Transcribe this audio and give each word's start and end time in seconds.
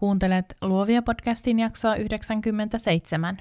Kuuntelet 0.00 0.54
Luovia 0.62 1.02
podcastin 1.02 1.58
jaksoa 1.58 1.96
97. 1.96 3.38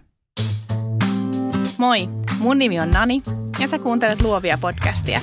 Moi, 1.77 2.09
mun 2.39 2.57
nimi 2.57 2.79
on 2.79 2.91
Nani 2.91 3.21
ja 3.59 3.67
sä 3.67 3.79
kuuntelet 3.79 4.21
Luovia 4.21 4.57
podcastia. 4.61 5.19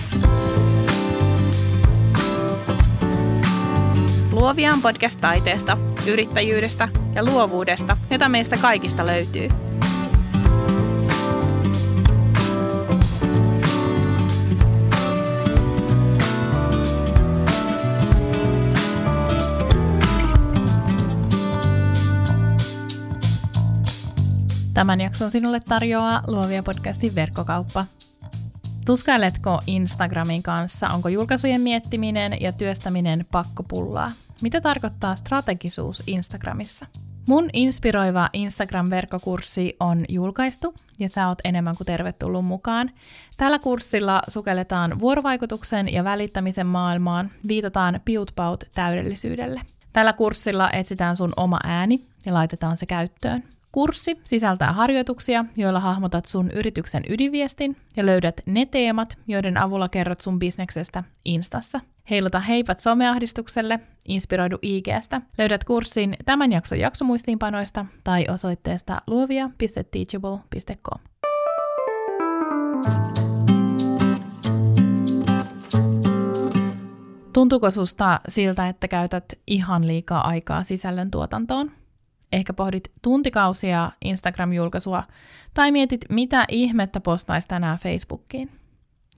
Luovia 4.32 4.72
on 4.72 4.82
podcast 4.82 5.20
taiteesta, 5.20 5.78
yrittäjyydestä 6.08 6.88
ja 7.14 7.24
luovuudesta, 7.24 7.96
jota 8.10 8.28
meistä 8.28 8.56
kaikista 8.56 9.06
löytyy– 9.06 9.48
Tämän 24.74 25.00
jakson 25.00 25.30
sinulle 25.30 25.60
tarjoaa 25.60 26.22
Luovia 26.26 26.62
podcastin 26.62 27.14
verkkokauppa. 27.14 27.86
Tuskailetko 28.86 29.60
Instagramin 29.66 30.42
kanssa, 30.42 30.86
onko 30.86 31.08
julkaisujen 31.08 31.60
miettiminen 31.60 32.40
ja 32.40 32.52
työstäminen 32.52 33.26
pakkopullaa? 33.32 34.10
Mitä 34.42 34.60
tarkoittaa 34.60 35.16
strategisuus 35.16 36.02
Instagramissa? 36.06 36.86
Mun 37.28 37.50
inspiroiva 37.52 38.28
Instagram-verkkokurssi 38.32 39.76
on 39.80 40.04
julkaistu 40.08 40.74
ja 40.98 41.08
sä 41.08 41.28
oot 41.28 41.38
enemmän 41.44 41.76
kuin 41.76 41.86
tervetullut 41.86 42.44
mukaan. 42.44 42.90
Tällä 43.36 43.58
kurssilla 43.58 44.22
sukelletaan 44.28 44.98
vuorovaikutuksen 44.98 45.92
ja 45.92 46.04
välittämisen 46.04 46.66
maailmaan, 46.66 47.30
viitataan 47.48 48.00
piutpaut 48.04 48.64
täydellisyydelle. 48.74 49.60
Tällä 49.92 50.12
kurssilla 50.12 50.70
etsitään 50.70 51.16
sun 51.16 51.32
oma 51.36 51.58
ääni 51.64 52.06
ja 52.26 52.34
laitetaan 52.34 52.76
se 52.76 52.86
käyttöön. 52.86 53.42
Kurssi 53.74 54.20
sisältää 54.24 54.72
harjoituksia, 54.72 55.44
joilla 55.56 55.80
hahmotat 55.80 56.26
sun 56.26 56.50
yrityksen 56.50 57.02
ydinviestin 57.08 57.76
ja 57.96 58.06
löydät 58.06 58.40
ne 58.46 58.66
teemat, 58.66 59.18
joiden 59.28 59.56
avulla 59.56 59.88
kerrot 59.88 60.20
sun 60.20 60.38
bisneksestä 60.38 61.04
Instassa. 61.24 61.80
Heilota 62.10 62.40
heipat 62.40 62.78
someahdistukselle, 62.78 63.80
inspiroidu 64.08 64.58
IGstä. 64.62 65.20
Löydät 65.38 65.64
kurssin 65.64 66.16
tämän 66.24 66.52
jakson 66.52 66.78
jaksomuistiinpanoista 66.78 67.86
tai 68.04 68.26
osoitteesta 68.28 69.02
luovia.teachable.com. 69.06 71.00
Tuntuuko 77.32 77.70
susta 77.70 78.20
siltä, 78.28 78.68
että 78.68 78.88
käytät 78.88 79.24
ihan 79.46 79.86
liikaa 79.86 80.28
aikaa 80.28 80.62
sisällön 80.62 81.10
tuotantoon? 81.10 81.83
Ehkä 82.32 82.52
pohdit 82.52 82.92
tuntikausia 83.02 83.92
Instagram-julkaisua 84.04 85.02
tai 85.54 85.72
mietit, 85.72 86.04
mitä 86.10 86.44
ihmettä 86.48 87.00
postaisi 87.00 87.48
tänään 87.48 87.78
Facebookiin. 87.78 88.50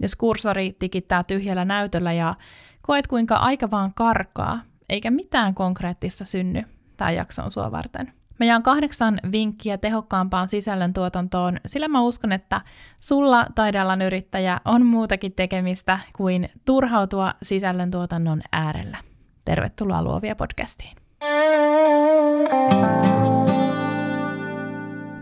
Jos 0.00 0.16
kursori 0.16 0.76
tikittää 0.78 1.24
tyhjällä 1.24 1.64
näytöllä 1.64 2.12
ja 2.12 2.34
koet 2.82 3.06
kuinka 3.06 3.36
aika 3.36 3.70
vaan 3.70 3.94
karkaa, 3.94 4.60
eikä 4.88 5.10
mitään 5.10 5.54
konkreettista 5.54 6.24
synny, 6.24 6.62
tämä 6.96 7.10
jakso 7.10 7.42
on 7.42 7.50
sua 7.50 7.72
varten. 7.72 8.12
Mä 8.38 8.46
jaan 8.46 8.62
kahdeksan 8.62 9.20
vinkkiä 9.32 9.78
tehokkaampaan 9.78 10.48
sisällöntuotantoon, 10.48 11.58
sillä 11.66 11.88
mä 11.88 12.02
uskon, 12.02 12.32
että 12.32 12.60
sulla 13.00 13.46
taidealan 13.54 14.02
yrittäjä 14.02 14.60
on 14.64 14.86
muutakin 14.86 15.32
tekemistä 15.32 15.98
kuin 16.16 16.48
turhautua 16.64 17.34
sisällöntuotannon 17.42 18.42
äärellä. 18.52 18.98
Tervetuloa 19.44 20.02
Luovia 20.02 20.36
podcastiin. 20.36 21.05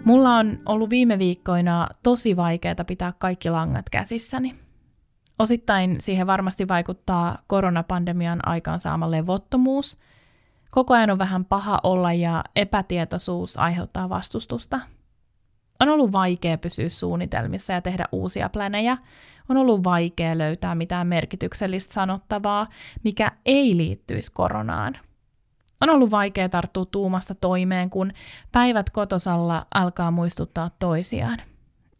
Mulla 0.04 0.36
on 0.36 0.58
ollut 0.66 0.90
viime 0.90 1.18
viikkoina 1.18 1.88
tosi 2.02 2.36
vaikeaa 2.36 2.84
pitää 2.86 3.12
kaikki 3.18 3.50
langat 3.50 3.90
käsissäni. 3.90 4.54
Osittain 5.38 5.96
siihen 6.00 6.26
varmasti 6.26 6.68
vaikuttaa 6.68 7.38
koronapandemian 7.46 8.48
aikaansaama 8.48 9.10
levottomuus. 9.10 9.98
Koko 10.70 10.94
ajan 10.94 11.10
on 11.10 11.18
vähän 11.18 11.44
paha 11.44 11.80
olla 11.82 12.12
ja 12.12 12.44
epätietoisuus 12.56 13.58
aiheuttaa 13.58 14.08
vastustusta. 14.08 14.80
On 15.80 15.88
ollut 15.88 16.12
vaikea 16.12 16.58
pysyä 16.58 16.88
suunnitelmissa 16.88 17.72
ja 17.72 17.82
tehdä 17.82 18.04
uusia 18.12 18.48
planejä. 18.48 18.98
On 19.48 19.56
ollut 19.56 19.84
vaikea 19.84 20.38
löytää 20.38 20.74
mitään 20.74 21.06
merkityksellistä 21.06 21.94
sanottavaa, 21.94 22.66
mikä 23.04 23.32
ei 23.46 23.76
liittyisi 23.76 24.32
koronaan– 24.32 24.98
on 25.84 25.90
ollut 25.90 26.10
vaikea 26.10 26.48
tarttua 26.48 26.84
tuumasta 26.84 27.34
toimeen, 27.34 27.90
kun 27.90 28.12
päivät 28.52 28.90
kotosalla 28.90 29.66
alkaa 29.74 30.10
muistuttaa 30.10 30.70
toisiaan. 30.78 31.38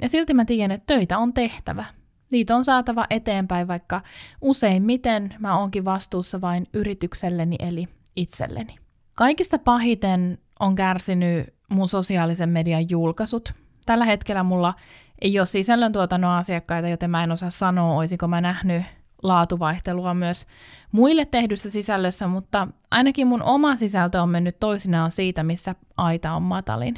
Ja 0.03 0.09
silti 0.09 0.34
mä 0.34 0.45
tiedän, 0.45 0.71
että 0.71 0.95
töitä 0.95 1.19
on 1.19 1.33
tehtävä. 1.33 1.84
Niitä 2.31 2.56
on 2.56 2.65
saatava 2.65 3.06
eteenpäin, 3.11 3.69
vaikka 3.69 4.00
useimmiten 4.41 5.34
mä 5.39 5.59
oonkin 5.59 5.84
vastuussa 5.84 6.41
vain 6.41 6.67
yritykselleni 6.72 7.56
eli 7.59 7.89
itselleni. 8.17 8.77
Kaikista 9.17 9.59
pahiten 9.59 10.39
on 10.61 10.75
kärsinyt 10.75 11.55
mun 11.69 11.89
sosiaalisen 11.89 12.49
median 12.49 12.91
julkaisut. 12.91 13.53
Tällä 13.87 14.05
hetkellä 14.05 14.43
mulla 14.43 14.75
ei 15.21 15.39
ole 15.39 15.47
sisällöntuotannon 15.47 16.31
asiakkaita, 16.31 16.89
joten 16.89 17.11
mä 17.11 17.25
en 17.25 17.33
osaa 17.33 17.51
sanoa, 17.51 17.95
oisinko 17.95 18.28
mä 18.28 18.41
nähnyt 18.41 18.83
laatuvaihtelua 19.25 20.15
myös 20.15 20.47
muille 20.93 21.25
tehdyssä 21.25 21.71
sisällössä, 21.71 22.27
mutta 22.27 22.69
ainakin 22.91 23.27
mun 23.27 23.43
oma 23.43 23.77
sisältö 23.77 24.23
on 24.23 24.29
mennyt 24.29 24.61
toisinaan 24.61 25.11
siitä, 25.11 25.43
missä 25.43 25.75
aita 25.97 26.33
on 26.33 26.43
matalin. 26.43 26.95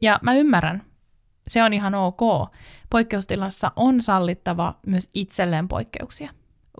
Ja 0.00 0.18
mä 0.22 0.34
ymmärrän, 0.34 0.82
se 1.48 1.62
on 1.62 1.72
ihan 1.72 1.94
ok. 1.94 2.20
Poikkeustilassa 2.90 3.72
on 3.76 4.00
sallittava 4.00 4.74
myös 4.86 5.10
itselleen 5.14 5.68
poikkeuksia. 5.68 6.30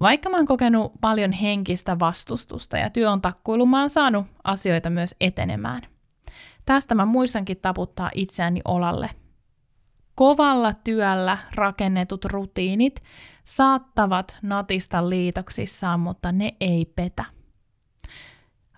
Vaikka 0.00 0.30
mä 0.30 0.36
oon 0.36 0.46
kokenut 0.46 0.92
paljon 1.00 1.32
henkistä 1.32 1.98
vastustusta 1.98 2.78
ja 2.78 2.90
työ 2.90 3.10
on 3.10 3.22
takkuilu, 3.22 3.66
mä 3.66 3.80
oon 3.80 3.90
saanut 3.90 4.26
asioita 4.44 4.90
myös 4.90 5.16
etenemään. 5.20 5.82
Tästä 6.64 6.94
mä 6.94 7.04
muistankin 7.04 7.56
taputtaa 7.56 8.10
itseäni 8.14 8.60
olalle. 8.64 9.10
Kovalla 10.14 10.74
työllä 10.84 11.38
rakennetut 11.54 12.24
rutiinit 12.24 13.02
saattavat 13.44 14.36
natista 14.42 15.08
liitoksissaan, 15.10 16.00
mutta 16.00 16.32
ne 16.32 16.54
ei 16.60 16.92
petä. 16.96 17.24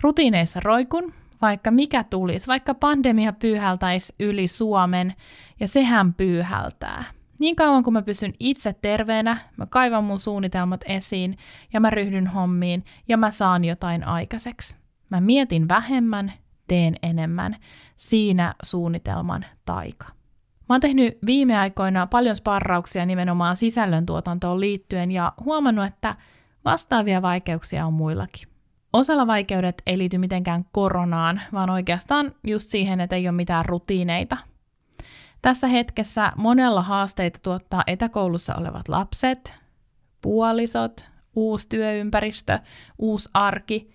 Rutiineissa 0.00 0.60
roikun, 0.64 1.12
vaikka 1.42 1.70
mikä 1.70 2.04
tulisi, 2.04 2.46
vaikka 2.46 2.74
pandemia 2.74 3.32
pyyhältäisi 3.32 4.14
yli 4.20 4.46
Suomen, 4.46 5.14
ja 5.60 5.68
sehän 5.68 6.14
pyyhältää. 6.14 7.04
Niin 7.38 7.56
kauan 7.56 7.84
kun 7.84 7.92
mä 7.92 8.02
pysyn 8.02 8.32
itse 8.40 8.72
terveenä, 8.82 9.38
mä 9.56 9.66
kaivan 9.66 10.04
mun 10.04 10.18
suunnitelmat 10.18 10.80
esiin 10.86 11.38
ja 11.72 11.80
mä 11.80 11.90
ryhdyn 11.90 12.26
hommiin 12.26 12.84
ja 13.08 13.16
mä 13.16 13.30
saan 13.30 13.64
jotain 13.64 14.04
aikaiseksi. 14.04 14.76
Mä 15.10 15.20
mietin 15.20 15.68
vähemmän, 15.68 16.32
teen 16.68 16.94
enemmän. 17.02 17.56
Siinä 17.96 18.54
suunnitelman 18.62 19.44
taika. 19.64 20.15
Mä 20.68 20.74
oon 20.74 20.80
tehnyt 20.80 21.18
viime 21.26 21.58
aikoina 21.58 22.06
paljon 22.06 22.36
sparrauksia 22.36 23.06
nimenomaan 23.06 23.56
sisällöntuotantoon 23.56 24.60
liittyen 24.60 25.10
ja 25.10 25.32
huomannut, 25.44 25.86
että 25.86 26.14
vastaavia 26.64 27.22
vaikeuksia 27.22 27.86
on 27.86 27.94
muillakin. 27.94 28.48
Osalla 28.92 29.26
vaikeudet 29.26 29.82
ei 29.86 29.98
liity 29.98 30.18
mitenkään 30.18 30.64
koronaan, 30.72 31.40
vaan 31.52 31.70
oikeastaan 31.70 32.32
just 32.46 32.70
siihen, 32.70 33.00
että 33.00 33.16
ei 33.16 33.28
ole 33.28 33.36
mitään 33.36 33.64
rutiineita. 33.64 34.36
Tässä 35.42 35.66
hetkessä 35.66 36.32
monella 36.36 36.82
haasteita 36.82 37.38
tuottaa 37.42 37.82
etäkoulussa 37.86 38.54
olevat 38.54 38.88
lapset, 38.88 39.54
puolisot, 40.22 41.10
uusi 41.36 41.68
työympäristö, 41.68 42.58
uusi 42.98 43.30
arki. 43.34 43.90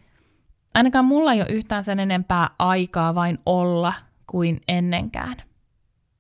Ainakaan 0.74 1.06
mulla 1.06 1.34
ei 1.34 1.42
ole 1.42 1.50
yhtään 1.50 1.84
sen 1.84 2.00
enempää 2.00 2.50
aikaa 2.60 3.16
vain 3.16 3.40
olla 3.46 3.94
kuin 4.28 4.62
ennenkään. 4.68 5.51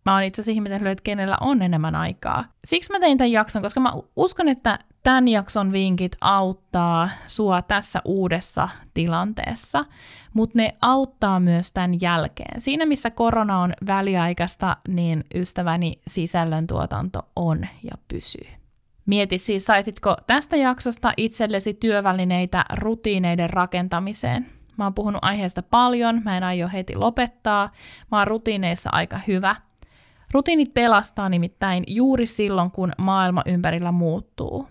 Mä 0.06 0.14
oon 0.14 0.24
itse 0.24 0.42
asiassa 0.42 0.56
ihmetellyt, 0.56 0.92
että 0.92 1.04
kenellä 1.04 1.38
on 1.42 1.62
enemmän 1.62 1.96
aikaa. 1.96 2.46
Siksi 2.66 2.92
mä 2.92 3.00
tein 3.00 3.18
tämän 3.18 3.32
jakson, 3.32 3.62
koska 3.62 3.80
mä 3.80 3.94
uskon, 4.16 4.48
että 4.48 4.80
tämän 5.04 5.28
jakson 5.28 5.72
vinkit 5.72 6.16
auttaa 6.22 7.10
sua 7.26 7.62
tässä 7.62 8.02
uudessa 8.06 8.70
tilanteessa, 8.94 9.86
mutta 10.34 10.58
ne 10.58 10.76
auttaa 10.82 11.40
myös 11.40 11.72
tämän 11.72 12.02
jälkeen. 12.02 12.62
Siinä 12.62 12.86
missä 12.86 13.10
korona 13.10 13.60
on 13.60 13.74
väliaikaista, 13.88 14.78
niin 14.88 15.24
ystäväni 15.36 16.00
sisällöntuotanto 16.08 17.20
on 17.36 17.68
ja 17.84 17.98
pysyy. 18.08 18.48
Mieti 19.06 19.38
siis, 19.38 19.66
saititko 19.66 20.18
tästä 20.28 20.56
jaksosta 20.56 21.14
itsellesi 21.18 21.74
työvälineitä 21.74 22.66
rutiineiden 22.74 23.50
rakentamiseen. 23.50 24.46
Mä 24.78 24.84
oon 24.84 24.94
puhunut 24.94 25.24
aiheesta 25.24 25.64
paljon, 25.64 26.22
mä 26.26 26.38
en 26.38 26.44
aio 26.44 26.70
heti 26.74 26.96
lopettaa, 26.96 27.72
mä 28.12 28.18
oon 28.18 28.28
rutiineissa 28.28 28.90
aika 28.94 29.20
hyvä– 29.28 29.56
Rutiinit 30.34 30.74
pelastaa 30.74 31.30
nimittäin 31.30 31.84
juuri 31.88 32.26
silloin, 32.26 32.72
kun 32.72 32.92
maailma 32.98 33.44
ympärillä 33.46 33.92
muuttuu. 33.92 34.68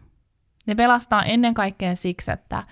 Ne 0.66 0.74
pelastaa 0.74 1.22
ennen 1.24 1.54
kaikkea 1.54 1.94
siksi, 1.94 2.30
että 2.30 2.62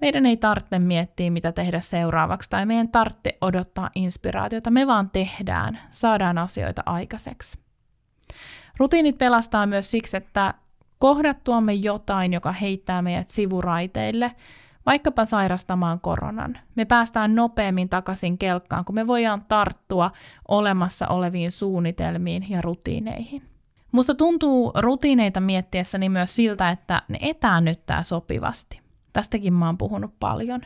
Meidän 0.00 0.26
ei 0.26 0.36
tarvitse 0.36 0.78
miettiä, 0.78 1.30
mitä 1.30 1.52
tehdä 1.52 1.80
seuraavaksi, 1.80 2.50
tai 2.50 2.66
meidän 2.66 2.88
tarvitse 2.88 3.38
odottaa 3.40 3.90
inspiraatiota. 3.94 4.70
Me 4.70 4.86
vaan 4.86 5.10
tehdään, 5.10 5.78
saadaan 5.90 6.38
asioita 6.38 6.82
aikaiseksi. 6.86 7.58
Rutiinit 8.78 9.18
pelastaa 9.18 9.66
myös 9.66 9.90
siksi, 9.90 10.16
että 10.16 10.54
kohdattuamme 10.98 11.72
jotain, 11.72 12.32
joka 12.32 12.52
heittää 12.52 13.02
meidät 13.02 13.30
sivuraiteille, 13.30 14.32
vaikkapa 14.88 15.24
sairastamaan 15.24 16.00
koronan. 16.00 16.58
Me 16.74 16.84
päästään 16.84 17.34
nopeammin 17.34 17.88
takaisin 17.88 18.38
kelkkaan, 18.38 18.84
kun 18.84 18.94
me 18.94 19.06
voidaan 19.06 19.44
tarttua 19.48 20.10
olemassa 20.48 21.06
oleviin 21.08 21.52
suunnitelmiin 21.52 22.50
ja 22.50 22.62
rutiineihin. 22.62 23.42
Musta 23.92 24.14
tuntuu 24.14 24.72
rutiineita 24.74 25.40
miettiessäni 25.40 26.08
myös 26.08 26.36
siltä, 26.36 26.70
että 26.70 27.02
ne 27.08 27.18
etäännyttää 27.20 28.02
sopivasti. 28.02 28.80
Tästäkin 29.12 29.52
mä 29.52 29.66
oon 29.66 29.78
puhunut 29.78 30.14
paljon. 30.20 30.60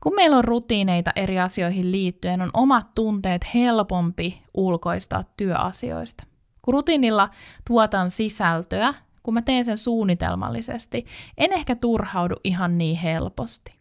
Kun 0.00 0.14
meillä 0.14 0.36
on 0.36 0.44
rutiineita 0.44 1.10
eri 1.16 1.40
asioihin 1.40 1.92
liittyen, 1.92 2.42
on 2.42 2.50
omat 2.54 2.94
tunteet 2.94 3.54
helpompi 3.54 4.42
ulkoistaa 4.54 5.24
työasioista. 5.36 6.24
Kun 6.62 6.74
rutiinilla 6.74 7.28
tuotan 7.68 8.10
sisältöä, 8.10 8.94
kun 9.28 9.34
mä 9.34 9.42
teen 9.42 9.64
sen 9.64 9.78
suunnitelmallisesti, 9.78 11.06
en 11.38 11.52
ehkä 11.52 11.76
turhaudu 11.76 12.34
ihan 12.44 12.78
niin 12.78 12.96
helposti. 12.96 13.78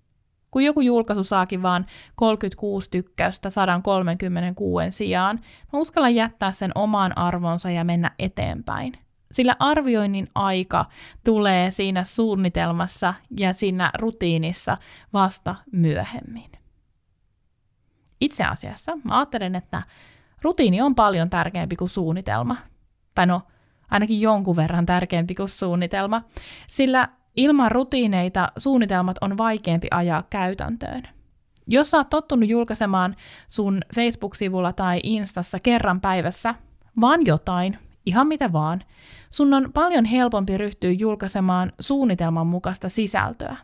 Kun 0.51 0.63
joku 0.63 0.81
julkaisu 0.81 1.23
saakin 1.23 1.61
vaan 1.61 1.85
36 2.15 2.89
tykkäystä 2.89 3.49
136 3.49 4.91
sijaan, 4.91 5.39
mä 5.73 5.79
uskallan 5.79 6.15
jättää 6.15 6.51
sen 6.51 6.71
omaan 6.75 7.17
arvonsa 7.17 7.69
ja 7.69 7.83
mennä 7.83 8.11
eteenpäin. 8.19 8.93
Sillä 9.31 9.55
arvioinnin 9.59 10.27
aika 10.35 10.85
tulee 11.25 11.71
siinä 11.71 12.03
suunnitelmassa 12.03 13.13
ja 13.37 13.53
siinä 13.53 13.91
rutiinissa 13.99 14.77
vasta 15.13 15.55
myöhemmin. 15.71 16.51
Itse 18.21 18.43
asiassa 18.43 18.97
mä 19.03 19.17
ajattelen, 19.17 19.55
että 19.55 19.83
rutiini 20.41 20.81
on 20.81 20.95
paljon 20.95 21.29
tärkeämpi 21.29 21.75
kuin 21.75 21.89
suunnitelma. 21.89 22.57
Tai 23.15 23.27
no, 23.27 23.41
ainakin 23.91 24.21
jonkun 24.21 24.55
verran 24.55 24.85
tärkeämpi 24.85 25.35
kuin 25.35 25.49
suunnitelma, 25.49 26.21
sillä 26.67 27.07
ilman 27.35 27.71
rutiineita 27.71 28.51
suunnitelmat 28.57 29.17
on 29.21 29.37
vaikeampi 29.37 29.87
ajaa 29.91 30.23
käytäntöön. 30.29 31.03
Jos 31.67 31.91
sä 31.91 31.97
oot 31.97 32.09
tottunut 32.09 32.49
julkaisemaan 32.49 33.15
sun 33.47 33.81
Facebook-sivulla 33.95 34.73
tai 34.73 34.99
Instassa 35.03 35.59
kerran 35.59 36.01
päivässä 36.01 36.55
vaan 37.01 37.25
jotain, 37.25 37.77
ihan 38.05 38.27
mitä 38.27 38.53
vaan, 38.53 38.83
sun 39.29 39.53
on 39.53 39.71
paljon 39.73 40.05
helpompi 40.05 40.57
ryhtyä 40.57 40.91
julkaisemaan 40.91 41.71
suunnitelman 41.79 42.47
mukaista 42.47 42.89
sisältöä. 42.89 43.57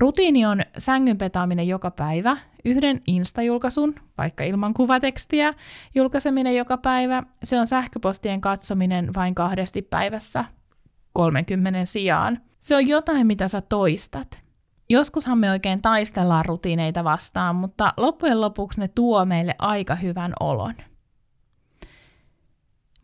Rutiini 0.00 0.46
on 0.46 0.60
sängyn 0.78 1.18
petaaminen 1.18 1.68
joka 1.68 1.90
päivä, 1.90 2.36
yhden 2.64 3.00
Insta-julkaisun, 3.06 3.94
vaikka 4.18 4.44
ilman 4.44 4.74
kuvatekstiä, 4.74 5.54
julkaiseminen 5.94 6.56
joka 6.56 6.76
päivä, 6.76 7.22
se 7.44 7.60
on 7.60 7.66
sähköpostien 7.66 8.40
katsominen 8.40 9.14
vain 9.14 9.34
kahdesti 9.34 9.82
päivässä, 9.82 10.44
30 11.12 11.84
sijaan. 11.84 12.40
Se 12.60 12.76
on 12.76 12.88
jotain, 12.88 13.26
mitä 13.26 13.48
sä 13.48 13.60
toistat. 13.60 14.40
Joskushan 14.88 15.38
me 15.38 15.50
oikein 15.50 15.82
taistellaan 15.82 16.44
rutiineita 16.44 17.04
vastaan, 17.04 17.56
mutta 17.56 17.92
loppujen 17.96 18.40
lopuksi 18.40 18.80
ne 18.80 18.88
tuo 18.88 19.24
meille 19.24 19.54
aika 19.58 19.94
hyvän 19.94 20.32
olon. 20.40 20.74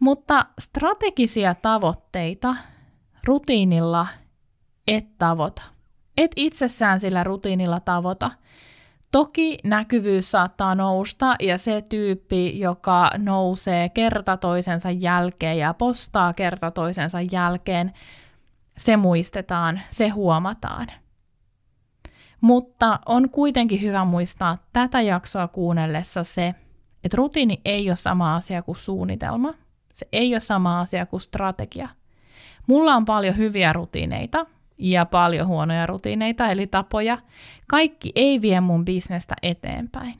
Mutta 0.01 0.47
strategisia 0.61 1.55
tavoitteita 1.55 2.57
rutiinilla 3.27 4.07
et 4.89 5.19
tavoita. 5.19 5.76
Et 6.17 6.31
itsessään 6.37 7.01
sillä 7.01 7.25
rutiinilla 7.25 7.81
tavoita. 7.81 8.31
Toki 9.13 9.59
näkyvyys 9.65 10.31
saattaa 10.31 10.75
nousta 10.75 11.37
ja 11.41 11.59
se 11.59 11.83
tyyppi, 11.89 12.59
joka 12.59 13.11
nousee 13.19 13.89
kerta 13.89 14.37
toisensa 14.37 14.91
jälkeen 14.91 15.59
ja 15.59 15.75
postaa 15.75 16.33
kerta 16.33 16.71
toisensa 16.71 17.19
jälkeen, 17.21 17.93
se 18.77 18.97
muistetaan, 18.97 19.81
se 19.91 20.09
huomataan. 20.09 20.87
Mutta 22.41 23.01
on 23.07 23.31
kuitenkin 23.31 23.83
hyvä 23.83 24.05
muistaa 24.05 24.59
tätä 24.73 25.01
jaksoa 25.01 25.49
kuunnellessa 25.49 26.25
se, 26.25 26.55
että 27.05 27.17
rutiini 27.17 27.61
ei 27.65 27.91
ole 27.91 27.97
sama 27.97 28.37
asia 28.37 28.63
kuin 28.63 28.77
suunnitelma. 28.77 29.55
Se 29.93 30.07
ei 30.13 30.35
ole 30.35 30.41
sama 30.41 30.81
asia 30.81 31.07
kuin 31.07 31.21
strategia. 31.21 31.89
Mulla 32.67 32.95
on 32.95 33.05
paljon 33.05 33.37
hyviä 33.37 33.73
rutiineita, 33.73 34.47
ja 34.79 35.05
paljon 35.05 35.47
huonoja 35.47 35.87
rutiineita 35.87 36.51
eli 36.51 36.67
tapoja. 36.67 37.19
Kaikki 37.67 38.13
ei 38.15 38.43
vie 38.43 38.61
mun 38.61 38.85
bisnestä 38.85 39.35
eteenpäin. 39.43 40.15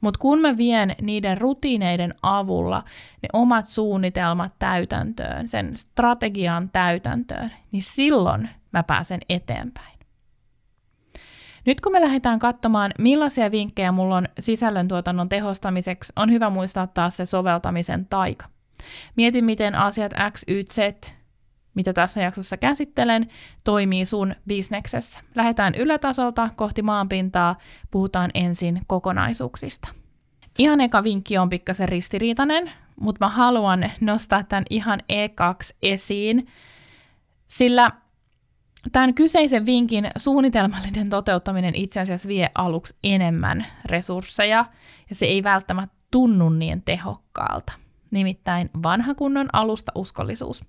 Mutta 0.00 0.18
kun 0.18 0.40
mä 0.40 0.56
vien 0.56 0.94
niiden 1.02 1.40
rutiineiden 1.40 2.14
avulla 2.22 2.84
ne 3.22 3.28
omat 3.32 3.66
suunnitelmat 3.66 4.52
täytäntöön, 4.58 5.48
sen 5.48 5.76
strategian 5.76 6.70
täytäntöön, 6.72 7.52
niin 7.72 7.82
silloin 7.82 8.48
mä 8.72 8.82
pääsen 8.82 9.20
eteenpäin. 9.28 9.98
Nyt 11.66 11.80
kun 11.80 11.92
me 11.92 12.00
lähdetään 12.00 12.38
katsomaan, 12.38 12.92
millaisia 12.98 13.50
vinkkejä 13.50 13.92
mulla 13.92 14.16
on 14.16 14.28
sisällöntuotannon 14.38 15.28
tehostamiseksi, 15.28 16.12
on 16.16 16.30
hyvä 16.30 16.50
muistaa 16.50 16.86
taas 16.86 17.16
se 17.16 17.24
soveltamisen 17.24 18.06
taika. 18.06 18.46
Mietin, 19.16 19.44
miten 19.44 19.74
asiat 19.74 20.12
X, 20.32 20.42
Y, 20.48 20.62
Z 20.62 20.78
mitä 21.78 21.92
tässä 21.92 22.20
jaksossa 22.20 22.56
käsittelen, 22.56 23.28
toimii 23.64 24.04
sun 24.04 24.34
bisneksessä. 24.48 25.20
Lähdetään 25.34 25.74
ylätasolta 25.74 26.50
kohti 26.56 26.82
maanpintaa, 26.82 27.56
puhutaan 27.90 28.30
ensin 28.34 28.80
kokonaisuuksista. 28.86 29.88
Ihan 30.58 30.80
eka 30.80 31.04
vinkki 31.04 31.38
on 31.38 31.48
pikkasen 31.48 31.88
ristiriitainen, 31.88 32.72
mutta 33.00 33.24
mä 33.24 33.28
haluan 33.28 33.90
nostaa 34.00 34.42
tämän 34.42 34.64
ihan 34.70 35.00
ekaksi 35.08 35.76
esiin, 35.82 36.46
sillä 37.48 37.90
tämän 38.92 39.14
kyseisen 39.14 39.66
vinkin 39.66 40.10
suunnitelmallinen 40.16 41.10
toteuttaminen 41.10 41.74
itse 41.74 42.00
asiassa 42.00 42.28
vie 42.28 42.50
aluksi 42.54 42.96
enemmän 43.04 43.66
resursseja, 43.84 44.64
ja 45.10 45.14
se 45.14 45.26
ei 45.26 45.42
välttämättä 45.42 45.96
tunnu 46.10 46.50
niin 46.50 46.82
tehokkaalta. 46.82 47.72
Nimittäin 48.10 48.70
vanha 48.82 49.14
kunnon 49.14 49.48
alusta 49.52 49.92
uskollisuus. 49.94 50.64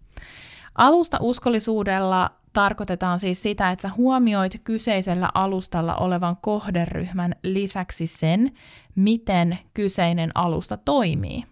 Alusta 0.79 1.17
uskollisuudella 1.21 2.31
tarkoitetaan 2.53 3.19
siis 3.19 3.41
sitä, 3.41 3.71
että 3.71 3.81
sä 3.81 3.95
huomioit 3.97 4.61
kyseisellä 4.63 5.29
alustalla 5.33 5.95
olevan 5.95 6.37
kohderyhmän 6.41 7.35
lisäksi 7.43 8.07
sen, 8.07 8.51
miten 8.95 9.59
kyseinen 9.73 10.31
alusta 10.35 10.77
toimii. 10.77 11.43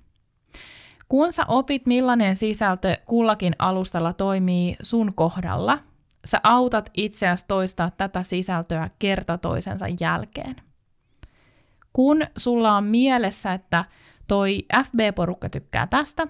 Kun 1.10 1.34
sä 1.34 1.43
opit, 1.48 1.86
millainen 1.86 2.36
sisältö 2.36 2.98
kullakin 3.05 3.55
alustalla 3.60 4.13
toimii 4.13 4.75
sun 4.81 5.13
kohdalla, 5.13 5.79
sä 6.25 6.39
autat 6.43 6.89
itseäsi 6.93 7.46
toistaa 7.48 7.91
tätä 7.98 8.24
sisältöä 8.24 8.89
kerta 9.00 9.38
toisensa 9.38 9.86
jälkeen. 10.00 10.55
Kun 11.93 12.22
sulla 12.38 12.77
on 12.77 12.84
mielessä, 12.84 13.53
että 13.53 13.86
toi 14.27 14.65
FB-porukka 14.84 15.50
tykkää 15.50 15.88
tästä, 15.88 16.27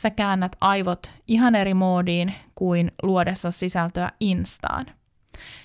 sä 0.00 0.10
käännät 0.10 0.56
aivot 0.60 1.10
ihan 1.28 1.54
eri 1.54 1.74
moodiin 1.74 2.34
kuin 2.54 2.92
luodessa 3.02 3.50
sisältöä 3.50 4.12
Instaan. 4.20 4.86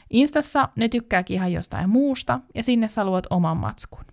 Instassa 0.10 0.70
ne 0.76 0.90
tykkääkin 0.90 1.36
ihan 1.36 1.52
jostain 1.52 1.90
muusta 1.90 2.40
ja 2.56 2.64
sinne 2.64 2.88
sä 2.88 3.06
luot 3.06 3.28
oman 3.30 3.58
matskun. 3.58 4.04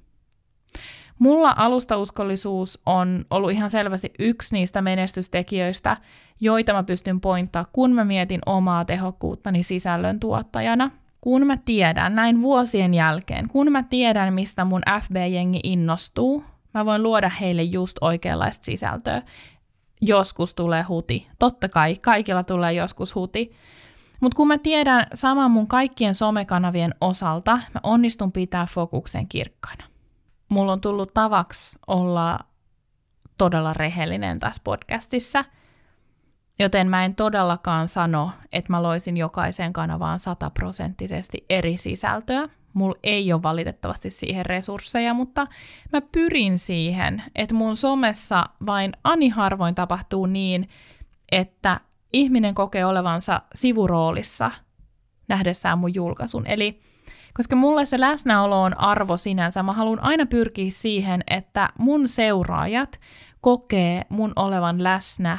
Mulla 1.19 1.55
alustauskollisuus 1.57 2.83
on 2.87 3.25
ollut 3.31 3.51
ihan 3.51 3.71
selvästi 3.71 4.13
yksi 4.19 4.55
niistä 4.57 4.83
menestystekijöistä, 4.83 5.97
joita 6.41 6.73
mä 6.73 6.83
pystyn 6.83 7.21
pointtaa, 7.21 7.67
kun 7.73 7.93
mä 7.93 8.05
mietin 8.05 8.41
omaa 8.47 8.85
tehokkuuttani 8.85 9.63
sisällön 9.63 10.21
tuottajana. 10.21 10.91
Kun 11.21 11.47
mä 11.47 11.57
tiedän 11.57 12.15
näin 12.15 12.43
vuosien 12.43 12.95
jälkeen, 12.95 13.49
kun 13.49 13.73
mä 13.73 13.83
tiedän, 13.83 14.35
mistä 14.35 14.65
mun 14.65 14.83
FB-jengi 15.01 15.61
innostuu, 15.65 16.45
mä 16.75 16.85
voin 16.85 17.03
luoda 17.03 17.29
heille 17.29 17.63
just 17.63 17.97
oikeanlaista 18.01 18.65
sisältöä 18.65 19.23
joskus 20.03 20.55
tulee 20.55 20.83
huti. 20.83 21.29
Totta 21.39 21.69
kai, 21.69 21.97
kaikilla 21.97 22.43
tulee 22.43 22.73
joskus 22.73 23.15
huti. 23.15 23.53
Mutta 24.21 24.37
kun 24.37 24.49
mä 24.49 24.59
tiedän 24.59 25.07
saman 25.15 25.51
mun 25.51 25.67
kaikkien 25.67 26.15
somekanavien 26.15 26.95
osalta, 27.01 27.53
mä 27.57 27.81
onnistun 27.83 28.33
pitää 28.33 28.67
fokuksen 28.67 29.29
kirkkaana. 29.29 29.85
Mulla 30.49 30.73
on 30.73 30.81
tullut 30.81 31.15
tavaksi 31.15 31.79
olla 31.87 32.39
todella 33.39 33.73
rehellinen 33.73 34.39
tässä 34.39 34.63
podcastissa, 34.65 35.45
joten 36.59 36.89
mä 36.89 37.05
en 37.05 37.15
todellakaan 37.15 37.89
sano, 37.89 38.31
että 38.53 38.73
mä 38.73 38.83
loisin 38.83 39.17
jokaiseen 39.17 39.73
kanavaan 39.73 40.19
sataprosenttisesti 40.21 41.45
eri 41.51 41.77
sisältöä, 41.77 42.49
Mulla 42.75 42.99
ei 43.03 43.33
ole 43.33 43.43
valitettavasti 43.43 44.11
siihen 44.11 44.47
resursseja, 44.47 45.15
mutta 45.15 45.47
mä 45.93 46.01
pyrin 46.01 46.59
siihen, 46.59 47.23
että 47.35 47.55
mun 47.55 47.77
somessa 47.77 48.45
vain 48.67 48.93
ani 49.05 49.29
harvoin 49.29 49.75
tapahtuu 49.75 50.27
niin, 50.27 50.69
että 51.33 51.81
ihminen 52.13 52.55
kokee 52.55 52.87
olevansa 52.87 53.43
sivuroolissa 53.55 54.51
nähdessään 55.29 55.79
mun 55.79 55.95
julkaisun. 55.95 56.47
Eli 56.47 56.81
koska 57.35 57.57
mulle 57.57 57.85
se 57.85 58.01
läsnäolo 58.01 58.63
on 58.63 58.81
arvo 58.81 59.17
sinänsä, 59.17 59.63
mä 59.63 59.73
haluan 59.73 60.03
aina 60.03 60.27
pyrkiä 60.27 60.71
siihen, 60.71 61.23
että 61.31 61.69
mun 61.79 62.09
seuraajat 62.09 63.01
kokee 63.41 64.03
mun 64.09 64.33
olevan 64.37 64.83
läsnä 64.83 65.39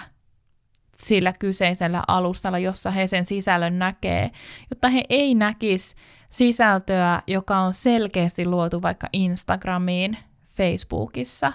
sillä 0.98 1.34
kyseisellä 1.34 2.04
alustalla, 2.08 2.60
jossa 2.60 2.92
he 2.92 3.08
sen 3.08 3.26
sisällön 3.26 3.80
näkee, 3.80 4.32
jotta 4.70 4.90
he 4.90 5.04
ei 5.10 5.36
näkisi 5.36 5.96
sisältöä, 6.34 7.22
joka 7.28 7.58
on 7.58 7.74
selkeästi 7.74 8.46
luotu 8.46 8.82
vaikka 8.82 9.08
Instagramiin, 9.14 10.18
Facebookissa. 10.50 11.54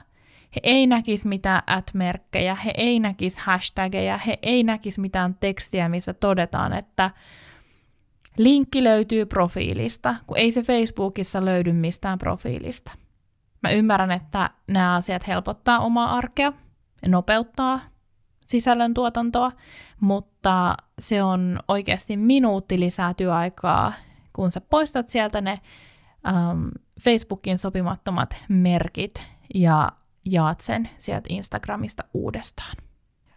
He 0.56 0.60
ei 0.62 0.86
näkisi 0.86 1.28
mitään 1.28 1.62
at-merkkejä, 1.66 2.54
he 2.54 2.72
ei 2.76 3.00
näkisi 3.00 3.40
hashtageja, 3.40 4.16
he 4.16 4.38
ei 4.42 4.62
näkisi 4.62 5.00
mitään 5.00 5.34
tekstiä, 5.40 5.88
missä 5.88 6.14
todetaan, 6.14 6.72
että 6.72 7.10
linkki 8.36 8.84
löytyy 8.84 9.26
profiilista, 9.26 10.14
kun 10.26 10.38
ei 10.38 10.52
se 10.52 10.62
Facebookissa 10.62 11.44
löydy 11.44 11.72
mistään 11.72 12.18
profiilista. 12.18 12.90
Mä 13.62 13.70
ymmärrän, 13.70 14.10
että 14.10 14.50
nämä 14.66 14.94
asiat 14.94 15.26
helpottaa 15.26 15.78
omaa 15.78 16.14
arkea, 16.14 16.52
nopeuttaa 17.06 17.80
sisällön 18.46 18.94
tuotantoa, 18.94 19.52
mutta 20.00 20.76
se 20.98 21.22
on 21.22 21.60
oikeasti 21.68 22.16
minuutti 22.16 22.80
lisää 22.80 23.14
työaikaa, 23.14 23.92
kun 24.38 24.50
sä 24.50 24.60
poistat 24.60 25.08
sieltä 25.08 25.40
ne 25.40 25.60
um, 26.28 26.70
Facebookin 27.00 27.58
sopimattomat 27.58 28.36
merkit 28.48 29.24
ja 29.54 29.92
jaat 30.24 30.60
sen 30.60 30.90
sieltä 30.98 31.26
Instagramista 31.28 32.04
uudestaan. 32.14 32.76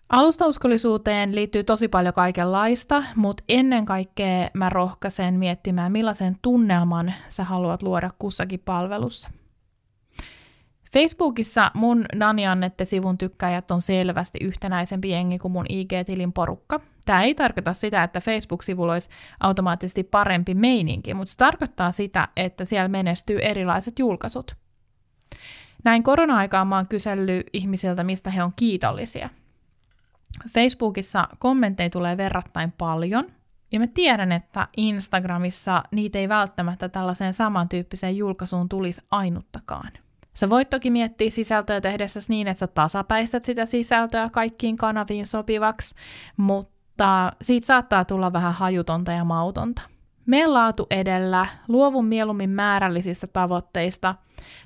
Alustauskollisuuteen 0.10 1.36
liittyy 1.36 1.64
tosi 1.64 1.88
paljon 1.88 2.14
kaikenlaista, 2.14 3.04
mutta 3.16 3.44
ennen 3.50 3.86
kaikkea 3.86 4.50
mä 4.54 4.70
rohkaisen 4.70 5.34
miettimään, 5.34 5.92
millaisen 5.92 6.38
tunnelman 6.42 7.14
sä 7.28 7.44
haluat 7.44 7.84
luoda 7.84 8.10
kussakin 8.20 8.60
palvelussa. 8.66 9.30
Facebookissa 10.94 11.72
mun 11.74 12.06
Nani 12.16 12.48
Annette-sivun 12.48 13.18
tykkäjät 13.18 13.72
on 13.72 13.82
selvästi 13.82 14.40
yhtenäisempi 14.42 15.10
jengi 15.10 15.40
kuin 15.40 15.52
mun 15.52 15.66
IG-tilin 15.70 16.34
porukka. 16.34 16.80
Tämä 17.06 17.24
ei 17.24 17.36
tarkoita 17.36 17.74
sitä, 17.74 18.04
että 18.04 18.22
Facebook-sivulla 18.22 18.94
olisi 18.94 19.10
automaattisesti 19.40 20.04
parempi 20.04 20.56
meininki, 20.56 21.14
mutta 21.14 21.32
se 21.32 21.38
tarkoittaa 21.38 21.92
sitä, 21.92 22.28
että 22.36 22.66
siellä 22.66 22.88
menestyy 22.88 23.40
erilaiset 23.40 24.00
julkaisut. 24.00 24.56
Näin 25.84 26.04
korona-aikaan 26.04 26.68
mä 26.68 26.76
oon 26.76 26.88
kysellyt 26.88 27.48
ihmisiltä, 27.54 28.04
mistä 28.04 28.30
he 28.30 28.44
on 28.44 28.54
kiitollisia. 28.56 29.30
Facebookissa 30.50 31.28
kommentteja 31.40 31.90
tulee 31.90 32.18
verrattain 32.18 32.74
paljon, 32.78 33.32
ja 33.72 33.80
mä 33.80 33.88
tiedän, 33.88 34.32
että 34.32 34.68
Instagramissa 34.78 35.84
niitä 35.92 36.20
ei 36.20 36.30
välttämättä 36.30 36.90
tällaiseen 36.90 37.34
samantyyppiseen 37.34 38.18
julkaisuun 38.18 38.70
tulisi 38.70 39.02
ainuttakaan. 39.12 39.92
Sä 40.34 40.50
voit 40.50 40.70
toki 40.70 40.92
miettiä 40.92 41.30
sisältöä 41.30 41.82
tehdessä 41.82 42.20
niin, 42.28 42.48
että 42.48 42.60
sä 42.60 42.68
tasapäistät 42.68 43.46
sitä 43.46 43.66
sisältöä 43.66 44.30
kaikkiin 44.30 44.78
kanaviin 44.78 45.26
sopivaksi, 45.26 45.96
mutta 46.38 46.81
siitä 47.42 47.68
saattaa 47.68 48.06
tulla 48.06 48.34
vähän 48.34 48.54
hajutonta 48.54 49.12
ja 49.12 49.24
mautonta. 49.24 49.82
Mene 50.26 50.48
laatu 50.48 50.88
edellä, 50.90 51.46
luovu 51.68 52.02
mieluummin 52.02 52.50
määrällisistä 52.50 53.28
tavoitteista, 53.28 54.16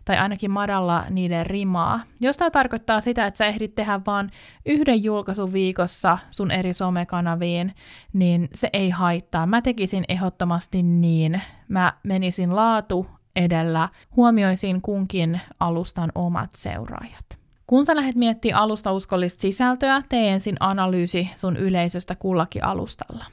tai 0.06 0.18
ainakin 0.18 0.52
madalla 0.52 1.06
niiden 1.10 1.46
rimaa. 1.46 2.00
Jos 2.22 2.38
tämä 2.38 2.52
tarkoittaa 2.52 3.02
sitä, 3.02 3.26
että 3.26 3.38
sä 3.38 3.46
ehdit 3.46 3.76
tehdä 3.76 4.00
vain 4.06 4.32
yhden 4.66 5.04
julkaisun 5.04 5.54
viikossa 5.54 6.18
sun 6.30 6.52
eri 6.52 6.74
somekanaviin, 6.74 7.76
niin 8.14 8.50
se 8.54 8.70
ei 8.74 8.90
haittaa. 8.90 9.46
Mä 9.46 9.62
tekisin 9.62 10.04
ehdottomasti 10.10 10.84
niin. 10.84 11.42
Mä 11.68 11.94
menisin 12.04 12.56
laatu 12.56 13.08
edellä, 13.36 13.90
huomioisin 14.16 14.82
kunkin 14.82 15.42
alustan 15.60 16.12
omat 16.16 16.50
seuraajat. 16.56 17.35
Kun 17.68 17.86
sä 17.86 17.96
lähdet 17.96 18.16
miettimään 18.16 18.64
alustauskollista 18.64 19.42
sisältöä, 19.42 20.02
tee 20.10 20.30
ensin 20.30 20.56
analyysi 20.60 21.30
sun 21.36 21.58
yleisöstä 21.58 22.16
kullakin 22.16 22.64
alustalla. 22.64 23.26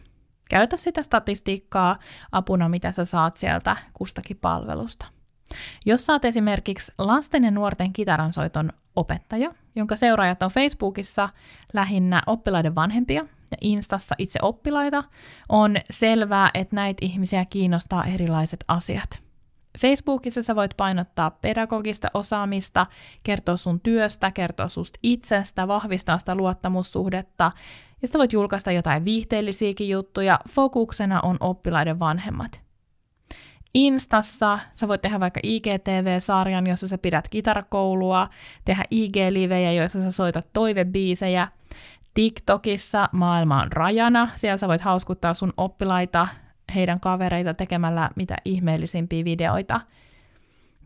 Käytä 0.48 0.76
sitä 0.76 1.02
statistiikkaa 1.02 1.98
apuna, 2.32 2.68
mitä 2.68 2.92
sä 2.92 3.04
saat 3.04 3.36
sieltä 3.36 3.76
kustakin 3.92 4.36
palvelusta. 4.36 5.06
Jos 5.86 6.06
saat 6.06 6.24
esimerkiksi 6.24 6.92
lasten 6.98 7.44
ja 7.44 7.50
nuorten 7.50 7.92
kitaransoiton 7.92 8.72
opettaja, 8.96 9.54
jonka 9.76 9.96
seuraajat 9.96 10.42
on 10.42 10.50
Facebookissa 10.50 11.28
lähinnä 11.72 12.22
oppilaiden 12.26 12.74
vanhempia 12.74 13.26
ja 13.50 13.56
Instassa 13.60 14.14
itse 14.18 14.38
oppilaita, 14.42 15.04
on 15.48 15.76
selvää, 15.90 16.50
että 16.54 16.76
näitä 16.76 17.06
ihmisiä 17.06 17.44
kiinnostaa 17.44 18.04
erilaiset 18.04 18.64
asiat. 18.68 19.31
Facebookissa 19.78 20.42
sä 20.42 20.56
voit 20.56 20.76
painottaa 20.76 21.30
pedagogista 21.30 22.08
osaamista, 22.14 22.86
kertoa 23.22 23.56
sun 23.56 23.80
työstä, 23.80 24.30
kertoa 24.30 24.68
susta 24.68 24.98
itsestä, 25.02 25.68
vahvistaa 25.68 26.18
sitä 26.18 26.34
luottamussuhdetta, 26.34 27.52
ja 28.02 28.08
sä 28.08 28.18
voit 28.18 28.32
julkaista 28.32 28.72
jotain 28.72 29.04
viihteellisiäkin 29.04 29.88
juttuja, 29.88 30.40
fokuksena 30.50 31.20
on 31.20 31.36
oppilaiden 31.40 31.98
vanhemmat. 31.98 32.62
Instassa 33.74 34.58
sä 34.74 34.88
voit 34.88 35.02
tehdä 35.02 35.20
vaikka 35.20 35.40
IGTV-sarjan, 35.42 36.66
jossa 36.66 36.88
sä 36.88 36.98
pidät 36.98 37.28
kitarakoulua, 37.28 38.28
tehdä 38.64 38.84
IG-livejä, 38.90 39.72
joissa 39.72 40.00
sä 40.00 40.10
soitat 40.10 40.46
toivebiisejä. 40.52 41.48
TikTokissa 42.14 43.08
maailma 43.12 43.62
on 43.62 43.72
rajana, 43.72 44.28
siellä 44.34 44.56
sä 44.56 44.68
voit 44.68 44.80
hauskuttaa 44.80 45.34
sun 45.34 45.52
oppilaita 45.56 46.28
heidän 46.74 47.00
kavereita 47.00 47.54
tekemällä 47.54 48.10
mitä 48.16 48.36
ihmeellisimpiä 48.44 49.24
videoita. 49.24 49.80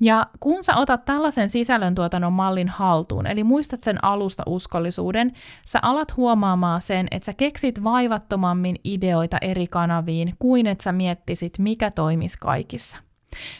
Ja 0.00 0.26
kun 0.40 0.64
sä 0.64 0.76
otat 0.76 1.04
tällaisen 1.04 1.50
sisällöntuotannon 1.50 2.32
mallin 2.32 2.68
haltuun, 2.68 3.26
eli 3.26 3.44
muistat 3.44 3.82
sen 3.82 4.04
alusta 4.04 4.42
uskollisuuden, 4.46 5.32
sä 5.64 5.78
alat 5.82 6.16
huomaamaan 6.16 6.80
sen, 6.80 7.06
että 7.10 7.26
sä 7.26 7.32
keksit 7.32 7.84
vaivattomammin 7.84 8.76
ideoita 8.84 9.38
eri 9.40 9.66
kanaviin 9.66 10.34
kuin 10.38 10.66
että 10.66 10.84
sä 10.84 10.92
miettisit, 10.92 11.58
mikä 11.58 11.90
toimisi 11.90 12.38
kaikissa. 12.40 13.05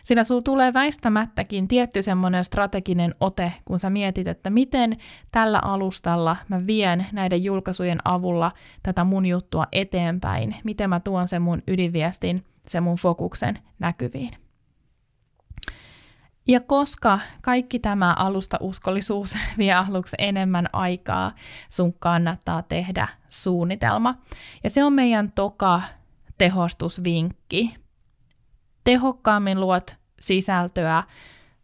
Sillä 0.05 0.25
sulla 0.25 0.43
tulee 0.43 0.75
väistämättäkin 0.75 1.69
tietty 1.69 2.03
semmoinen 2.03 2.45
strateginen 2.45 3.15
ote, 3.21 3.53
kun 3.65 3.79
sä 3.79 3.91
mietit, 3.91 4.29
että 4.29 4.51
miten 4.51 4.97
tällä 5.33 5.61
alustalla 5.63 6.37
mä 6.49 6.67
vien 6.67 7.07
näiden 7.13 7.45
julkaisujen 7.45 7.99
avulla 8.05 8.53
tätä 8.83 9.05
mun 9.05 9.27
juttua 9.27 9.67
eteenpäin, 9.73 10.57
miten 10.65 10.91
mä 10.91 11.01
tuon 11.01 11.29
sen 11.29 11.43
mun 11.43 11.63
ydinviestin, 11.69 12.45
sen 12.67 12.83
mun 12.83 12.97
fokuksen 12.97 13.59
näkyviin. 13.79 14.31
Ja 16.49 16.61
koska 16.61 17.21
kaikki 17.43 17.79
tämä 17.79 18.15
alusta-uskollisuus 18.19 19.37
vie 19.59 19.73
aluksi 19.73 20.17
enemmän 20.19 20.69
aikaa, 20.73 21.33
sun 21.69 21.95
kannattaa 21.99 22.63
tehdä 22.63 23.09
suunnitelma. 23.29 24.15
Ja 24.65 24.71
se 24.71 24.85
on 24.85 24.93
meidän 24.93 25.33
toka 25.33 25.83
tehostusvinkki 26.39 27.75
tehokkaammin 28.87 29.61
luot 29.61 29.97
sisältöä 30.21 31.03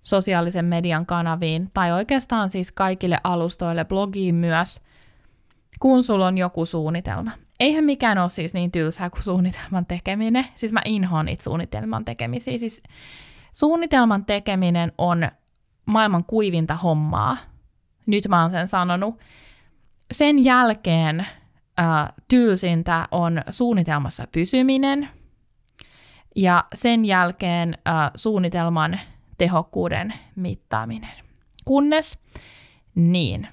sosiaalisen 0.03 0.65
median 0.65 1.07
kanaviin 1.07 1.71
tai 1.75 1.93
oikeastaan 1.93 2.51
siis 2.51 2.73
kaikille 2.73 3.19
alustoille, 3.25 3.85
blogiin 3.85 4.35
myös, 4.35 4.81
kun 5.81 6.03
sulla 6.03 6.27
on 6.27 6.39
joku 6.39 6.67
suunnitelma. 6.67 7.31
Eihän 7.61 7.85
mikään 7.85 8.19
ole 8.19 8.29
siis 8.29 8.55
niin 8.55 8.73
tylsää 8.73 9.11
kuin 9.11 9.23
suunnitelman 9.23 9.87
tekeminen. 9.87 10.47
Siis 10.55 10.73
mä 10.73 10.81
inhoan 10.85 11.27
niitä 11.27 11.43
suunnitelman 11.43 12.05
tekemisiä. 12.05 12.59
Siis 12.59 12.83
suunnitelman 13.53 14.25
tekeminen 14.25 14.93
on 14.99 15.29
maailman 15.87 16.25
kuivinta 16.25 16.75
hommaa. 16.75 17.37
Nyt 18.07 18.29
mä 18.29 18.43
oon 18.43 18.51
sen 18.51 18.69
sanonut. 18.69 19.19
Sen 20.13 20.45
jälkeen 20.45 21.21
äh, 21.21 22.09
tylsintä 22.29 23.09
on 23.11 23.43
suunnitelmassa 23.51 24.27
pysyminen– 24.33 25.09
ja 26.37 26.65
sen 26.75 27.05
jälkeen 27.05 27.79
äh, 27.89 28.11
suunnitelman 28.15 29.01
tehokkuuden 29.39 30.15
mittaaminen. 30.37 31.11
Kunnes, 31.65 32.19
niin, 32.95 33.49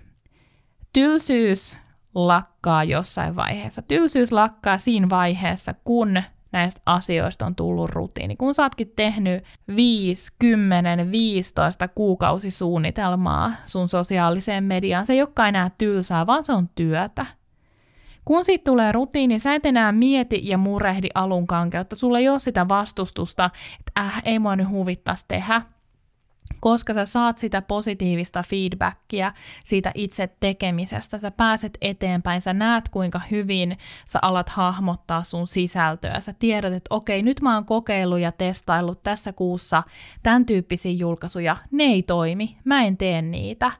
tylsyys 0.93 1.77
lakkaa 2.15 2.83
jossain 2.83 3.35
vaiheessa. 3.35 3.81
Tylsyys 3.81 4.31
lakkaa 4.31 4.77
siinä 4.77 5.09
vaiheessa, 5.09 5.73
kun 5.83 6.23
näistä 6.51 6.81
asioista 6.85 7.45
on 7.45 7.55
tullut 7.55 7.89
rutiini. 7.89 8.35
Kun 8.35 8.53
sä 8.53 8.63
ootkin 8.63 8.93
tehnyt 8.95 9.43
5, 9.75 10.31
10, 10.39 11.11
15 11.11 11.87
kuukausisuunnitelmaa 11.87 13.51
sun 13.65 13.89
sosiaaliseen 13.89 14.63
mediaan, 14.63 15.05
se 15.05 15.13
ei 15.13 15.21
olekaan 15.21 15.49
enää 15.49 15.71
tylsää, 15.77 16.25
vaan 16.25 16.43
se 16.43 16.53
on 16.53 16.69
työtä. 16.75 17.25
Kun 18.29 18.45
siitä 18.45 18.63
tulee 18.63 18.91
rutiini, 18.91 19.39
sä 19.39 19.55
et 19.55 19.65
enää 19.65 19.91
mieti 19.91 20.41
ja 20.43 20.57
murehdi 20.57 21.07
alun 21.13 21.47
kankeutta. 21.47 21.95
Sulla 21.95 22.19
ei 22.19 22.29
ole 22.29 22.39
sitä 22.39 22.67
vastustusta, 22.67 23.49
että 23.79 24.01
äh, 24.01 24.21
ei 24.25 24.39
mua 24.39 24.55
nyt 24.55 24.69
huvittaisi 24.69 25.25
tehdä. 25.27 25.61
koska 26.59 26.93
sä 26.93 27.05
saat 27.05 27.37
sitä 27.37 27.61
positiivista 27.61 28.43
feedbackia 28.47 29.33
siitä 29.65 29.91
itse 29.95 30.29
tekemisestä, 30.39 31.17
sä 31.17 31.31
pääset 31.31 31.77
eteenpäin, 31.81 32.41
sä 32.41 32.53
näet 32.53 32.89
kuinka 32.89 33.21
hyvin 33.31 33.77
sä 34.05 34.19
alat 34.21 34.49
hahmottaa 34.49 35.23
sun 35.23 35.47
sisältöä, 35.47 36.19
sä 36.19 36.33
tiedät, 36.39 36.73
että 36.73 36.95
okei, 36.95 37.23
nyt 37.23 37.41
mä 37.41 37.55
oon 37.55 37.65
kokeillut 37.65 38.19
ja 38.19 38.31
testaillut 38.31 39.03
tässä 39.03 39.33
kuussa 39.33 39.83
tämän 40.23 40.45
tyyppisiä 40.45 40.91
julkaisuja, 40.91 41.57
ne 41.71 41.83
ei 41.83 42.03
toimi, 42.03 42.57
mä 42.63 42.83
en 42.83 42.97
tee 42.97 43.21
niitä. 43.21 43.71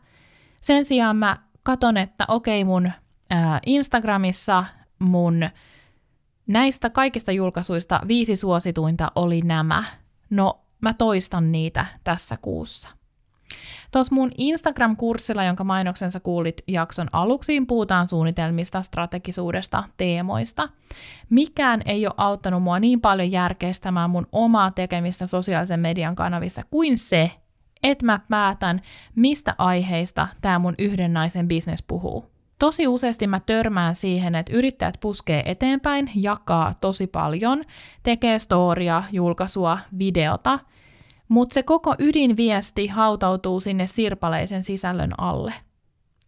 Sen 0.62 0.86
sijaan 0.86 1.16
mä 1.18 1.38
katon, 1.64 1.98
että 1.98 2.26
okei, 2.28 2.64
mun 2.64 2.92
ää, 3.30 3.60
Instagramissa 3.66 4.66
mun 5.00 5.50
näistä 6.48 6.90
kaikista 6.90 7.32
julkaisuista 7.32 8.02
viisi 8.08 8.36
suosituinta 8.36 9.12
oli 9.16 9.42
nämä. 9.42 9.84
No, 10.30 10.60
mä 10.82 10.94
toistan 10.94 11.52
niitä 11.52 11.86
tässä 12.04 12.38
kuussa. 12.42 12.90
Tuossa 13.92 14.16
mun 14.16 14.32
Instagram-kurssilla, 14.38 15.44
jonka 15.44 15.64
mainoksensa 15.64 16.20
kuulit 16.20 16.62
jakson 16.68 17.08
aluksiin, 17.14 17.68
puhutaan 17.68 18.08
suunnitelmista, 18.08 18.82
strategisuudesta, 18.82 19.84
teemoista. 19.98 20.70
Mikään 21.30 21.82
ei 21.86 22.08
ole 22.08 22.14
auttanut 22.18 22.64
mua 22.64 22.80
niin 22.80 23.02
paljon 23.02 23.32
järkeistämään 23.32 24.10
mun 24.10 24.28
omaa 24.32 24.72
tekemistä 24.72 25.28
sosiaalisen 25.28 25.80
median 25.80 26.16
kanavissa 26.16 26.64
kuin 26.72 26.98
se, 26.98 27.32
että 27.84 28.06
mä 28.06 28.20
päätän, 28.30 28.82
mistä 29.16 29.56
aiheista 29.58 30.28
tämä 30.42 30.60
mun 30.60 30.76
yhden 30.78 31.14
naisen 31.14 31.48
bisnes 31.48 31.84
puhuu. 31.84 32.39
Tosi 32.60 32.88
useasti 32.88 33.28
mä 33.28 33.40
törmään 33.40 33.96
siihen, 33.96 34.36
että 34.36 34.54
yrittäjät 34.54 34.98
puskee 35.02 35.44
eteenpäin, 35.46 36.12
jakaa 36.16 36.76
tosi 36.82 37.08
paljon, 37.08 37.64
tekee 38.04 38.40
storia, 38.40 39.04
julkaisua, 39.12 39.80
videota, 40.00 40.60
mutta 41.28 41.54
se 41.54 41.64
koko 41.64 41.96
ydinviesti 42.00 42.88
hautautuu 42.88 43.60
sinne 43.60 43.88
sirpaleisen 43.88 44.64
sisällön 44.64 45.12
alle. 45.18 45.54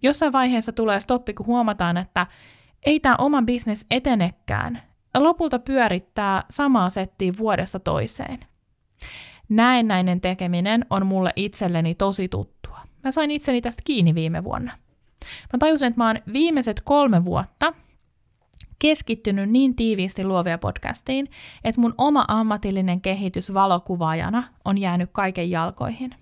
Jossain 0.03 0.31
vaiheessa 0.33 0.71
tulee 0.71 1.00
stoppi, 1.00 1.33
kun 1.33 1.45
huomataan, 1.45 1.97
että 1.97 2.27
ei 2.85 3.00
tämä 3.00 3.15
oma 3.17 3.41
bisnes 3.41 3.85
etenekään. 3.91 4.81
Lopulta 5.17 5.59
pyörittää 5.59 6.43
samaa 6.50 6.89
settiä 6.89 7.33
vuodesta 7.38 7.79
toiseen. 7.79 8.39
Näennäinen 9.50 10.21
tekeminen 10.21 10.85
on 10.89 11.05
mulle 11.05 11.33
itselleni 11.35 11.95
tosi 11.95 12.27
tuttua. 12.27 12.79
Mä 13.03 13.11
sain 13.11 13.31
itseni 13.31 13.61
tästä 13.61 13.81
kiinni 13.85 14.15
viime 14.15 14.43
vuonna. 14.43 14.71
Mä 15.53 15.57
tajusin, 15.59 15.87
että 15.87 15.97
mä 15.97 16.07
oon 16.07 16.19
viimeiset 16.33 16.81
kolme 16.83 17.25
vuotta 17.25 17.73
keskittynyt 18.79 19.49
niin 19.49 19.75
tiiviisti 19.75 20.23
luovia 20.23 20.57
podcastiin, 20.57 21.27
että 21.63 21.81
mun 21.81 21.95
oma 21.97 22.25
ammatillinen 22.27 23.01
kehitys 23.01 23.53
valokuvaajana 23.53 24.43
on 24.65 24.77
jäänyt 24.77 25.09
kaiken 25.13 25.51
jalkoihin. 25.51 26.15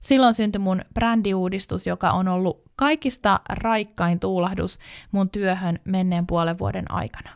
Silloin 0.00 0.34
syntyi 0.34 0.58
mun 0.58 0.82
brändiuudistus, 0.94 1.86
joka 1.86 2.10
on 2.10 2.28
ollut 2.28 2.62
kaikista 2.76 3.40
raikkain 3.48 4.20
tuulahdus 4.20 4.78
mun 5.12 5.30
työhön 5.30 5.78
menneen 5.84 6.26
puolen 6.26 6.58
vuoden 6.58 6.90
aikana. 6.90 7.30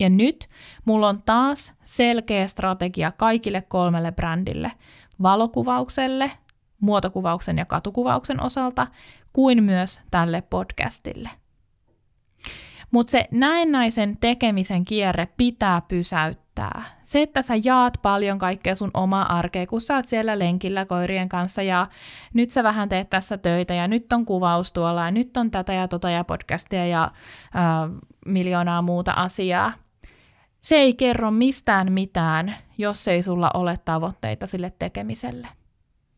Ja 0.00 0.08
nyt 0.08 0.48
mulla 0.84 1.08
on 1.08 1.22
taas 1.22 1.72
selkeä 1.84 2.46
strategia 2.46 3.12
kaikille 3.12 3.62
kolmelle 3.62 4.12
brändille, 4.12 4.72
valokuvaukselle, 5.22 6.30
muotokuvauksen 6.80 7.58
ja 7.58 7.64
katukuvauksen 7.64 8.42
osalta, 8.42 8.86
kuin 9.38 9.64
myös 9.64 10.00
tälle 10.10 10.42
podcastille. 10.42 11.30
Mutta 12.90 13.10
se 13.10 13.28
näennäisen 13.30 14.16
tekemisen 14.20 14.84
kierre 14.84 15.28
pitää 15.36 15.82
pysäyttää. 15.88 16.82
Se, 17.04 17.22
että 17.22 17.42
sä 17.42 17.54
jaat 17.64 17.98
paljon 18.02 18.38
kaikkea 18.38 18.74
sun 18.74 18.90
omaa 18.94 19.38
arkea, 19.38 19.66
kun 19.66 19.80
sä 19.80 19.96
oot 19.96 20.08
siellä 20.08 20.38
lenkillä 20.38 20.84
koirien 20.84 21.28
kanssa 21.28 21.62
ja 21.62 21.86
nyt 22.34 22.50
sä 22.50 22.62
vähän 22.62 22.88
teet 22.88 23.10
tässä 23.10 23.38
töitä 23.38 23.74
ja 23.74 23.88
nyt 23.88 24.12
on 24.12 24.26
kuvaus 24.26 24.72
tuolla 24.72 25.04
ja 25.04 25.10
nyt 25.10 25.36
on 25.36 25.50
tätä 25.50 25.72
ja 25.72 25.88
tota 25.88 26.10
ja 26.10 26.24
podcastia 26.24 26.86
ja 26.86 27.04
äh, 27.04 28.00
miljoonaa 28.26 28.82
muuta 28.82 29.12
asiaa. 29.12 29.72
Se 30.62 30.76
ei 30.76 30.94
kerro 30.94 31.30
mistään 31.30 31.92
mitään, 31.92 32.56
jos 32.78 33.08
ei 33.08 33.22
sulla 33.22 33.50
ole 33.54 33.76
tavoitteita 33.84 34.46
sille 34.46 34.72
tekemiselle. 34.78 35.48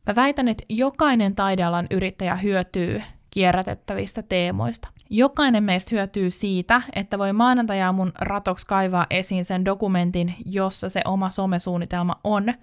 Mä 0.06 0.14
väitän, 0.14 0.48
että 0.48 0.64
jokainen 0.68 1.34
taidealan 1.34 1.86
yrittäjä 1.90 2.36
hyötyy 2.36 3.02
kierrätettävistä 3.30 4.22
teemoista. 4.22 4.88
Jokainen 5.10 5.64
meistä 5.64 5.94
hyötyy 5.94 6.30
siitä, 6.30 6.82
että 6.94 7.18
voi 7.18 7.32
maanantaja 7.32 7.92
mun 7.92 8.12
ratoksi 8.18 8.66
kaivaa 8.66 9.06
esiin 9.10 9.44
sen 9.44 9.64
dokumentin, 9.64 10.34
jossa 10.44 10.88
se 10.88 11.02
oma 11.04 11.30
somesuunnitelma 11.30 12.20
on. 12.24 12.54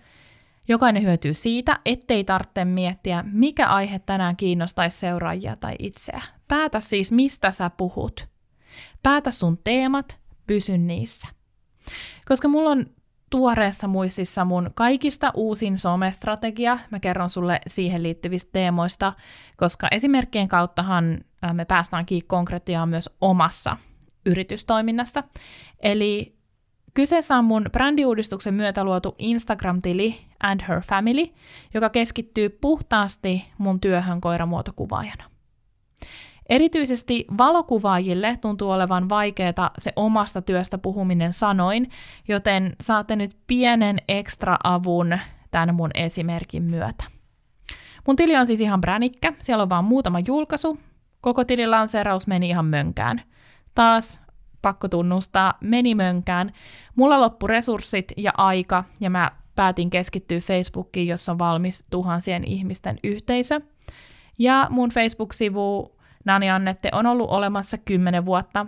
Jokainen 0.68 1.04
hyötyy 1.04 1.34
siitä, 1.34 1.80
ettei 1.86 2.24
tarvitse 2.24 2.66
miettiä, 2.66 3.24
mikä 3.32 3.68
aihe 3.68 4.00
tänään 4.00 4.36
kiinnostaisi 4.36 5.00
seuraajia 5.00 5.56
tai 5.56 5.76
itseä. 5.80 6.22
Päätä 6.48 6.80
siis, 6.80 7.12
mistä 7.12 7.52
sä 7.52 7.70
puhut. 7.70 8.28
Päätä 9.04 9.32
sun 9.32 9.58
teemat, 9.64 10.18
pysy 10.48 10.78
niissä. 10.78 11.28
Koska 12.28 12.48
mulla 12.48 12.70
on 12.70 12.86
tuoreessa 13.30 13.88
muistissa 13.88 14.46
mun 14.46 14.72
kaikista 14.76 15.32
uusin 15.34 15.78
somestrategia. 15.78 16.80
Mä 16.92 17.00
kerron 17.00 17.30
sulle 17.30 17.60
siihen 17.68 18.04
liittyvistä 18.04 18.52
teemoista, 18.52 19.14
koska 19.58 19.88
esimerkkien 19.92 20.48
kauttahan 20.48 21.20
me 21.54 21.66
päästäänkin 21.66 22.28
konkretiaan 22.28 22.90
myös 22.90 23.10
omassa 23.22 23.78
yritystoiminnasta. 24.26 25.24
Eli 25.80 26.38
kyseessä 26.94 27.38
on 27.38 27.46
mun 27.46 27.66
brändiuudistuksen 27.72 28.54
myötä 28.54 28.84
luotu 28.84 29.16
Instagram-tili 29.18 30.16
And 30.44 30.62
Her 30.68 30.82
Family, 30.82 31.26
joka 31.74 31.90
keskittyy 31.90 32.50
puhtaasti 32.50 33.46
mun 33.58 33.80
työhön 33.80 34.22
koiramuotokuvaajana. 34.22 35.37
Erityisesti 36.50 37.26
valokuvaajille 37.38 38.38
tuntuu 38.42 38.72
olevan 38.72 39.10
vaikeaa 39.10 39.72
se 39.78 39.94
omasta 39.96 40.42
työstä 40.42 40.78
puhuminen 40.78 41.34
sanoin, 41.34 41.90
joten 42.28 42.76
saatte 42.82 43.16
nyt 43.16 43.38
pienen 43.48 43.98
ekstra 44.08 44.58
avun 44.64 45.20
tämän 45.52 45.76
mun 45.76 45.90
esimerkin 45.94 46.64
myötä. 46.64 47.04
Mun 48.08 48.16
tili 48.16 48.36
on 48.36 48.48
siis 48.48 48.62
ihan 48.62 48.82
bränikkä, 48.82 49.34
siellä 49.40 49.62
on 49.62 49.70
vaan 49.70 49.84
muutama 49.84 50.20
julkaisu, 50.20 50.80
koko 51.22 51.44
tilin 51.44 51.72
lanseeraus 51.72 52.28
meni 52.28 52.50
ihan 52.50 52.66
mönkään. 52.66 53.22
Taas 53.76 54.22
pakko 54.62 54.88
tunnustaa, 54.88 55.54
meni 55.62 55.96
mönkään. 55.96 56.52
Mulla 56.96 57.22
loppu 57.22 57.48
resurssit 57.48 58.12
ja 58.18 58.32
aika, 58.38 58.84
ja 59.00 59.10
mä 59.10 59.32
päätin 59.56 59.90
keskittyä 59.90 60.40
Facebookiin, 60.40 61.08
jossa 61.08 61.32
on 61.32 61.40
valmis 61.40 61.86
tuhansien 61.90 62.44
ihmisten 62.44 63.00
yhteisö. 63.04 63.62
Ja 64.40 64.68
mun 64.70 64.90
Facebook-sivu 64.90 65.97
Nani 66.28 66.50
Annette 66.50 66.90
on 66.92 67.06
ollut 67.06 67.30
olemassa 67.30 67.78
kymmenen 67.78 68.26
vuotta, 68.26 68.66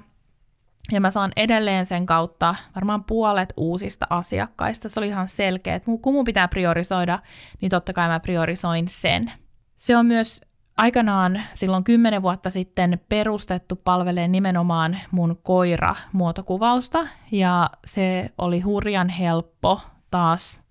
ja 0.91 1.01
mä 1.01 1.11
saan 1.11 1.31
edelleen 1.35 1.85
sen 1.85 2.05
kautta 2.05 2.55
varmaan 2.75 3.03
puolet 3.03 3.53
uusista 3.57 4.07
asiakkaista. 4.09 4.89
Se 4.89 4.99
oli 4.99 5.07
ihan 5.07 5.27
selkeä, 5.27 5.75
että 5.75 5.91
kun 6.01 6.13
mun 6.13 6.25
pitää 6.25 6.47
priorisoida, 6.47 7.19
niin 7.61 7.69
totta 7.69 7.93
kai 7.93 8.07
mä 8.07 8.19
priorisoin 8.19 8.87
sen. 8.87 9.31
Se 9.77 9.97
on 9.97 10.05
myös 10.05 10.41
aikanaan 10.77 11.41
silloin 11.53 11.83
kymmenen 11.83 12.21
vuotta 12.21 12.49
sitten 12.49 12.99
perustettu 13.09 13.75
palvelee 13.75 14.27
nimenomaan 14.27 14.97
mun 15.11 15.39
koira-muotokuvausta, 15.43 17.07
ja 17.31 17.69
se 17.85 18.29
oli 18.37 18.59
hurjan 18.59 19.09
helppo 19.09 19.81
taas 20.11 20.63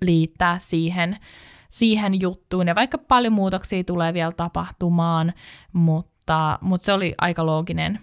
liittää 0.00 0.58
siihen 0.58 1.16
siihen 1.70 2.20
juttuun, 2.20 2.68
ja 2.68 2.74
vaikka 2.74 2.98
paljon 2.98 3.32
muutoksia 3.32 3.84
tulee 3.84 4.14
vielä 4.14 4.32
tapahtumaan, 4.32 5.32
mutta, 5.72 6.17
mutta 6.60 6.84
se 6.84 6.92
oli 6.92 7.14
aika 7.18 7.46
looginen, 7.46 7.98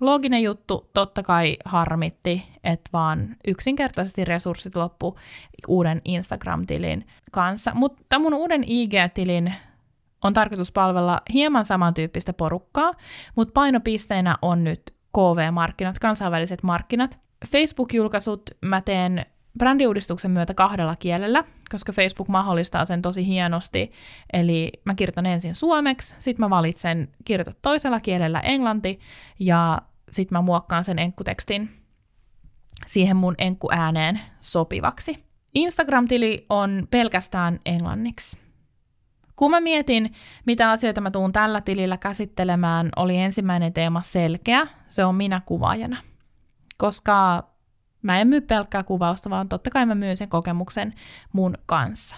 looginen 0.00 0.42
juttu. 0.42 0.90
Totta 0.94 1.22
kai 1.22 1.56
harmitti, 1.64 2.42
että 2.64 2.90
vaan 2.92 3.36
yksinkertaisesti 3.46 4.24
resurssit 4.24 4.76
loppu 4.76 5.16
uuden 5.68 6.00
Instagram-tilin 6.04 7.06
kanssa. 7.32 7.72
Mutta 7.74 8.18
mun 8.18 8.34
uuden 8.34 8.64
IG-tilin 8.64 9.54
on 10.24 10.32
tarkoitus 10.32 10.72
palvella 10.72 11.20
hieman 11.32 11.64
samantyyppistä 11.64 12.32
porukkaa, 12.32 12.92
mutta 13.36 13.52
painopisteenä 13.52 14.36
on 14.42 14.64
nyt 14.64 14.94
KV-markkinat, 15.16 15.98
kansainväliset 15.98 16.62
markkinat. 16.62 17.20
Facebook-julkaisut 17.46 18.42
mä 18.64 18.80
teen 18.80 19.26
brändiuudistuksen 19.58 20.30
myötä 20.30 20.54
kahdella 20.54 20.96
kielellä, 20.96 21.44
koska 21.70 21.92
Facebook 21.92 22.28
mahdollistaa 22.28 22.84
sen 22.84 23.02
tosi 23.02 23.26
hienosti. 23.26 23.92
Eli 24.32 24.72
mä 24.84 24.94
kirjoitan 24.94 25.26
ensin 25.26 25.54
suomeksi, 25.54 26.14
sitten 26.18 26.44
mä 26.44 26.50
valitsen 26.50 27.08
kirjoita 27.24 27.52
toisella 27.62 28.00
kielellä 28.00 28.40
englanti, 28.40 29.00
ja 29.38 29.82
sitten 30.10 30.38
mä 30.38 30.42
muokkaan 30.42 30.84
sen 30.84 30.98
enkkutekstin 30.98 31.70
siihen 32.86 33.16
mun 33.16 33.34
enkkuääneen 33.38 34.20
sopivaksi. 34.40 35.24
Instagram-tili 35.54 36.46
on 36.48 36.88
pelkästään 36.90 37.60
englanniksi. 37.66 38.38
Kun 39.36 39.50
mä 39.50 39.60
mietin, 39.60 40.12
mitä 40.46 40.70
asioita 40.70 41.00
mä 41.00 41.10
tuun 41.10 41.32
tällä 41.32 41.60
tilillä 41.60 41.96
käsittelemään, 41.96 42.88
oli 42.96 43.16
ensimmäinen 43.16 43.72
teema 43.72 44.02
selkeä, 44.02 44.66
se 44.88 45.04
on 45.04 45.14
minä 45.14 45.40
kuvaajana. 45.46 45.96
Koska 46.78 47.49
Mä 48.02 48.20
en 48.20 48.28
myy 48.28 48.40
pelkkää 48.40 48.82
kuvausta, 48.82 49.30
vaan 49.30 49.48
totta 49.48 49.70
kai 49.70 49.86
mä 49.86 49.94
myyn 49.94 50.16
sen 50.16 50.28
kokemuksen 50.28 50.94
mun 51.32 51.54
kanssa. 51.66 52.16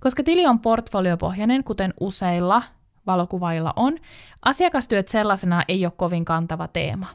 Koska 0.00 0.22
tili 0.22 0.46
on 0.46 0.60
portfoliopohjainen, 0.60 1.64
kuten 1.64 1.94
useilla 2.00 2.62
valokuvailla 3.06 3.72
on, 3.76 3.98
asiakastyöt 4.42 5.08
sellaisena 5.08 5.62
ei 5.68 5.86
ole 5.86 5.92
kovin 5.96 6.24
kantava 6.24 6.68
teema, 6.68 7.06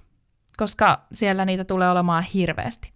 koska 0.57 1.05
siellä 1.13 1.45
niitä 1.45 1.63
tulee 1.63 1.89
olemaan 1.89 2.23
hirveästi. 2.23 2.91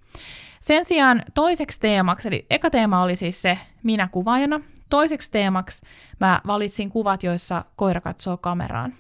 Sen 0.62 0.86
sijaan 0.86 1.24
toiseksi 1.34 1.80
teemaksi, 1.80 2.28
eli 2.28 2.46
eka 2.50 2.70
teema 2.70 3.04
oli 3.04 3.16
siis 3.16 3.42
se 3.42 3.58
minä 3.84 4.08
kuvaajana, 4.08 4.62
toiseksi 4.90 5.32
teemaksi 5.32 5.82
mä 6.20 6.42
valitsin 6.48 6.90
kuvat, 6.90 7.24
joissa 7.24 7.66
koira 7.76 8.02
katsoo 8.02 8.38
kameraan. 8.38 8.94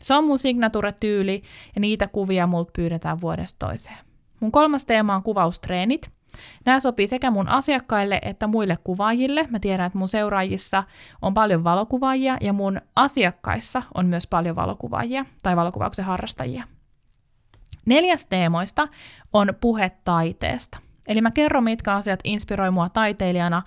Se 0.00 0.14
on 0.14 0.24
mun 0.24 0.38
signature-tyyli 0.38 1.42
ja 1.74 1.80
niitä 1.80 2.08
kuvia 2.08 2.46
multa 2.46 2.72
pyydetään 2.76 3.20
vuodesta 3.20 3.66
toiseen. 3.66 4.11
Mun 4.42 4.52
kolmas 4.52 4.84
teema 4.84 5.14
on 5.14 5.22
kuvaustreenit. 5.22 6.10
Nämä 6.64 6.80
sopii 6.80 7.08
sekä 7.08 7.30
mun 7.30 7.48
asiakkaille 7.48 8.18
että 8.22 8.46
muille 8.46 8.78
kuvaajille. 8.84 9.46
Mä 9.50 9.58
tiedän, 9.58 9.86
että 9.86 9.98
mun 9.98 10.08
seuraajissa 10.08 10.84
on 11.22 11.34
paljon 11.34 11.64
valokuvaajia 11.64 12.36
ja 12.40 12.52
mun 12.52 12.80
asiakkaissa 12.96 13.82
on 13.94 14.06
myös 14.06 14.26
paljon 14.26 14.56
valokuvaajia 14.56 15.24
tai 15.42 15.56
valokuvauksen 15.56 16.04
harrastajia. 16.04 16.64
Neljäs 17.86 18.26
teemoista 18.26 18.88
on 19.32 19.54
puhe 19.60 19.90
taiteesta. 20.04 20.78
Eli 21.06 21.20
mä 21.20 21.30
kerron, 21.30 21.64
mitkä 21.64 21.94
asiat 21.94 22.20
inspiroi 22.24 22.70
mua 22.70 22.88
taiteilijana, 22.88 23.62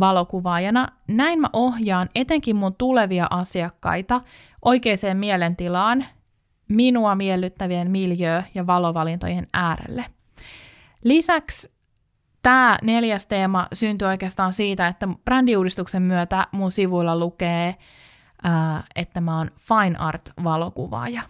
valokuvaajana. 0.00 0.88
Näin 1.08 1.40
mä 1.40 1.48
ohjaan 1.52 2.08
etenkin 2.14 2.56
mun 2.56 2.74
tulevia 2.74 3.26
asiakkaita 3.30 4.20
oikeaan 4.64 5.16
mielentilaan, 5.16 6.04
minua 6.68 7.14
miellyttävien 7.14 7.90
miljö- 7.90 8.42
ja 8.54 8.66
valovalintojen 8.66 9.46
äärelle. 9.52 10.04
Lisäksi 11.04 11.72
tämä 12.42 12.78
neljäs 12.82 13.26
teema 13.26 13.66
syntyi 13.72 14.08
oikeastaan 14.08 14.52
siitä, 14.52 14.88
että 14.88 15.08
brändiuudistuksen 15.24 16.02
myötä 16.02 16.46
mun 16.52 16.70
sivuilla 16.70 17.18
lukee, 17.18 17.76
että 18.96 19.20
mä 19.20 19.38
oon 19.38 19.50
fine 19.58 19.96
art-valokuvaaja. 19.98 21.22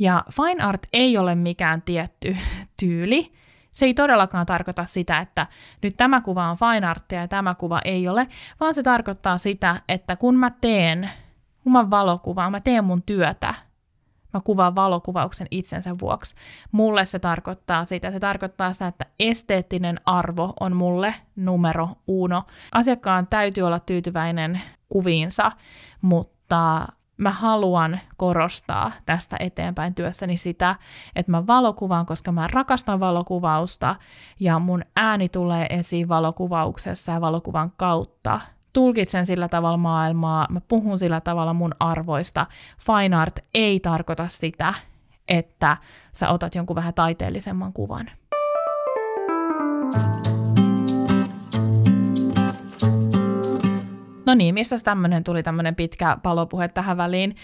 Ja 0.00 0.24
fine 0.36 0.64
art 0.64 0.86
ei 0.92 1.18
ole 1.18 1.34
mikään 1.34 1.82
tietty 1.82 2.36
tyyli, 2.80 3.32
se 3.72 3.84
ei 3.84 3.94
todellakaan 3.94 4.46
tarkoita 4.46 4.84
sitä, 4.84 5.18
että 5.18 5.46
nyt 5.82 5.96
tämä 5.96 6.20
kuva 6.20 6.50
on 6.50 6.56
fine 6.56 6.86
artia 6.86 7.20
ja 7.20 7.28
tämä 7.28 7.54
kuva 7.54 7.80
ei 7.84 8.08
ole, 8.08 8.28
vaan 8.60 8.74
se 8.74 8.82
tarkoittaa 8.82 9.38
sitä, 9.38 9.82
että 9.88 10.16
kun 10.16 10.36
mä 10.36 10.50
teen, 10.60 11.10
kun 11.62 11.72
mä 11.72 11.90
valokuvaan, 11.90 12.52
mä 12.52 12.60
teen 12.60 12.84
mun 12.84 13.02
työtä, 13.02 13.54
mä 14.34 14.40
kuvaan 14.44 14.74
valokuvauksen 14.74 15.46
itsensä 15.50 15.98
vuoksi. 15.98 16.34
Mulle 16.72 17.04
se 17.04 17.18
tarkoittaa 17.18 17.84
sitä. 17.84 18.10
Se 18.10 18.20
tarkoittaa 18.20 18.72
sitä, 18.72 18.86
että 18.86 19.06
esteettinen 19.20 20.00
arvo 20.06 20.52
on 20.60 20.76
mulle 20.76 21.14
numero 21.36 21.88
uno. 22.06 22.42
Asiakkaan 22.72 23.26
täytyy 23.26 23.62
olla 23.62 23.80
tyytyväinen 23.80 24.62
kuviinsa, 24.88 25.52
mutta 26.02 26.86
mä 27.16 27.30
haluan 27.30 28.00
korostaa 28.16 28.92
tästä 29.06 29.36
eteenpäin 29.40 29.94
työssäni 29.94 30.36
sitä, 30.36 30.76
että 31.16 31.32
mä 31.32 31.46
valokuvaan, 31.46 32.06
koska 32.06 32.32
mä 32.32 32.46
rakastan 32.52 33.00
valokuvausta 33.00 33.96
ja 34.40 34.58
mun 34.58 34.84
ääni 34.96 35.28
tulee 35.28 35.66
esiin 35.70 36.08
valokuvauksessa 36.08 37.12
ja 37.12 37.20
valokuvan 37.20 37.72
kautta. 37.76 38.40
Tulkitsen 38.72 39.26
sillä 39.26 39.48
tavalla 39.48 39.76
maailmaa, 39.76 40.46
mä 40.50 40.60
puhun 40.68 40.98
sillä 40.98 41.20
tavalla 41.20 41.52
mun 41.52 41.74
arvoista. 41.80 42.46
Fine 42.78 43.16
art 43.16 43.38
ei 43.54 43.80
tarkoita 43.80 44.28
sitä, 44.28 44.74
että 45.28 45.76
sä 46.12 46.28
otat 46.28 46.54
jonkun 46.54 46.76
vähän 46.76 46.94
taiteellisemman 46.94 47.72
kuvan. 47.72 48.10
No 54.26 54.34
niin, 54.34 54.54
mistä 54.54 54.76
tämmöinen 54.84 55.24
tuli 55.24 55.42
tämmöinen 55.42 55.74
pitkä 55.74 56.16
palopuhe 56.22 56.68
tähän 56.68 56.96
väliin? 56.96 57.36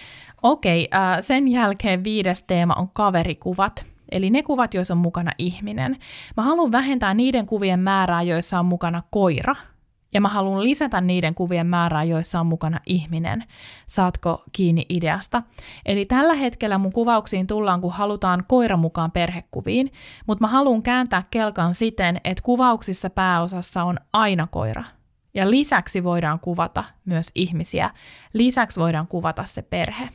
Okei, 0.42 0.88
äh, 0.94 1.18
sen 1.20 1.48
jälkeen 1.48 2.04
viides 2.04 2.42
teema 2.42 2.74
on 2.74 2.88
kaverikuvat. 2.92 3.86
Eli 4.12 4.30
ne 4.30 4.42
kuvat, 4.42 4.74
joissa 4.74 4.94
on 4.94 4.98
mukana 4.98 5.32
ihminen. 5.38 5.96
Mä 6.36 6.42
haluan 6.42 6.72
vähentää 6.72 7.14
niiden 7.14 7.46
kuvien 7.46 7.80
määrää, 7.80 8.22
joissa 8.22 8.58
on 8.58 8.66
mukana 8.66 9.02
koira. 9.10 9.54
Ja 10.14 10.20
mä 10.20 10.28
haluan 10.28 10.64
lisätä 10.64 11.00
niiden 11.00 11.34
kuvien 11.34 11.66
määrää, 11.66 12.04
joissa 12.04 12.40
on 12.40 12.46
mukana 12.46 12.80
ihminen. 12.86 13.44
Saatko 13.86 14.42
kiinni 14.52 14.86
ideasta? 14.88 15.42
Eli 15.86 16.04
tällä 16.06 16.34
hetkellä 16.34 16.78
mun 16.78 16.92
kuvauksiin 16.92 17.46
tullaan, 17.46 17.80
kun 17.80 17.92
halutaan 17.92 18.44
koira 18.48 18.76
mukaan 18.76 19.10
perhekuviin, 19.10 19.92
mutta 20.26 20.44
mä 20.44 20.48
haluan 20.48 20.82
kääntää 20.82 21.22
kelkan 21.30 21.74
siten, 21.74 22.20
että 22.24 22.42
kuvauksissa 22.42 23.10
pääosassa 23.10 23.84
on 23.84 23.96
aina 24.12 24.46
koira– 24.46 24.84
ja 25.34 25.50
lisäksi 25.50 26.04
voidaan 26.04 26.40
kuvata 26.40 26.84
myös 27.04 27.30
ihmisiä. 27.34 27.90
Lisäksi 28.32 28.80
voidaan 28.80 29.06
kuvata 29.06 29.44
se 29.44 29.62
perhe. 29.62 30.08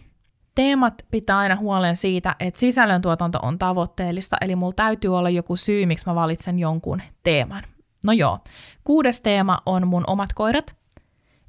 Teemat 0.55 1.05
pitää 1.11 1.37
aina 1.37 1.55
huolen 1.55 1.97
siitä, 1.97 2.35
että 2.39 2.59
sisällöntuotanto 2.59 3.39
on 3.41 3.59
tavoitteellista, 3.59 4.37
eli 4.41 4.55
mulla 4.55 4.73
täytyy 4.75 5.17
olla 5.17 5.29
joku 5.29 5.55
syy, 5.55 5.85
miksi 5.85 6.05
mä 6.05 6.15
valitsen 6.15 6.59
jonkun 6.59 7.01
teeman. 7.23 7.63
No 8.03 8.13
joo, 8.13 8.39
kuudes 8.83 9.21
teema 9.21 9.57
on 9.65 9.87
mun 9.87 10.03
omat 10.07 10.33
koirat. 10.33 10.75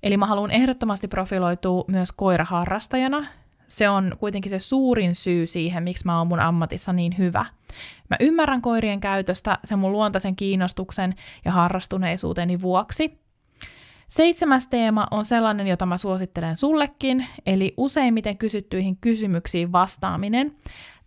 Eli 0.02 0.16
mä 0.16 0.26
haluan 0.26 0.50
ehdottomasti 0.50 1.08
profiloitua 1.08 1.84
myös 1.88 2.12
koiraharrastajana. 2.12 3.26
Se 3.68 3.88
on 3.88 4.16
kuitenkin 4.20 4.50
se 4.50 4.58
suurin 4.58 5.14
syy 5.14 5.46
siihen, 5.46 5.82
miksi 5.82 6.06
mä 6.06 6.18
oon 6.18 6.26
mun 6.26 6.40
ammatissa 6.40 6.92
niin 6.92 7.18
hyvä. 7.18 7.46
Mä 8.10 8.16
ymmärrän 8.20 8.62
koirien 8.62 9.00
käytöstä 9.00 9.58
sen 9.64 9.78
mun 9.78 9.92
luontaisen 9.92 10.36
kiinnostuksen 10.36 11.14
ja 11.44 11.52
harrastuneisuuteni 11.52 12.60
vuoksi, 12.60 13.24
Seitsemäs 14.08 14.66
teema 14.66 15.06
on 15.10 15.24
sellainen, 15.24 15.66
jota 15.66 15.86
mä 15.86 15.98
suosittelen 15.98 16.56
sullekin, 16.56 17.26
eli 17.46 17.74
useimmiten 17.76 18.38
kysyttyihin 18.38 18.96
kysymyksiin 18.96 19.72
vastaaminen. 19.72 20.56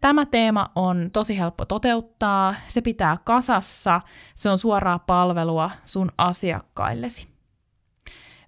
Tämä 0.02 0.26
teema 0.26 0.70
on 0.76 1.10
tosi 1.14 1.40
helppo 1.40 1.66
toteuttaa, 1.66 2.56
se 2.68 2.82
pitää 2.82 3.18
kasassa, 3.24 4.02
se 4.36 4.50
on 4.50 4.58
suoraa 4.58 5.00
palvelua 5.00 5.72
sun 5.84 6.12
asiakkaillesi. 6.18 7.28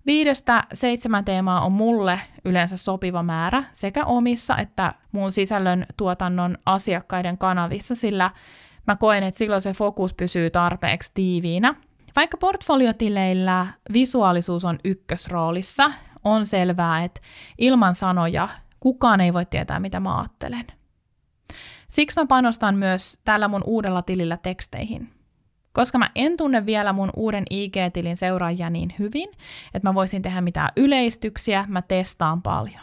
Viidestä 0.05 0.63
seitsemän 0.73 1.25
teemaa 1.25 1.65
on 1.65 1.71
mulle 1.71 2.19
yleensä 2.45 2.77
sopiva 2.77 3.23
määrä 3.23 3.63
sekä 3.71 4.05
omissa 4.05 4.57
että 4.57 4.93
muun 5.11 5.31
sisällön 5.31 5.85
tuotannon 5.97 6.57
asiakkaiden 6.65 7.37
kanavissa, 7.37 7.95
sillä 7.95 8.31
mä 8.87 8.95
koen, 8.95 9.23
että 9.23 9.37
silloin 9.37 9.61
se 9.61 9.73
fokus 9.73 10.13
pysyy 10.13 10.49
tarpeeksi 10.49 11.11
tiiviinä– 11.13 11.75
vaikka 12.15 12.37
portfoliotileillä 12.37 13.67
visuaalisuus 13.93 14.65
on 14.65 14.79
ykkösroolissa, 14.83 15.91
on 16.23 16.45
selvää, 16.45 17.03
että 17.03 17.21
ilman 17.57 17.95
sanoja 17.95 18.49
kukaan 18.79 19.21
ei 19.21 19.33
voi 19.33 19.45
tietää, 19.45 19.79
mitä 19.79 19.99
mä 19.99 20.17
ajattelen. 20.17 20.65
Siksi 21.89 22.19
mä 22.19 22.25
panostan 22.25 22.75
myös 22.75 23.19
tällä 23.25 23.47
mun 23.47 23.63
uudella 23.65 24.01
tilillä 24.01 24.37
teksteihin. 24.37 25.09
Koska 25.71 25.97
mä 25.97 26.09
en 26.15 26.37
tunne 26.37 26.65
vielä 26.65 26.93
mun 26.93 27.09
uuden 27.15 27.43
IG-tilin 27.49 28.17
seuraajia 28.17 28.69
niin 28.69 28.93
hyvin, 28.99 29.29
että 29.73 29.89
mä 29.89 29.93
voisin 29.93 30.21
tehdä 30.21 30.41
mitään 30.41 30.69
yleistyksiä, 30.77 31.65
mä 31.67 31.81
testaan 31.81 32.41
paljon. 32.41 32.81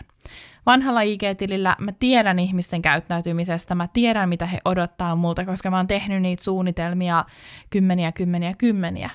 Vanhalla 0.66 1.00
IG-tilillä 1.00 1.76
mä 1.80 1.92
tiedän 1.92 2.38
ihmisten 2.38 2.82
käyttäytymisestä, 2.82 3.74
mä 3.74 3.88
tiedän 3.92 4.28
mitä 4.28 4.46
he 4.46 4.58
odottaa 4.64 5.16
multa, 5.16 5.44
koska 5.44 5.70
mä 5.70 5.76
oon 5.76 5.86
tehnyt 5.86 6.22
niitä 6.22 6.44
suunnitelmia 6.44 7.24
kymmeniä, 7.70 8.12
kymmeniä, 8.12 8.54
kymmeniä. 8.58 9.10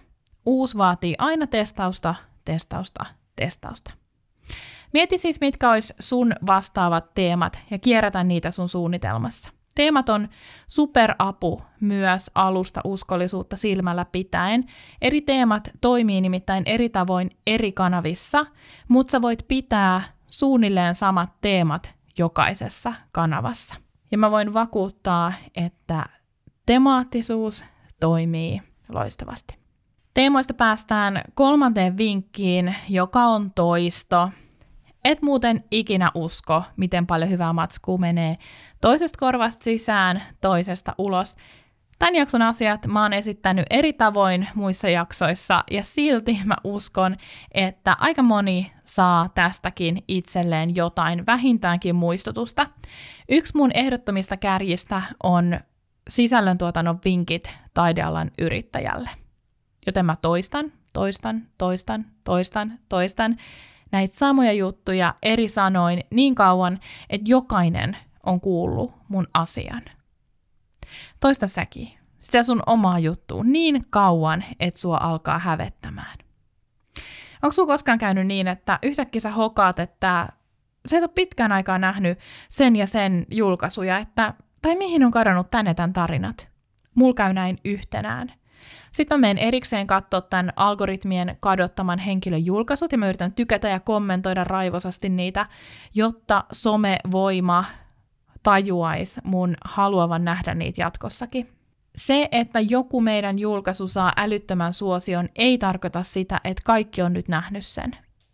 Uusi 0.46 0.78
vaatii 0.78 1.16
aina 1.18 1.48
testausta, 1.48 2.16
testausta, 2.46 3.06
testausta. 3.36 3.92
Mieti 4.94 5.18
siis, 5.18 5.42
mitkä 5.42 5.72
olisi 5.72 5.94
sun 6.00 6.34
vastaavat 6.48 7.14
teemat 7.14 7.60
ja 7.72 7.80
kierrätä 7.80 8.24
niitä 8.24 8.52
sun 8.52 8.70
suunnitelmassa. 8.70 9.50
Teemat 9.82 10.10
on 10.10 10.30
superapu 10.68 11.62
myös 11.80 12.32
alusta 12.36 12.82
uskollisuutta 12.84 13.56
silmällä 13.56 14.06
pitäen. 14.06 14.64
Eri 15.02 15.22
teemat 15.22 15.72
toimii 15.82 16.22
nimittäin 16.22 16.64
eri 16.66 16.90
tavoin 16.90 17.30
eri 17.48 17.72
kanavissa, 17.72 18.46
mutta 18.88 19.12
sä 19.12 19.22
voit 19.22 19.46
pitää 19.48 20.02
suunnilleen 20.28 20.96
samat 20.96 21.30
teemat 21.42 21.94
jokaisessa 22.18 22.94
kanavassa. 23.12 23.76
Ja 24.12 24.18
mä 24.18 24.32
voin 24.32 24.54
vakuuttaa, 24.54 25.34
että 25.56 26.06
temaattisuus 26.66 27.66
toimii 28.00 28.62
loistavasti. 28.90 29.58
Teemoista 30.14 30.54
päästään 30.54 31.22
kolmanteen 31.34 31.98
vinkkiin, 31.98 32.76
joka 32.90 33.26
on 33.26 33.52
toisto. 33.52 34.30
Et 35.06 35.22
muuten 35.22 35.64
ikinä 35.72 36.12
usko, 36.16 36.64
miten 36.78 37.08
paljon 37.08 37.30
hyvää 37.30 37.54
matskua 37.54 37.98
menee 37.98 38.38
toisesta 38.82 39.18
korvasta 39.20 39.64
sisään, 39.64 40.24
toisesta 40.42 40.96
ulos. 40.98 41.36
Tämän 42.00 42.16
jakson 42.16 42.42
asiat 42.42 42.88
mä 42.88 43.02
oon 43.02 43.14
esittänyt 43.14 43.66
eri 43.70 43.94
tavoin 43.94 44.48
muissa 44.56 44.90
jaksoissa 44.90 45.64
ja 45.72 45.84
silti 45.84 46.40
mä 46.46 46.56
uskon, 46.64 47.16
että 47.54 47.96
aika 48.00 48.24
moni 48.24 48.72
saa 48.84 49.30
tästäkin 49.36 50.04
itselleen 50.08 50.76
jotain 50.76 51.26
vähintäänkin 51.26 51.96
muistutusta. 51.96 52.68
Yksi 53.30 53.58
mun 53.58 53.72
ehdottomista 53.74 54.38
kärjistä 54.38 55.02
on 55.24 55.60
sisällöntuotannon 56.08 57.00
vinkit 57.06 57.58
taidealan 57.74 58.32
yrittäjälle. 58.40 59.10
Joten 59.86 60.06
mä 60.06 60.16
toistan 60.22 60.72
toistan, 60.94 61.42
toistan, 61.58 62.06
toistan, 62.24 62.80
toistan 62.90 63.38
näitä 63.92 64.16
samoja 64.16 64.54
juttuja 64.54 65.16
eri 65.24 65.48
sanoin 65.48 66.04
niin 66.12 66.36
kauan, 66.36 66.80
että 67.10 67.30
jokainen 67.30 67.98
on 68.26 68.42
kuullut 68.42 68.94
mun 69.08 69.28
asian. 69.34 69.82
Toista 71.20 71.48
säkin, 71.48 71.90
sitä 72.20 72.44
sun 72.44 72.64
omaa 72.66 73.00
juttua 73.00 73.44
niin 73.44 73.84
kauan, 73.90 74.44
että 74.60 74.80
sua 74.80 74.98
alkaa 75.02 75.40
hävettämään. 75.40 76.18
Onko 77.44 77.52
sulla 77.52 77.74
koskaan 77.74 78.00
käynyt 78.00 78.28
niin, 78.28 78.48
että 78.48 78.80
yhtäkkiä 78.84 79.22
sä 79.22 79.32
hokaat, 79.32 79.80
että 79.80 80.30
sä 80.88 80.98
et 80.98 81.04
ole 81.04 81.12
pitkään 81.16 81.52
aikaa 81.52 81.78
nähnyt 81.78 82.20
sen 82.50 82.76
ja 82.76 82.88
sen 82.88 83.26
julkaisuja, 83.32 83.98
että 83.98 84.34
tai 84.62 84.76
mihin 84.76 85.04
on 85.04 85.12
kadonnut 85.12 85.52
tänne 85.52 85.74
tämän 85.74 85.94
tarinat? 85.94 86.50
Mulla 86.96 87.14
käy 87.14 87.34
näin 87.34 87.58
yhtenään. 87.66 88.34
Sitten 88.92 89.20
mä 89.20 89.22
menen 89.22 89.38
erikseen 89.38 89.88
katsoa 89.88 90.22
tämän 90.22 90.54
algoritmien 90.56 91.38
kadottaman 91.40 92.00
henkilön 92.00 92.46
julkaisut 92.46 92.92
ja 92.92 92.98
mä 92.98 93.10
yritän 93.10 93.34
tykätä 93.34 93.70
ja 93.70 93.80
kommentoida 93.80 94.44
raivosasti 94.44 95.10
niitä, 95.10 95.46
jotta 95.94 96.44
somevoima 96.52 97.66
tajuaisi 98.44 99.22
mun 99.24 99.56
haluavan 99.66 100.26
nähdä 100.26 100.56
niitä 100.56 100.82
jatkossakin. 100.82 101.50
Se, 101.96 102.30
että 102.32 102.60
joku 102.60 103.02
meidän 103.02 103.40
julkaisu 103.40 103.88
saa 103.88 104.14
älyttömän 104.18 104.74
suosion, 104.74 105.30
ei 105.36 105.58
tarkoita 105.58 106.04
sitä, 106.04 106.42
että 106.44 106.62
kaikki 106.66 107.02
on 107.02 107.14
nyt 107.14 107.28
nähnyt 107.28 107.66
sen. 107.66 107.92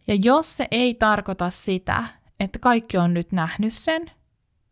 Ja 0.07 0.15
jos 0.15 0.57
se 0.57 0.67
ei 0.71 0.93
tarkoita 0.93 1.49
sitä, 1.49 2.03
että 2.39 2.59
kaikki 2.59 2.97
on 2.97 3.13
nyt 3.13 3.31
nähnyt 3.31 3.73
sen, 3.73 4.11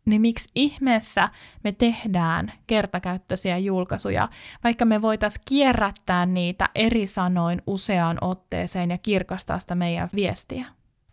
niin 0.06 0.20
miksi 0.20 0.48
ihmeessä 0.54 1.28
me 1.64 1.72
tehdään 1.72 2.52
kertakäyttöisiä 2.66 3.58
julkaisuja, 3.58 4.28
vaikka 4.64 4.84
me 4.84 5.02
voitaisiin 5.02 5.42
kierrättää 5.48 6.26
niitä 6.26 6.68
eri 6.74 7.06
sanoin 7.06 7.62
useaan 7.66 8.18
otteeseen 8.20 8.90
ja 8.90 8.98
kirkastaa 8.98 9.58
sitä 9.58 9.74
meidän 9.74 10.08
viestiä. 10.14 10.66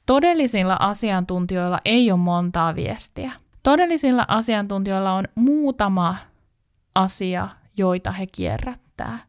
Todellisilla 0.05 0.77
asiantuntijoilla 0.79 1.79
ei 1.85 2.11
ole 2.11 2.19
montaa 2.19 2.75
viestiä. 2.75 3.31
Todellisilla 3.63 4.25
asiantuntijoilla 4.27 5.13
on 5.13 5.27
muutama 5.35 6.15
asia, 6.95 7.49
joita 7.77 8.11
he 8.11 8.27
kierrättää. 8.27 9.19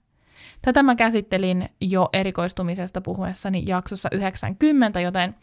Tätä 0.64 0.82
mä 0.82 0.94
käsittelin 0.94 1.68
jo 1.80 2.08
erikoistumisesta 2.12 3.00
puhuessani 3.00 3.62
jaksossa 3.66 4.08
90, 4.12 5.00
joten 5.00 5.34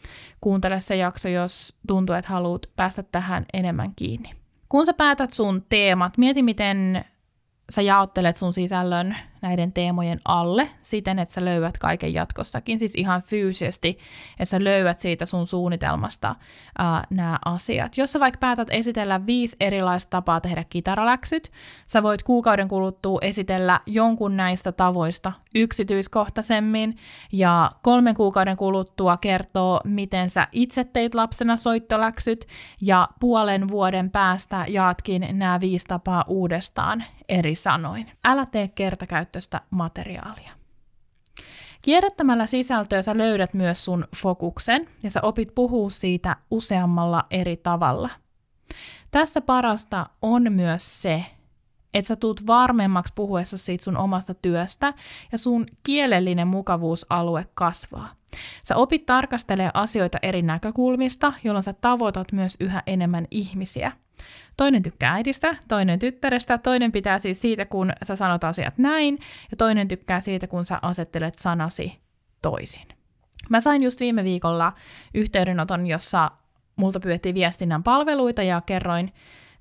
kuuntele 0.42 0.80
se 0.80 0.96
jakso, 0.96 1.30
jos 1.30 1.76
tuntuu, 1.88 2.16
että 2.16 2.32
haluat 2.32 2.62
päästä 2.76 3.04
tähän 3.04 3.46
enemmän 3.54 3.94
kiinni. 3.96 4.32
Kun 4.70 4.86
sä 4.86 4.94
päätät 4.94 5.34
sun 5.34 5.66
teemat, 5.70 6.18
mieti 6.18 6.44
miten 6.44 7.06
sä 7.70 7.82
jaottelet 7.82 8.38
sun 8.38 8.54
sisällön 8.54 9.16
näiden 9.42 9.74
teemojen 9.74 10.20
alle 10.26 10.70
siten, 10.80 11.20
että 11.20 11.34
sä 11.34 11.46
löydät 11.46 11.78
kaiken 11.78 12.14
jatkossakin, 12.14 12.80
siis 12.80 12.96
ihan 12.96 13.22
fyysisesti, 13.22 13.98
että 14.40 14.46
sä 14.46 14.64
löydät 14.64 15.00
siitä 15.00 15.26
sun 15.26 15.48
suunnitelmasta 15.48 16.36
ää, 16.78 17.04
nämä 17.10 17.40
asiat. 17.46 17.98
Jos 17.98 18.12
sä 18.12 18.20
vaikka 18.20 18.38
päätät 18.38 18.68
esitellä 18.72 19.26
viisi 19.26 19.56
erilaista 19.60 20.10
tapaa 20.10 20.42
tehdä 20.42 20.64
kitaraläksyt, 20.70 21.52
sä 21.88 22.04
voit 22.04 22.24
kuukauden 22.24 22.68
kuluttua 22.68 23.20
esitellä 23.22 23.80
jonkun 23.86 24.38
näistä 24.38 24.72
tavoista 24.72 25.32
yksityiskohtaisemmin, 25.56 26.98
ja 27.32 27.72
kolmen 27.82 28.16
kuukauden 28.16 28.58
kuluttua 28.58 29.18
kertoo, 29.18 29.82
miten 29.84 30.30
sä 30.30 30.48
itse 30.52 30.84
teit 30.84 31.16
lapsena 31.16 31.56
soittoläksyt, 31.56 32.46
ja 32.82 33.08
puolen 33.20 33.68
vuoden 33.68 34.12
päästä 34.12 34.66
jaatkin 34.68 35.28
nämä 35.32 35.60
viisi 35.62 35.86
tapaa 35.88 36.26
uudestaan 36.28 37.04
eri 37.30 37.56
sanoin. 37.56 38.12
Älä 38.26 38.46
tee 38.46 38.68
kertakäyttöä 38.68 39.31
käyttöistä 39.32 39.62
materiaalia. 39.70 40.52
Kierrättämällä 41.82 42.46
sisältöä 42.46 43.02
sä 43.02 43.18
löydät 43.18 43.54
myös 43.54 43.86
sun 43.86 44.08
fokuksen 44.18 44.88
ja 45.04 45.12
sä 45.12 45.20
opit 45.24 45.56
puhua 45.56 45.90
siitä 45.90 46.36
useammalla 46.52 47.24
eri 47.30 47.58
tavalla. 47.58 48.10
Tässä 49.12 49.42
parasta 49.42 50.10
on 50.22 50.54
myös 50.54 51.02
se, 51.02 51.26
että 51.94 52.08
sä 52.08 52.16
tuut 52.16 52.48
varmemmaksi 52.48 53.14
puhuessa 53.16 53.58
siitä 53.58 53.84
sun 53.84 53.98
omasta 53.98 54.34
työstä 54.34 54.94
ja 55.32 55.38
sun 55.38 55.66
kielellinen 55.84 56.48
mukavuusalue 56.48 57.46
kasvaa. 57.54 58.14
Sä 58.64 58.76
opit 58.76 59.06
tarkastelemaan 59.06 59.76
asioita 59.76 60.18
eri 60.22 60.42
näkökulmista, 60.42 61.34
jolloin 61.44 61.64
sä 61.64 61.74
tavoitat 61.74 62.32
myös 62.32 62.58
yhä 62.60 62.84
enemmän 62.88 63.28
ihmisiä. 63.32 63.92
Toinen 64.58 64.84
tykkää 64.84 65.14
äidistä, 65.14 65.56
toinen 65.68 66.00
tyttärestä, 66.00 66.58
toinen 66.58 66.92
pitää 66.92 67.20
siis 67.20 67.42
siitä, 67.42 67.66
kun 67.66 67.94
sä 68.04 68.16
sanot 68.16 68.44
asiat 68.44 68.78
näin, 68.78 69.18
ja 69.52 69.58
toinen 69.58 69.88
tykkää 69.88 70.20
siitä, 70.20 70.48
kun 70.48 70.66
sä 70.66 70.80
asettelet 70.82 71.38
sanasi 71.38 72.00
toisin. 72.42 72.88
Mä 73.50 73.62
sain 73.62 73.84
just 73.84 74.00
viime 74.00 74.24
viikolla 74.24 74.74
yhteydenoton, 75.14 75.88
jossa 75.88 76.32
multa 76.76 77.00
pyydettiin 77.00 77.36
viestinnän 77.36 77.84
palveluita 77.84 78.44
ja 78.44 78.62
kerroin 78.62 79.14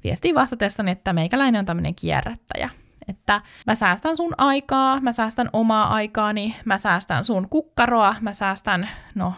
viestiin 0.05 0.35
vastatessani, 0.35 0.91
että 0.91 1.13
meikäläinen 1.13 1.59
on 1.59 1.67
tämmöinen 1.67 1.95
kierrättäjä. 1.95 2.71
Että 3.09 3.41
mä 3.67 3.75
säästän 3.75 4.17
sun 4.17 4.35
aikaa, 4.39 5.01
mä 5.01 5.13
säästän 5.13 5.51
omaa 5.53 5.95
aikaani, 5.95 6.57
mä 6.65 6.79
säästän 6.79 7.25
sun 7.25 7.49
kukkaroa, 7.49 8.15
mä 8.21 8.33
säästän, 8.33 8.89
no 9.15 9.35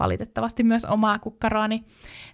valitettavasti 0.00 0.62
myös 0.62 0.84
omaa 0.84 1.18
kukkaroani 1.18 1.84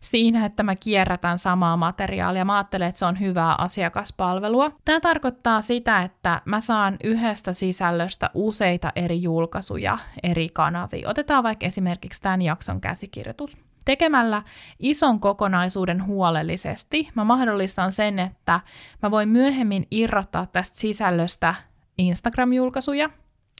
siinä, 0.01 0.47
että 0.47 0.63
mä 0.63 0.77
kierrätän 0.77 1.39
samaa 1.39 1.77
materiaalia. 1.77 2.45
Mä 2.45 2.55
ajattelen, 2.55 2.89
että 2.89 2.99
se 2.99 3.07
on 3.07 3.21
hyvää 3.21 3.55
asiakaspalvelua. 3.59 4.73
Tämä 4.85 5.01
tarkoittaa 5.01 5.61
sitä, 5.61 6.03
että 6.03 6.43
mä 6.45 6.61
saan 6.61 6.97
yhdestä 7.05 7.53
sisällöstä 7.53 8.31
useita 8.35 8.93
eri 8.97 9.23
julkaisuja 9.23 9.99
eri 10.23 10.49
kanavia. 10.49 11.09
Otetaan 11.09 11.43
vaikka 11.43 11.67
esimerkiksi 11.67 12.21
tämän 12.23 12.43
jakson 12.43 12.81
käsikirjoitus. 12.81 13.59
Tekemällä 13.85 14.43
ison 14.79 15.21
kokonaisuuden 15.21 16.07
huolellisesti 16.07 17.09
mä 17.15 17.25
mahdollistan 17.25 17.93
sen, 17.93 18.19
että 18.19 18.61
mä 19.03 19.11
voin 19.11 19.29
myöhemmin 19.29 19.87
irrottaa 19.91 20.47
tästä 20.47 20.79
sisällöstä 20.79 21.55
Instagram-julkaisuja, 21.99 23.11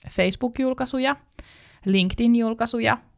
Facebook-julkaisuja, 0.09 1.15
LinkedIn-julkaisuja– 1.85 2.97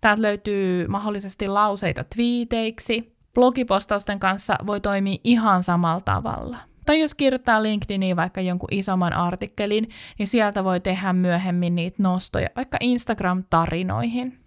Täältä 0.00 0.22
löytyy 0.22 0.86
mahdollisesti 0.86 1.48
lauseita 1.48 2.04
twiiteiksi. 2.14 3.16
Blogipostausten 3.34 4.18
kanssa 4.18 4.56
voi 4.66 4.80
toimia 4.80 5.18
ihan 5.24 5.62
samalla 5.62 6.00
tavalla. 6.00 6.56
Tai 6.86 7.00
jos 7.00 7.14
kirjoittaa 7.14 7.62
LinkedIniin 7.62 8.16
vaikka 8.16 8.40
jonkun 8.40 8.68
isomman 8.70 9.12
artikkelin, 9.12 9.88
niin 10.18 10.26
sieltä 10.26 10.64
voi 10.64 10.80
tehdä 10.80 11.12
myöhemmin 11.12 11.74
niitä 11.74 12.02
nostoja 12.02 12.48
vaikka 12.56 12.78
Instagram-tarinoihin. 12.80 14.38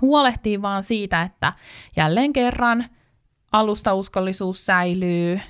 Huolehtii 0.00 0.62
vaan 0.62 0.82
siitä, 0.82 1.22
että 1.22 1.52
jälleen 1.96 2.32
kerran 2.32 2.84
alustauskollisuus 3.52 4.66
säilyy. 4.66 5.40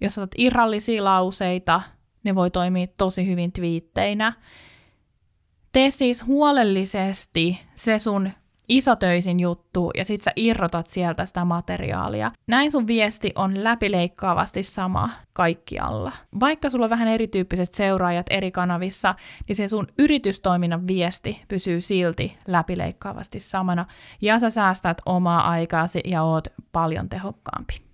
Jos 0.00 0.18
otat 0.18 0.30
irrallisia 0.38 1.04
lauseita, 1.04 1.80
ne 2.24 2.34
voi 2.34 2.50
toimia 2.50 2.86
tosi 2.96 3.26
hyvin 3.26 3.52
twiitteinä. 3.52 4.32
Tee 5.72 5.90
siis 5.90 6.26
huolellisesti 6.26 7.60
se 7.74 7.98
sun 7.98 8.30
isotöisin 8.70 9.40
juttu 9.40 9.90
ja 9.96 10.04
sit 10.04 10.22
sä 10.22 10.32
irrotat 10.36 10.86
sieltä 10.86 11.26
sitä 11.26 11.44
materiaalia. 11.44 12.32
Näin 12.46 12.72
sun 12.72 12.86
viesti 12.86 13.32
on 13.34 13.64
läpileikkaavasti 13.64 14.62
sama 14.62 15.10
kaikkialla. 15.32 16.12
Vaikka 16.40 16.70
sulla 16.70 16.86
on 16.86 16.90
vähän 16.90 17.08
erityyppiset 17.08 17.74
seuraajat 17.74 18.26
eri 18.30 18.50
kanavissa, 18.50 19.14
niin 19.48 19.56
se 19.56 19.68
sun 19.68 19.86
yritystoiminnan 19.98 20.86
viesti 20.86 21.42
pysyy 21.48 21.80
silti 21.80 22.36
läpileikkaavasti 22.46 23.40
samana 23.40 23.86
ja 24.20 24.38
sä 24.38 24.50
säästät 24.50 24.98
omaa 25.06 25.50
aikaasi 25.50 26.00
ja 26.04 26.22
oot 26.22 26.48
paljon 26.72 27.08
tehokkaampi. 27.08 27.89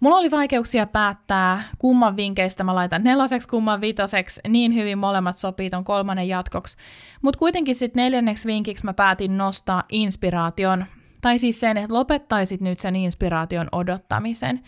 Mulla 0.00 0.16
oli 0.16 0.30
vaikeuksia 0.30 0.86
päättää, 0.86 1.62
kumman 1.78 2.16
vinkkeistä 2.16 2.64
mä 2.64 2.74
laitan 2.74 3.04
neloseksi, 3.04 3.48
kumman 3.48 3.80
viitoseksi, 3.80 4.40
niin 4.48 4.74
hyvin 4.74 4.98
molemmat 4.98 5.38
sopii 5.38 5.70
ton 5.70 5.84
kolmannen 5.84 6.28
jatkoksi. 6.28 6.76
Mutta 7.22 7.38
kuitenkin 7.38 7.74
sitten 7.74 8.02
neljänneksi 8.02 8.46
vinkiksi 8.48 8.84
mä 8.84 8.94
päätin 8.94 9.36
nostaa 9.36 9.84
inspiraation, 9.88 10.86
tai 11.20 11.38
siis 11.38 11.60
sen, 11.60 11.76
että 11.76 11.94
lopettaisit 11.94 12.60
nyt 12.60 12.80
sen 12.80 12.96
inspiraation 12.96 13.68
odottamisen. 13.72 14.60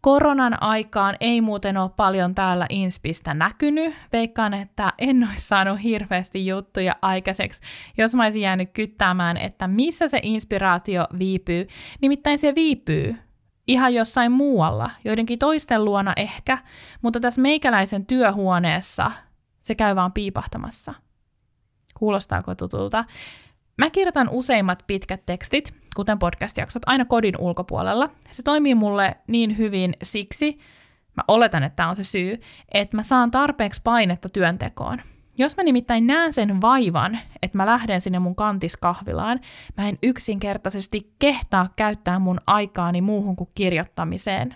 Koronan 0.00 0.62
aikaan 0.62 1.16
ei 1.20 1.40
muuten 1.40 1.76
ole 1.76 1.90
paljon 1.96 2.34
täällä 2.34 2.66
Inspistä 2.68 3.34
näkynyt. 3.34 3.94
Veikkaan, 4.12 4.54
että 4.54 4.92
en 4.98 5.28
olisi 5.30 5.48
saanut 5.48 5.82
hirveästi 5.82 6.46
juttuja 6.46 6.96
aikaiseksi, 7.02 7.60
jos 7.98 8.14
mä 8.14 8.24
olisin 8.24 8.42
jäänyt 8.42 8.70
kyttämään, 8.72 9.36
että 9.36 9.68
missä 9.68 10.08
se 10.08 10.20
inspiraatio 10.22 11.06
viipyy. 11.18 11.66
Nimittäin 12.00 12.38
se 12.38 12.54
viipyy 12.54 13.16
ihan 13.72 13.94
jossain 13.94 14.32
muualla, 14.32 14.90
joidenkin 15.04 15.38
toisten 15.38 15.84
luona 15.84 16.12
ehkä, 16.16 16.58
mutta 17.02 17.20
tässä 17.20 17.40
meikäläisen 17.40 18.06
työhuoneessa 18.06 19.12
se 19.62 19.74
käy 19.74 19.96
vaan 19.96 20.12
piipahtamassa. 20.12 20.94
Kuulostaako 21.98 22.54
tutulta? 22.54 23.04
Mä 23.78 23.90
kirjoitan 23.90 24.28
useimmat 24.30 24.84
pitkät 24.86 25.26
tekstit, 25.26 25.74
kuten 25.96 26.18
podcast-jaksot, 26.18 26.82
aina 26.86 27.04
kodin 27.04 27.34
ulkopuolella. 27.38 28.10
Se 28.30 28.42
toimii 28.42 28.74
mulle 28.74 29.16
niin 29.26 29.58
hyvin 29.58 29.96
siksi, 30.02 30.58
mä 31.16 31.22
oletan, 31.28 31.62
että 31.62 31.76
tämä 31.76 31.88
on 31.88 31.96
se 31.96 32.04
syy, 32.04 32.40
että 32.74 32.96
mä 32.96 33.02
saan 33.02 33.30
tarpeeksi 33.30 33.80
painetta 33.84 34.28
työntekoon. 34.28 34.98
Jos 35.38 35.56
mä 35.56 35.62
nimittäin 35.62 36.06
näen 36.06 36.32
sen 36.32 36.60
vaivan, 36.60 37.18
että 37.42 37.58
mä 37.58 37.66
lähden 37.66 38.00
sinne 38.00 38.18
mun 38.18 38.36
kantiskahvilaan, 38.36 39.40
mä 39.76 39.88
en 39.88 39.98
yksinkertaisesti 40.02 41.14
kehtaa 41.18 41.68
käyttää 41.76 42.18
mun 42.18 42.40
aikaani 42.46 43.00
muuhun 43.00 43.36
kuin 43.36 43.50
kirjoittamiseen. 43.54 44.54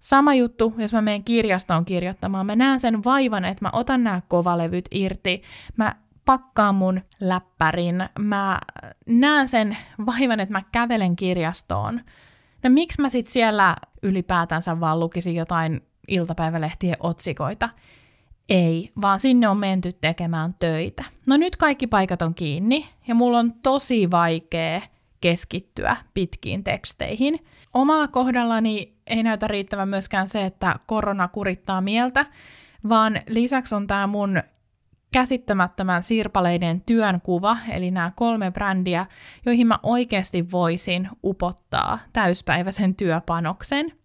Sama 0.00 0.34
juttu, 0.34 0.74
jos 0.78 0.92
mä 0.92 1.00
menen 1.00 1.24
kirjastoon 1.24 1.84
kirjoittamaan. 1.84 2.46
Mä 2.46 2.56
näen 2.56 2.80
sen 2.80 3.04
vaivan, 3.04 3.44
että 3.44 3.64
mä 3.64 3.70
otan 3.72 4.04
nämä 4.04 4.20
kovalevyt 4.28 4.88
irti. 4.90 5.42
Mä 5.76 5.94
pakkaan 6.24 6.74
mun 6.74 7.00
läppärin. 7.20 8.08
Mä 8.18 8.58
näen 9.06 9.48
sen 9.48 9.76
vaivan, 10.06 10.40
että 10.40 10.52
mä 10.52 10.62
kävelen 10.72 11.16
kirjastoon. 11.16 12.00
No 12.62 12.70
miksi 12.70 13.02
mä 13.02 13.08
sit 13.08 13.26
siellä 13.26 13.76
ylipäätänsä 14.02 14.80
vaan 14.80 15.00
lukisin 15.00 15.34
jotain 15.34 15.80
iltapäivälehtien 16.08 16.96
otsikoita? 17.00 17.68
Ei, 18.48 18.92
vaan 19.02 19.20
sinne 19.20 19.48
on 19.48 19.56
menty 19.56 19.92
tekemään 19.92 20.54
töitä. 20.58 21.04
No 21.26 21.36
nyt 21.36 21.56
kaikki 21.56 21.86
paikat 21.86 22.22
on 22.22 22.34
kiinni 22.34 22.86
ja 23.08 23.14
mulla 23.14 23.38
on 23.38 23.52
tosi 23.62 24.10
vaikea 24.10 24.80
keskittyä 25.20 25.96
pitkiin 26.14 26.64
teksteihin. 26.64 27.38
Omalla 27.74 28.08
kohdallani 28.08 28.94
ei 29.06 29.22
näytä 29.22 29.48
riittävän 29.48 29.88
myöskään 29.88 30.28
se, 30.28 30.44
että 30.44 30.78
korona 30.86 31.28
kurittaa 31.28 31.80
mieltä, 31.80 32.26
vaan 32.88 33.20
lisäksi 33.28 33.74
on 33.74 33.86
tämä 33.86 34.06
mun 34.06 34.42
käsittämättömän 35.12 36.02
sirpaleiden 36.02 36.80
työnkuva, 36.80 37.56
eli 37.68 37.90
nämä 37.90 38.12
kolme 38.16 38.50
brändiä, 38.50 39.06
joihin 39.46 39.66
mä 39.66 39.78
oikeasti 39.82 40.50
voisin 40.50 41.08
upottaa 41.24 41.98
täyspäiväisen 42.12 42.94
työpanoksen. 42.94 44.03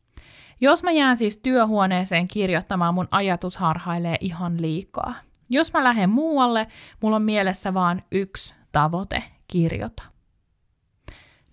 Jos 0.62 0.84
mä 0.84 0.92
jään 0.92 1.18
siis 1.18 1.38
työhuoneeseen 1.38 2.28
kirjoittamaan, 2.28 2.94
mun 2.94 3.08
ajatus 3.12 3.58
harhailee 3.58 4.18
ihan 4.20 4.62
liikaa. 4.62 5.14
Jos 5.50 5.74
mä 5.74 5.84
lähden 5.84 6.10
muualle, 6.10 6.68
mulla 7.02 7.16
on 7.16 7.22
mielessä 7.22 7.74
vaan 7.74 8.04
yksi 8.12 8.56
tavoite, 8.72 9.24
kirjota. 9.48 10.04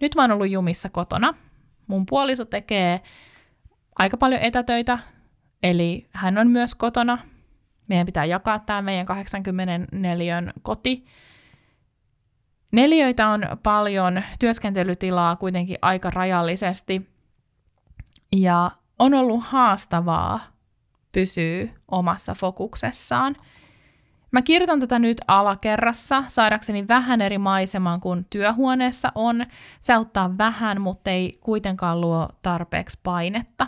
Nyt 0.01 0.15
mä 0.15 0.23
oon 0.23 0.31
ollut 0.31 0.51
jumissa 0.51 0.89
kotona. 0.89 1.35
Mun 1.87 2.07
puoliso 2.07 2.45
tekee 2.45 3.01
aika 3.99 4.17
paljon 4.17 4.41
etätöitä, 4.41 4.99
eli 5.63 6.09
hän 6.13 6.39
on 6.39 6.49
myös 6.49 6.75
kotona. 6.75 7.19
Meidän 7.89 8.07
pitää 8.07 8.25
jakaa 8.25 8.59
tämä 8.59 8.83
meidän 8.83 9.07
84 9.07 10.43
koti. 10.63 11.05
Neliöitä 12.73 13.29
on 13.29 13.43
paljon, 13.63 14.23
työskentelytilaa 14.39 15.37
kuitenkin 15.37 15.77
aika 15.83 16.11
rajallisesti. 16.11 17.11
Ja 18.33 18.71
on 18.99 19.15
ollut 19.15 19.45
haastavaa 19.45 20.41
pysyä 21.13 21.69
omassa 21.89 22.35
fokuksessaan. 22.35 23.37
Mä 24.31 24.43
kirjoitan 24.43 24.81
tätä 24.81 24.99
nyt 24.99 25.21
alakerrassa 25.29 26.25
saadakseni 26.27 26.89
vähän 26.89 27.21
eri 27.21 27.39
maiseman 27.39 28.01
kuin 28.01 28.27
työhuoneessa 28.31 29.13
on. 29.15 29.47
Se 29.83 29.93
auttaa 29.93 30.39
vähän, 30.39 30.81
mutta 30.81 31.11
ei 31.11 31.39
kuitenkaan 31.41 32.01
luo 32.01 32.29
tarpeeksi 32.43 32.99
painetta. 33.03 33.67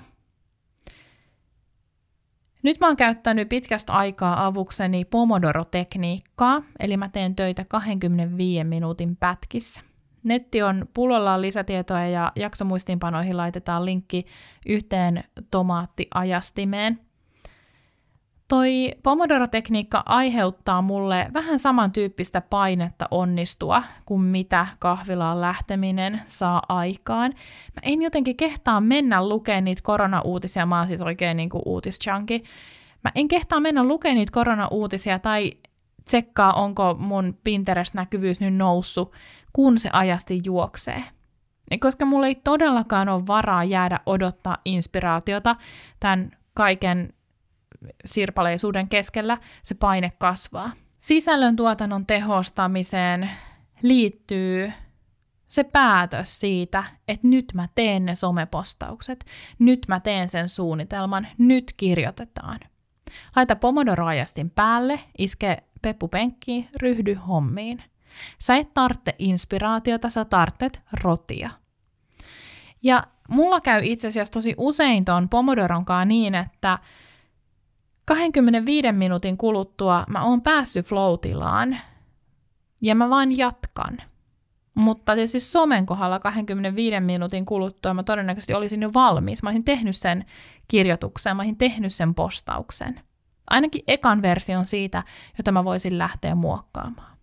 Nyt 2.62 2.80
mä 2.80 2.86
oon 2.86 2.96
käyttänyt 2.96 3.48
pitkästä 3.48 3.92
aikaa 3.92 4.46
avukseni 4.46 5.04
Pomodoro-tekniikkaa, 5.04 6.62
eli 6.80 6.96
mä 6.96 7.08
teen 7.08 7.36
töitä 7.36 7.64
25 7.64 8.64
minuutin 8.64 9.16
pätkissä. 9.16 9.87
Netti 10.22 10.62
on 10.62 10.88
pullollaan 10.94 11.42
lisätietoa 11.42 12.00
ja 12.00 12.32
jaksomuistiinpanoihin 12.36 13.36
laitetaan 13.36 13.84
linkki 13.84 14.26
yhteen 14.66 15.24
tomaattiajastimeen. 15.50 17.00
Toi 18.48 18.92
Pomodoro-tekniikka 19.02 20.02
aiheuttaa 20.06 20.82
mulle 20.82 21.26
vähän 21.34 21.58
samantyyppistä 21.58 22.40
painetta 22.40 23.08
onnistua 23.10 23.82
kuin 24.06 24.20
mitä 24.20 24.66
kahvilaan 24.78 25.40
lähteminen 25.40 26.20
saa 26.24 26.62
aikaan. 26.68 27.32
Mä 27.74 27.80
en 27.82 28.02
jotenkin 28.02 28.36
kehtaa 28.36 28.80
mennä 28.80 29.28
lukemaan 29.28 29.64
niitä 29.64 29.82
korona-uutisia, 29.82 30.66
mä 30.66 30.78
oon 30.78 30.88
siis 30.88 31.02
oikein 31.02 31.36
niin 31.36 31.48
kuin 31.50 31.62
uutischunky. 31.66 32.40
Mä 33.04 33.10
en 33.14 33.28
kehtaa 33.28 33.60
mennä 33.60 33.84
lukemaan 33.84 34.16
niitä 34.16 34.32
korona-uutisia 34.32 35.18
tai 35.18 35.52
tsekkaa, 36.04 36.52
onko 36.52 36.94
mun 36.94 37.38
Pinterest-näkyvyys 37.44 38.40
nyt 38.40 38.54
noussut, 38.54 39.12
kun 39.52 39.78
se 39.78 39.90
ajasti 39.92 40.40
juoksee. 40.44 41.04
Koska 41.80 42.04
mulla 42.04 42.26
ei 42.26 42.34
todellakaan 42.34 43.08
ole 43.08 43.26
varaa 43.26 43.64
jäädä 43.64 44.00
odottaa 44.06 44.58
inspiraatiota 44.64 45.56
tämän 46.00 46.30
kaiken 46.54 47.12
sirpaleisuuden 48.04 48.88
keskellä, 48.88 49.38
se 49.62 49.74
paine 49.74 50.12
kasvaa. 50.18 50.72
Sisällön 51.00 51.56
tuotannon 51.56 52.06
tehostamiseen 52.06 53.30
liittyy 53.82 54.72
se 55.44 55.64
päätös 55.64 56.40
siitä, 56.40 56.84
että 57.08 57.26
nyt 57.26 57.44
mä 57.54 57.68
teen 57.74 58.04
ne 58.04 58.14
somepostaukset, 58.14 59.24
nyt 59.58 59.80
mä 59.88 60.00
teen 60.00 60.28
sen 60.28 60.48
suunnitelman, 60.48 61.26
nyt 61.38 61.74
kirjoitetaan. 61.76 62.60
Laita 63.36 63.56
pomodoro-ajastin 63.56 64.50
päälle, 64.50 65.00
iske 65.18 65.62
peppu 65.82 66.08
penkkiin, 66.08 66.68
ryhdy 66.82 67.14
hommiin. 67.14 67.82
Sä 68.38 68.56
et 68.56 68.74
tarvitse 68.74 69.14
inspiraatiota, 69.18 70.10
sä 70.10 70.24
tarvitset 70.24 70.80
rotia. 71.02 71.50
Ja 72.82 73.06
mulla 73.28 73.60
käy 73.60 73.80
itse 73.84 74.08
asiassa 74.08 74.32
tosi 74.32 74.54
usein 74.56 75.04
ton 75.04 75.28
Pomodoronkaan 75.28 76.08
niin, 76.08 76.34
että 76.34 76.78
25 78.04 78.92
minuutin 78.92 79.36
kuluttua 79.36 80.04
mä 80.08 80.24
oon 80.24 80.42
päässyt 80.42 80.86
flow-tilaan 80.86 81.78
ja 82.80 82.94
mä 82.94 83.10
vaan 83.10 83.38
jatkan. 83.38 83.98
Mutta 84.74 85.14
tietysti 85.14 85.40
somen 85.40 85.86
kohdalla 85.86 86.18
25 86.18 87.00
minuutin 87.00 87.44
kuluttua 87.44 87.94
mä 87.94 88.02
todennäköisesti 88.02 88.54
olisin 88.54 88.82
jo 88.82 88.90
valmis. 88.94 89.42
Mä 89.42 89.48
olisin 89.48 89.64
tehnyt 89.64 89.96
sen 89.96 90.24
kirjoituksen, 90.68 91.36
mä 91.36 91.42
olisin 91.42 91.58
tehnyt 91.58 91.94
sen 91.94 92.14
postauksen. 92.14 93.00
Ainakin 93.50 93.82
ekan 93.86 94.22
version 94.22 94.66
siitä, 94.66 95.04
jota 95.38 95.52
mä 95.52 95.64
voisin 95.64 95.98
lähteä 95.98 96.34
muokkaamaan. 96.34 97.17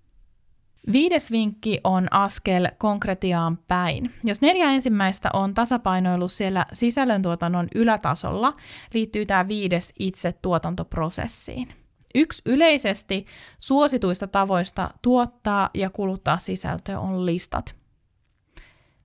Viides 0.91 1.31
vinkki 1.31 1.79
on 1.83 2.07
askel 2.11 2.67
konkretiaan 2.77 3.57
päin. 3.57 4.11
Jos 4.23 4.41
neljä 4.41 4.71
ensimmäistä 4.71 5.29
on 5.33 5.53
tasapainoillut 5.53 6.31
siellä 6.31 6.65
sisällöntuotannon 6.73 7.67
ylätasolla, 7.75 8.53
liittyy 8.93 9.25
tämä 9.25 9.47
viides 9.47 9.93
itse 9.99 10.33
tuotantoprosessiin. 10.41 11.67
Yksi 12.15 12.41
yleisesti 12.45 13.25
suosituista 13.59 14.27
tavoista 14.27 14.89
tuottaa 15.01 15.69
ja 15.73 15.89
kuluttaa 15.89 16.37
sisältöä 16.37 16.99
on 16.99 17.25
listat. 17.25 17.75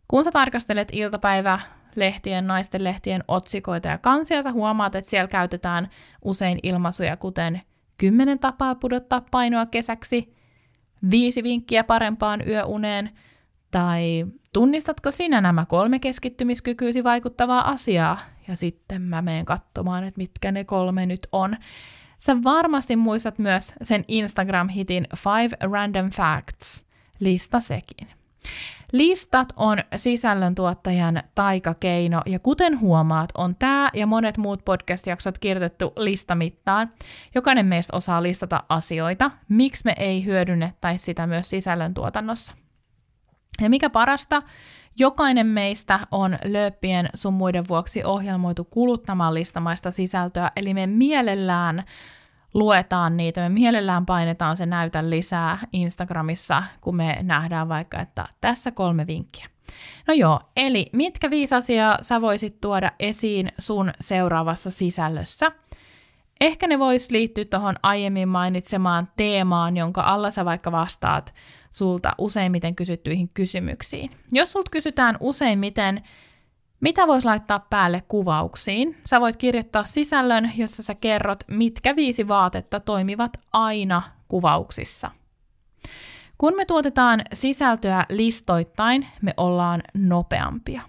Kun 0.08 0.24
sä 0.24 0.30
tarkastelet 0.32 0.88
iltapäivä 0.92 1.60
lehtien, 1.96 2.46
naisten 2.46 2.84
lehtien 2.84 3.24
otsikoita 3.28 3.88
ja 3.88 3.98
kansia, 3.98 4.42
sä 4.42 4.52
huomaat, 4.52 4.94
että 4.94 5.10
siellä 5.10 5.28
käytetään 5.28 5.90
usein 6.24 6.58
ilmaisuja 6.62 7.16
kuten 7.16 7.60
10 7.98 8.38
tapaa 8.38 8.74
pudottaa 8.74 9.22
painoa 9.30 9.66
kesäksi, 9.66 10.39
viisi 11.10 11.42
vinkkiä 11.42 11.84
parempaan 11.84 12.48
yöuneen, 12.48 13.10
tai 13.70 14.26
tunnistatko 14.52 15.10
sinä 15.10 15.40
nämä 15.40 15.66
kolme 15.66 15.98
keskittymiskykyysi 15.98 17.04
vaikuttavaa 17.04 17.70
asiaa, 17.70 18.18
ja 18.48 18.56
sitten 18.56 19.02
mä 19.02 19.22
menen 19.22 19.44
katsomaan, 19.44 20.04
että 20.04 20.18
mitkä 20.18 20.52
ne 20.52 20.64
kolme 20.64 21.06
nyt 21.06 21.26
on. 21.32 21.56
Sä 22.18 22.36
varmasti 22.44 22.96
muistat 22.96 23.38
myös 23.38 23.74
sen 23.82 24.04
Instagram-hitin 24.08 25.06
Five 25.16 25.70
Random 25.72 26.10
Facts, 26.10 26.86
lista 27.20 27.60
sekin. 27.60 28.08
Listat 28.92 29.48
on 29.56 29.78
sisällöntuottajan 29.96 31.22
taikakeino, 31.34 32.22
ja 32.26 32.38
kuten 32.38 32.80
huomaat, 32.80 33.30
on 33.38 33.56
tämä 33.58 33.90
ja 33.94 34.06
monet 34.06 34.38
muut 34.38 34.64
podcast-jaksot 34.64 35.38
kirjoitettu 35.38 35.92
listamittaan. 35.96 36.92
Jokainen 37.34 37.66
meistä 37.66 37.96
osaa 37.96 38.22
listata 38.22 38.64
asioita. 38.68 39.30
Miksi 39.48 39.82
me 39.84 39.94
ei 39.98 40.24
hyödynnettäisi 40.24 41.04
sitä 41.04 41.26
myös 41.26 41.50
sisällöntuotannossa? 41.50 42.54
Ja 43.60 43.70
mikä 43.70 43.90
parasta, 43.90 44.42
jokainen 44.98 45.46
meistä 45.46 46.00
on 46.10 46.38
lööppien 46.44 47.08
sun 47.14 47.34
muiden 47.34 47.68
vuoksi 47.68 48.04
ohjelmoitu 48.04 48.64
kuluttamaan 48.64 49.34
listamaista 49.34 49.90
sisältöä, 49.90 50.50
eli 50.56 50.74
me 50.74 50.86
mielellään 50.86 51.84
luetaan 52.54 53.16
niitä, 53.16 53.40
me 53.40 53.48
mielellään 53.48 54.06
painetaan 54.06 54.56
se 54.56 54.66
näytä 54.66 55.10
lisää 55.10 55.58
Instagramissa, 55.72 56.62
kun 56.80 56.96
me 56.96 57.18
nähdään 57.22 57.68
vaikka, 57.68 58.00
että 58.00 58.26
tässä 58.40 58.70
kolme 58.70 59.06
vinkkiä. 59.06 59.46
No 60.08 60.14
joo, 60.14 60.40
eli 60.56 60.90
mitkä 60.92 61.30
viisi 61.30 61.54
asiaa 61.54 61.98
sä 62.02 62.20
voisit 62.20 62.60
tuoda 62.60 62.92
esiin 62.98 63.52
sun 63.58 63.92
seuraavassa 64.00 64.70
sisällössä? 64.70 65.52
Ehkä 66.40 66.66
ne 66.66 66.78
vois 66.78 67.10
liittyä 67.10 67.44
tuohon 67.44 67.74
aiemmin 67.82 68.28
mainitsemaan 68.28 69.08
teemaan, 69.16 69.76
jonka 69.76 70.02
alla 70.02 70.30
sä 70.30 70.44
vaikka 70.44 70.72
vastaat 70.72 71.34
sulta 71.70 72.12
useimmiten 72.18 72.76
kysyttyihin 72.76 73.30
kysymyksiin. 73.34 74.10
Jos 74.32 74.52
sulta 74.52 74.70
kysytään 74.70 75.16
useimmiten, 75.20 76.02
Mitä 76.80 77.06
voisi 77.06 77.26
laittaa 77.26 77.66
päälle 77.70 78.02
kuvauksiin? 78.08 78.96
Sä 79.06 79.20
voit 79.20 79.36
kirjoittaa 79.36 79.84
sisällön, 79.84 80.52
jossa 80.56 80.82
sä 80.82 80.94
kerrot, 80.94 81.44
mitkä 81.50 81.96
viisi 81.96 82.28
vaatetta 82.28 82.80
toimivat 82.80 83.32
aina 83.52 84.02
kuvauksissa. 84.28 85.10
Kun 86.38 86.56
me 86.56 86.64
tuotetaan 86.64 87.22
sisältöä 87.32 88.04
listoittain, 88.08 89.06
me 89.22 89.34
ollaan 89.36 89.82
nopeampia. 89.94 90.82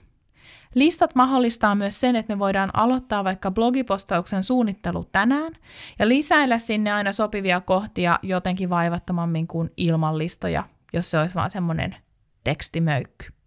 Listat 0.76 1.16
mahdollistaa 1.16 1.76
myös 1.76 2.00
sen, 2.00 2.16
että 2.16 2.36
me 2.36 2.40
voidaan 2.40 2.70
aloittaa 2.74 3.24
vaikka 3.24 3.52
blogipostauksen 3.52 4.44
suunnittelu 4.44 5.06
tänään 5.12 5.54
ja 6.00 6.08
lisäillä 6.08 6.58
sinne 6.58 6.92
aina 6.92 7.12
sopivia 7.12 7.62
kohtia 7.62 8.20
jotenkin 8.22 8.70
vaivattomammin 8.70 9.48
kuin 9.48 9.72
ilman 9.78 10.18
listoja, 10.18 10.64
jos 10.94 11.12
se 11.12 11.20
olisi 11.20 11.36
vaan 11.36 11.52
semmoinen 11.52 11.96
tekstimöykky. 12.44 13.41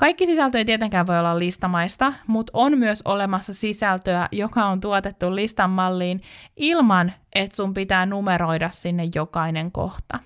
Kaikki 0.00 0.26
sisältö 0.26 0.58
ei 0.58 0.64
tietenkään 0.64 1.06
voi 1.06 1.18
olla 1.18 1.38
listamaista, 1.38 2.12
mutta 2.26 2.50
on 2.54 2.78
myös 2.78 3.02
olemassa 3.04 3.54
sisältöä, 3.54 4.28
joka 4.32 4.64
on 4.64 4.80
tuotettu 4.80 5.34
listan 5.34 5.70
malliin 5.70 6.20
ilman, 6.56 7.12
että 7.34 7.56
sun 7.56 7.74
pitää 7.74 8.06
numeroida 8.06 8.70
sinne 8.70 9.08
jokainen 9.14 9.72
kohta. 9.72 10.18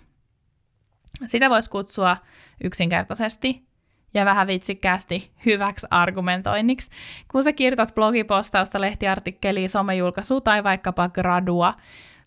Sitä 1.26 1.50
voisi 1.50 1.70
kutsua 1.70 2.16
yksinkertaisesti 2.64 3.66
ja 4.14 4.24
vähän 4.24 4.46
vitsikkäästi 4.46 5.32
hyväksi 5.46 5.86
argumentoinniksi. 5.90 6.90
Kun 7.32 7.44
sä 7.44 7.52
kirjoitat 7.52 7.94
blogipostausta, 7.94 8.80
lehtiartikkeliä, 8.80 9.68
somejulkaisua 9.68 10.40
tai 10.40 10.64
vaikkapa 10.64 11.08
gradua, 11.08 11.74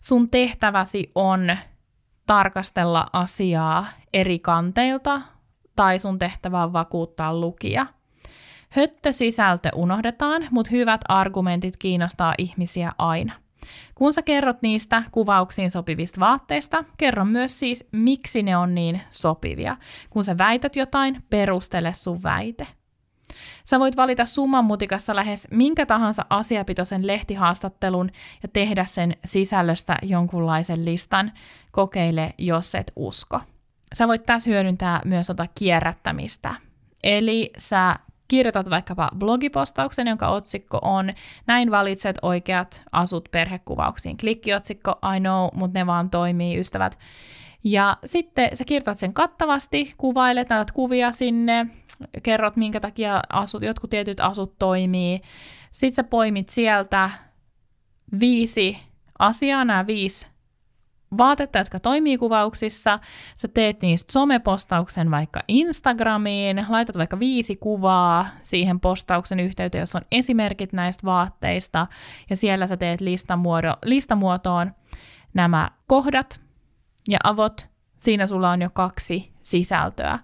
sun 0.00 0.30
tehtäväsi 0.30 1.10
on 1.14 1.56
tarkastella 2.26 3.06
asiaa 3.12 3.86
eri 4.12 4.38
kanteilta, 4.38 5.20
tai 5.78 5.98
sun 5.98 6.18
tehtävä 6.18 6.62
on 6.62 6.72
vakuuttaa 6.72 7.34
lukija. 7.34 7.86
Höttösisältö 8.68 9.70
unohdetaan, 9.74 10.46
mutta 10.50 10.70
hyvät 10.70 11.00
argumentit 11.08 11.76
kiinnostaa 11.76 12.34
ihmisiä 12.38 12.92
aina. 12.98 13.32
Kun 13.94 14.12
sä 14.12 14.22
kerrot 14.22 14.62
niistä 14.62 15.02
kuvauksiin 15.12 15.70
sopivista 15.70 16.20
vaatteista, 16.20 16.84
kerro 16.96 17.24
myös 17.24 17.58
siis, 17.58 17.88
miksi 17.92 18.42
ne 18.42 18.56
on 18.56 18.74
niin 18.74 19.00
sopivia. 19.10 19.76
Kun 20.10 20.24
sä 20.24 20.38
väität 20.38 20.76
jotain, 20.76 21.22
perustele 21.30 21.92
sun 21.92 22.22
väite. 22.22 22.66
Sä 23.64 23.80
voit 23.80 23.96
valita 23.96 24.24
summan 24.24 24.64
mutikassa 24.64 25.16
lähes 25.16 25.48
minkä 25.50 25.86
tahansa 25.86 26.24
asiapitoisen 26.30 27.06
lehtihaastattelun 27.06 28.10
ja 28.42 28.48
tehdä 28.48 28.84
sen 28.84 29.16
sisällöstä 29.24 29.96
jonkunlaisen 30.02 30.84
listan. 30.84 31.32
Kokeile, 31.70 32.34
jos 32.38 32.74
et 32.74 32.92
usko. 32.96 33.40
Sä 33.94 34.08
voit 34.08 34.22
tässä 34.22 34.50
hyödyntää 34.50 35.00
myös 35.04 35.26
tota 35.26 35.46
kierrättämistä. 35.54 36.54
Eli 37.02 37.50
sä 37.58 37.96
kirjoitat 38.28 38.70
vaikkapa 38.70 39.08
blogipostauksen, 39.18 40.06
jonka 40.06 40.28
otsikko 40.28 40.78
on 40.82 41.12
Näin 41.46 41.70
valitset 41.70 42.16
oikeat 42.22 42.82
asut 42.92 43.28
perhekuvauksiin. 43.30 44.16
Klikkiotsikko, 44.16 44.98
I 45.16 45.20
know, 45.20 45.48
mutta 45.54 45.78
ne 45.78 45.86
vaan 45.86 46.10
toimii, 46.10 46.58
ystävät. 46.58 46.98
Ja 47.64 47.96
sitten 48.04 48.56
sä 48.56 48.64
kirjoitat 48.64 48.98
sen 48.98 49.14
kattavasti, 49.14 49.94
kuvailet, 49.96 50.48
näitä 50.48 50.72
kuvia 50.72 51.12
sinne, 51.12 51.66
kerrot 52.22 52.56
minkä 52.56 52.80
takia 52.80 53.22
asut, 53.28 53.62
jotkut 53.62 53.90
tietyt 53.90 54.20
asut 54.20 54.58
toimii. 54.58 55.20
Sitten 55.70 55.94
sä 55.96 56.04
poimit 56.04 56.48
sieltä 56.48 57.10
viisi 58.20 58.78
asiaa, 59.18 59.64
nämä 59.64 59.86
viisi 59.86 60.26
vaatetta, 61.18 61.58
jotka 61.58 61.80
toimii 61.80 62.18
kuvauksissa, 62.18 62.98
sä 63.36 63.48
teet 63.48 63.82
niistä 63.82 64.12
somepostauksen 64.12 65.10
vaikka 65.10 65.40
Instagramiin, 65.48 66.66
laitat 66.68 66.98
vaikka 66.98 67.18
viisi 67.18 67.56
kuvaa 67.56 68.28
siihen 68.42 68.80
postauksen 68.80 69.40
yhteyteen, 69.40 69.82
jossa 69.82 69.98
on 69.98 70.04
esimerkit 70.12 70.72
näistä 70.72 71.06
vaatteista, 71.06 71.86
ja 72.30 72.36
siellä 72.36 72.66
sä 72.66 72.76
teet 72.76 73.00
listamuoto, 73.00 73.76
listamuotoon 73.84 74.72
nämä 75.34 75.70
kohdat 75.86 76.40
ja 77.08 77.18
avot. 77.24 77.68
Siinä 77.98 78.26
sulla 78.26 78.50
on 78.50 78.62
jo 78.62 78.70
kaksi 78.72 79.32
sisältöä. 79.42 80.18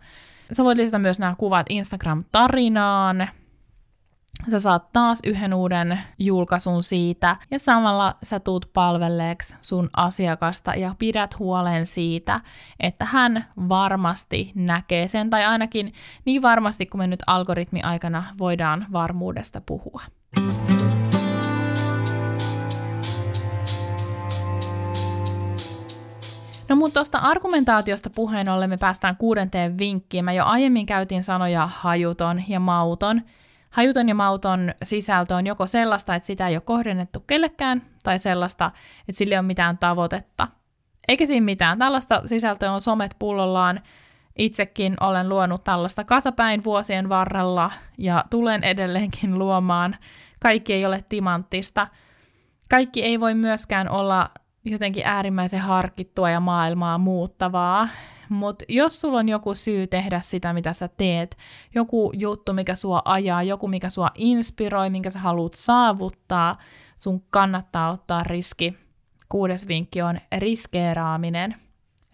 Sä 0.52 0.64
voit 0.64 0.78
lisätä 0.78 0.98
myös 0.98 1.18
nämä 1.18 1.34
kuvat 1.38 1.66
Instagram-tarinaan, 1.70 3.28
Sä 4.50 4.58
saat 4.58 4.92
taas 4.92 5.18
yhden 5.24 5.54
uuden 5.54 5.98
julkaisun 6.18 6.82
siitä 6.82 7.36
ja 7.50 7.58
samalla 7.58 8.16
sä 8.22 8.40
tuut 8.40 8.70
palvelleeksi 8.72 9.56
sun 9.60 9.90
asiakasta 9.96 10.74
ja 10.74 10.94
pidät 10.98 11.38
huolen 11.38 11.86
siitä, 11.86 12.40
että 12.80 13.04
hän 13.04 13.44
varmasti 13.68 14.52
näkee 14.54 15.08
sen 15.08 15.30
tai 15.30 15.44
ainakin 15.44 15.92
niin 16.24 16.42
varmasti 16.42 16.86
kuin 16.86 16.98
me 16.98 17.06
nyt 17.06 17.22
algoritmi 17.26 17.82
aikana 17.82 18.24
voidaan 18.38 18.86
varmuudesta 18.92 19.60
puhua. 19.60 20.02
No 26.68 26.76
mutta 26.76 26.94
tuosta 26.94 27.18
argumentaatiosta 27.18 28.10
puheen 28.16 28.48
ollen 28.48 28.70
me 28.70 28.76
päästään 28.76 29.16
kuudenteen 29.16 29.78
vinkkiin. 29.78 30.24
Mä 30.24 30.32
jo 30.32 30.44
aiemmin 30.44 30.86
käytin 30.86 31.22
sanoja 31.22 31.68
hajuton 31.72 32.42
ja 32.48 32.60
mauton, 32.60 33.22
Hajuton 33.74 34.08
ja 34.08 34.14
mauton 34.14 34.74
sisältö 34.82 35.34
on 35.34 35.46
joko 35.46 35.66
sellaista, 35.66 36.14
että 36.14 36.26
sitä 36.26 36.48
ei 36.48 36.56
ole 36.56 36.60
kohdennettu 36.60 37.20
kellekään, 37.20 37.82
tai 38.02 38.18
sellaista, 38.18 38.70
että 39.08 39.18
sille 39.18 39.34
ei 39.34 39.38
ole 39.38 39.46
mitään 39.46 39.78
tavoitetta. 39.78 40.48
Eikä 41.08 41.26
siinä 41.26 41.44
mitään. 41.44 41.78
Tällaista 41.78 42.22
sisältöä 42.26 42.72
on 42.72 42.80
somet 42.80 43.16
pullollaan. 43.18 43.80
Itsekin 44.38 44.96
olen 45.00 45.28
luonut 45.28 45.64
tällaista 45.64 46.04
kasapäin 46.04 46.64
vuosien 46.64 47.08
varrella 47.08 47.70
ja 47.98 48.24
tulen 48.30 48.64
edelleenkin 48.64 49.38
luomaan. 49.38 49.96
Kaikki 50.40 50.72
ei 50.72 50.86
ole 50.86 51.04
timanttista. 51.08 51.86
Kaikki 52.70 53.02
ei 53.02 53.20
voi 53.20 53.34
myöskään 53.34 53.88
olla 53.88 54.30
jotenkin 54.64 55.06
äärimmäisen 55.06 55.60
harkittua 55.60 56.30
ja 56.30 56.40
maailmaa 56.40 56.98
muuttavaa. 56.98 57.88
Mutta 58.28 58.64
jos 58.68 59.00
sulla 59.00 59.18
on 59.18 59.28
joku 59.28 59.54
syy 59.54 59.86
tehdä 59.86 60.20
sitä, 60.20 60.52
mitä 60.52 60.72
sä 60.72 60.88
teet, 60.88 61.36
joku 61.74 62.12
juttu, 62.14 62.52
mikä 62.52 62.74
sua 62.74 63.02
ajaa, 63.04 63.42
joku, 63.42 63.68
mikä 63.68 63.88
sua 63.88 64.10
inspiroi, 64.14 64.90
minkä 64.90 65.10
sä 65.10 65.18
haluat 65.18 65.54
saavuttaa, 65.54 66.58
sun 66.98 67.24
kannattaa 67.30 67.90
ottaa 67.90 68.22
riski. 68.22 68.74
Kuudes 69.28 69.68
vinkki 69.68 70.02
on 70.02 70.20
riskeeraaminen. 70.38 71.54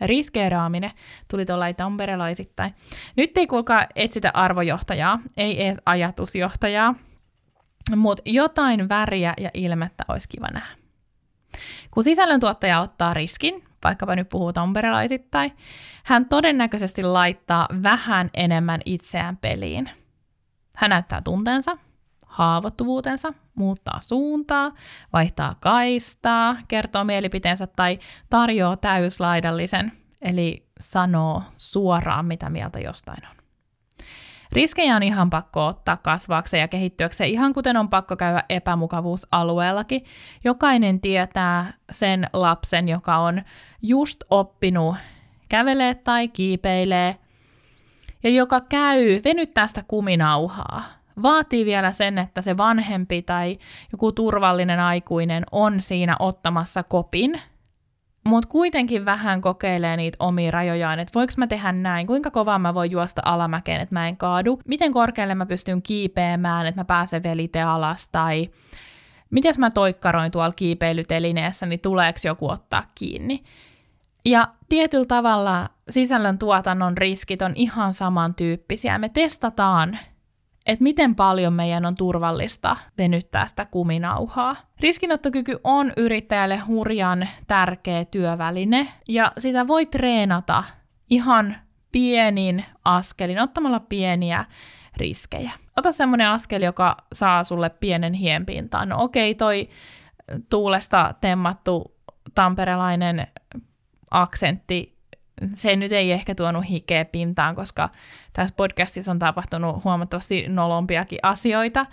Riskeeraaminen 0.00 0.90
tuli 1.30 1.46
tuolla 1.46 1.72
tamperelaisittain. 1.72 2.74
Nyt 3.16 3.38
ei 3.38 3.46
kuulkaa 3.46 3.86
etsitä 3.96 4.30
arvojohtajaa, 4.34 5.18
ei 5.36 5.66
edes 5.66 5.78
ajatusjohtajaa, 5.86 6.94
mutta 7.96 8.22
jotain 8.26 8.88
väriä 8.88 9.34
ja 9.38 9.50
ilmettä 9.54 10.04
olisi 10.08 10.28
kiva 10.28 10.46
nähdä. 10.52 10.76
Kun 11.90 12.04
sisällöntuottaja 12.04 12.80
ottaa 12.80 13.14
riskin, 13.14 13.64
vaikkapa 13.84 14.16
nyt 14.16 14.28
puhuu 14.28 14.52
tamperelaisittain, 14.52 15.52
hän 16.04 16.26
todennäköisesti 16.26 17.02
laittaa 17.02 17.68
vähän 17.82 18.30
enemmän 18.34 18.80
itseään 18.84 19.36
peliin. 19.36 19.90
Hän 20.76 20.90
näyttää 20.90 21.22
tunteensa, 21.22 21.76
haavoittuvuutensa, 22.26 23.32
muuttaa 23.54 24.00
suuntaa, 24.00 24.72
vaihtaa 25.12 25.54
kaistaa, 25.60 26.56
kertoo 26.68 27.04
mielipiteensä 27.04 27.66
tai 27.66 27.98
tarjoaa 28.30 28.76
täyslaidallisen, 28.76 29.92
eli 30.22 30.66
sanoo 30.80 31.42
suoraan, 31.56 32.26
mitä 32.26 32.50
mieltä 32.50 32.80
jostain 32.80 33.26
on. 33.30 33.39
Riskejä 34.52 34.96
on 34.96 35.02
ihan 35.02 35.30
pakko 35.30 35.66
ottaa 35.66 35.96
kasvaakseen 35.96 36.60
ja 36.60 36.68
kehittyäkseen, 36.68 37.30
ihan 37.30 37.52
kuten 37.52 37.76
on 37.76 37.88
pakko 37.88 38.16
käydä 38.16 38.44
epämukavuusalueellakin. 38.48 40.04
Jokainen 40.44 41.00
tietää 41.00 41.74
sen 41.90 42.26
lapsen, 42.32 42.88
joka 42.88 43.16
on 43.16 43.42
just 43.82 44.24
oppinut 44.30 44.96
kävelee 45.48 45.94
tai 45.94 46.28
kiipeilee, 46.28 47.16
ja 48.22 48.30
joka 48.30 48.60
käy 48.60 49.20
venyttää 49.24 49.66
sitä 49.66 49.84
kuminauhaa. 49.88 50.84
Vaatii 51.22 51.64
vielä 51.64 51.92
sen, 51.92 52.18
että 52.18 52.42
se 52.42 52.56
vanhempi 52.56 53.22
tai 53.22 53.58
joku 53.92 54.12
turvallinen 54.12 54.80
aikuinen 54.80 55.44
on 55.52 55.80
siinä 55.80 56.16
ottamassa 56.18 56.82
kopin 56.82 57.40
mutta 58.24 58.48
kuitenkin 58.48 59.04
vähän 59.04 59.40
kokeilee 59.40 59.96
niitä 59.96 60.16
omia 60.20 60.50
rajojaan, 60.50 61.00
että 61.00 61.14
voiko 61.14 61.32
mä 61.36 61.46
tehdä 61.46 61.72
näin, 61.72 62.06
kuinka 62.06 62.30
kovaa 62.30 62.58
mä 62.58 62.74
voin 62.74 62.90
juosta 62.90 63.22
alamäkeen, 63.24 63.80
että 63.80 63.94
mä 63.94 64.08
en 64.08 64.16
kaadu, 64.16 64.60
miten 64.68 64.92
korkealle 64.92 65.34
mä 65.34 65.46
pystyn 65.46 65.82
kiipeämään, 65.82 66.66
että 66.66 66.80
mä 66.80 66.84
pääsen 66.84 67.22
velite 67.22 67.62
alas, 67.62 68.08
tai 68.08 68.50
miten 69.30 69.54
mä 69.58 69.70
toikkaroin 69.70 70.32
tuolla 70.32 70.52
kiipeilytelineessä, 70.52 71.66
niin 71.66 71.80
tuleeko 71.80 72.18
joku 72.24 72.50
ottaa 72.50 72.82
kiinni. 72.94 73.42
Ja 74.24 74.48
tietyllä 74.68 75.06
tavalla 75.06 75.68
sisällön 75.90 76.38
tuotannon 76.38 76.98
riskit 76.98 77.42
on 77.42 77.52
ihan 77.54 77.94
samantyyppisiä. 77.94 78.98
Me 78.98 79.08
testataan 79.08 79.98
että 80.70 80.82
miten 80.82 81.14
paljon 81.14 81.52
meidän 81.52 81.84
on 81.84 81.94
turvallista 81.94 82.76
venyttää 82.98 83.46
sitä 83.46 83.66
kuminauhaa. 83.66 84.56
Riskinottokyky 84.80 85.58
on 85.64 85.92
yrittäjälle 85.96 86.56
hurjan 86.56 87.28
tärkeä 87.46 88.04
työväline 88.04 88.88
ja 89.08 89.32
sitä 89.38 89.66
voi 89.66 89.86
treenata 89.86 90.64
ihan 91.10 91.56
pienin 91.92 92.64
askelin, 92.84 93.40
ottamalla 93.40 93.80
pieniä 93.80 94.44
riskejä. 94.96 95.50
Ota 95.76 95.92
semmoinen 95.92 96.28
askel, 96.28 96.62
joka 96.62 96.96
saa 97.12 97.44
sulle 97.44 97.70
pienen 97.70 98.12
hienpintaan. 98.12 98.88
No 98.88 98.96
okei, 98.98 99.34
toi 99.34 99.68
tuulesta 100.50 101.14
temmattu 101.20 101.96
tamperelainen 102.34 103.26
aksentti, 104.10 104.99
se 105.54 105.76
nyt 105.76 105.92
ei 105.92 106.12
ehkä 106.12 106.34
tuonut 106.34 106.68
hikeä 106.68 107.04
pintaan, 107.04 107.54
koska 107.54 107.88
tässä 108.32 108.54
podcastissa 108.56 109.10
on 109.10 109.18
tapahtunut 109.18 109.84
huomattavasti 109.84 110.48
nolompiakin 110.48 111.18
asioita. 111.22 111.86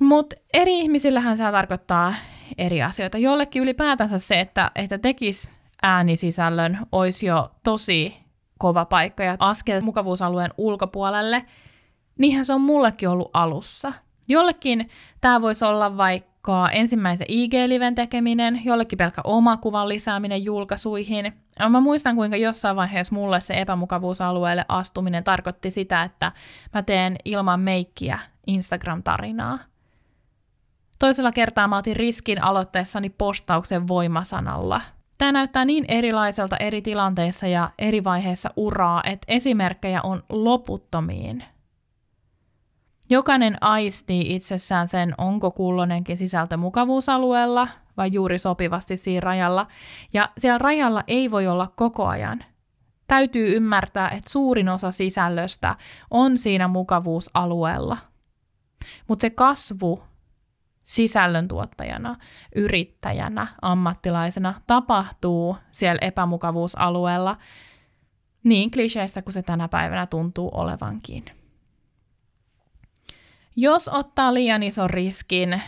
Mutta 0.00 0.36
eri 0.54 0.78
ihmisillähän 0.78 1.36
se 1.36 1.50
tarkoittaa 1.50 2.14
eri 2.58 2.82
asioita. 2.82 3.18
Jollekin 3.18 3.62
ylipäätänsä 3.62 4.18
se, 4.18 4.40
että, 4.40 4.70
että 4.74 4.98
tekisi 4.98 5.52
äänisisällön, 5.82 6.78
olisi 6.92 7.26
jo 7.26 7.50
tosi 7.62 8.16
kova 8.58 8.84
paikka 8.84 9.22
ja 9.22 9.36
askel 9.38 9.80
mukavuusalueen 9.80 10.50
ulkopuolelle. 10.58 11.44
Niinhän 12.18 12.44
se 12.44 12.52
on 12.52 12.60
mullekin 12.60 13.08
ollut 13.08 13.30
alussa. 13.32 13.92
Jollekin 14.28 14.90
tämä 15.20 15.40
voisi 15.40 15.64
olla 15.64 15.96
vaikka 15.96 16.31
ensimmäisen 16.72 17.26
IG-liven 17.30 17.94
tekeminen, 17.94 18.60
jollekin 18.64 18.96
pelkkä 18.96 19.20
oma 19.24 19.56
kuvan 19.56 19.88
lisääminen 19.88 20.44
julkaisuihin. 20.44 21.32
Mä 21.70 21.80
muistan, 21.80 22.16
kuinka 22.16 22.36
jossain 22.36 22.76
vaiheessa 22.76 23.14
mulle 23.14 23.40
se 23.40 23.54
epämukavuusalueelle 23.54 24.64
astuminen 24.68 25.24
tarkoitti 25.24 25.70
sitä, 25.70 26.02
että 26.02 26.32
mä 26.74 26.82
teen 26.82 27.16
ilman 27.24 27.60
meikkiä 27.60 28.18
Instagram-tarinaa. 28.46 29.58
Toisella 30.98 31.32
kertaa 31.32 31.68
mä 31.68 31.76
otin 31.76 31.96
riskin 31.96 32.44
aloitteessani 32.44 33.10
postauksen 33.10 33.88
voimasanalla. 33.88 34.80
Tämä 35.18 35.32
näyttää 35.32 35.64
niin 35.64 35.84
erilaiselta 35.88 36.56
eri 36.56 36.82
tilanteissa 36.82 37.46
ja 37.46 37.70
eri 37.78 38.04
vaiheissa 38.04 38.50
uraa, 38.56 39.02
että 39.04 39.24
esimerkkejä 39.28 40.02
on 40.02 40.22
loputtomiin. 40.28 41.44
Jokainen 43.10 43.56
aistii 43.60 44.34
itsessään 44.34 44.88
sen, 44.88 45.14
onko 45.18 45.50
kullonenkin 45.50 46.18
sisältö 46.18 46.56
mukavuusalueella 46.56 47.68
vai 47.96 48.12
juuri 48.12 48.38
sopivasti 48.38 48.96
siinä 48.96 49.20
rajalla. 49.20 49.66
Ja 50.12 50.28
siellä 50.38 50.58
rajalla 50.58 51.02
ei 51.06 51.30
voi 51.30 51.46
olla 51.46 51.72
koko 51.76 52.06
ajan. 52.06 52.44
Täytyy 53.06 53.56
ymmärtää, 53.56 54.08
että 54.08 54.30
suurin 54.30 54.68
osa 54.68 54.90
sisällöstä 54.90 55.76
on 56.10 56.38
siinä 56.38 56.68
mukavuusalueella. 56.68 57.96
Mutta 59.08 59.22
se 59.22 59.30
kasvu 59.30 60.02
sisällöntuottajana, 60.84 62.16
yrittäjänä, 62.54 63.46
ammattilaisena 63.62 64.60
tapahtuu 64.66 65.56
siellä 65.70 65.98
epämukavuusalueella 66.00 67.36
niin 68.44 68.70
kliseistä 68.70 69.22
kuin 69.22 69.32
se 69.34 69.42
tänä 69.42 69.68
päivänä 69.68 70.06
tuntuu 70.06 70.50
olevankin. 70.54 71.24
Jos 73.56 73.88
ottaa 73.88 74.34
liian 74.34 74.62
ison 74.62 74.90
riskin, 74.90 75.62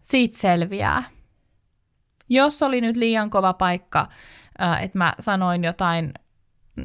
siitä 0.00 0.38
selviää. 0.38 1.02
Jos 2.28 2.62
oli 2.62 2.80
nyt 2.80 2.96
liian 2.96 3.30
kova 3.30 3.52
paikka, 3.52 4.08
että 4.80 4.98
mä 4.98 5.12
sanoin 5.20 5.64
jotain 5.64 6.12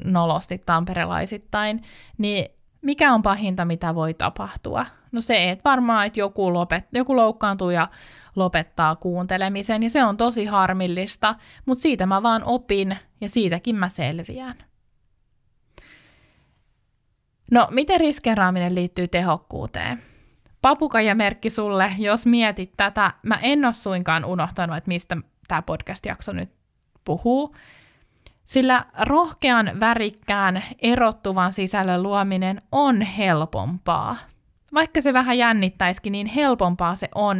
nolosti 0.06 0.58
tamperelaisittain, 0.66 1.82
niin 2.18 2.50
mikä 2.82 3.14
on 3.14 3.22
pahinta, 3.22 3.66
mitä 3.66 3.96
voi 3.96 4.14
tapahtua? 4.14 4.86
No 5.12 5.22
se, 5.22 5.52
että 5.52 5.70
varmaan, 5.70 6.06
että 6.06 6.20
joku, 6.20 6.54
lopet, 6.54 6.86
joku 6.92 7.16
loukkaantuu 7.16 7.70
ja 7.70 7.88
lopettaa 8.36 8.96
kuuntelemisen, 8.96 9.84
ja 9.84 9.90
se 9.90 10.04
on 10.04 10.18
tosi 10.18 10.46
harmillista, 10.46 11.36
mutta 11.66 11.82
siitä 11.82 12.06
mä 12.06 12.24
vaan 12.24 12.44
opin, 12.44 12.98
ja 13.22 13.30
siitäkin 13.30 13.76
mä 13.76 13.90
selviän. 13.90 14.56
No, 17.52 17.68
miten 17.72 18.00
riskeraaminen 18.00 18.76
liittyy 18.76 19.08
tehokkuuteen? 19.08 20.13
Papukajamerkki 20.64 21.50
sulle, 21.50 21.92
jos 21.98 22.26
mietit 22.26 22.74
tätä. 22.78 23.14
Mä 23.24 23.40
en 23.42 23.66
ole 23.66 23.74
suinkaan 23.74 24.26
unohtanut, 24.26 24.78
että 24.78 24.88
mistä 24.88 25.18
tämä 25.48 25.62
podcast-jakso 25.62 26.34
nyt 26.34 26.52
puhuu. 27.06 27.56
Sillä 28.46 28.86
rohkean, 29.00 29.80
värikkään, 29.80 30.64
erottuvan 30.82 31.54
sisällön 31.54 32.04
luominen 32.04 32.62
on 32.72 33.02
helpompaa. 33.02 34.18
Vaikka 34.74 35.02
se 35.02 35.14
vähän 35.14 35.38
jännittäisikin, 35.38 36.12
niin 36.12 36.28
helpompaa 36.28 36.96
se 36.96 37.10
on. 37.16 37.38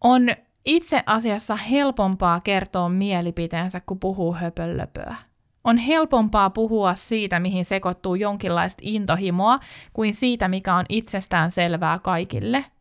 On 0.00 0.28
itse 0.64 1.02
asiassa 1.06 1.56
helpompaa 1.56 2.40
kertoa 2.40 2.88
mielipiteensä, 2.88 3.80
kun 3.80 4.00
puhuu 4.00 4.34
höpöllöpöä. 4.34 5.16
On 5.66 5.76
helpompaa 5.78 6.50
puhua 6.50 6.94
siitä, 6.94 7.40
mihin 7.40 7.64
sekoittuu 7.64 8.14
jonkinlaista 8.14 8.80
intohimoa, 8.84 9.60
kuin 9.92 10.14
siitä, 10.14 10.48
mikä 10.48 10.74
on 10.74 10.84
itsestään 10.88 11.50
selvää 11.50 11.98
kaikille– 11.98 12.64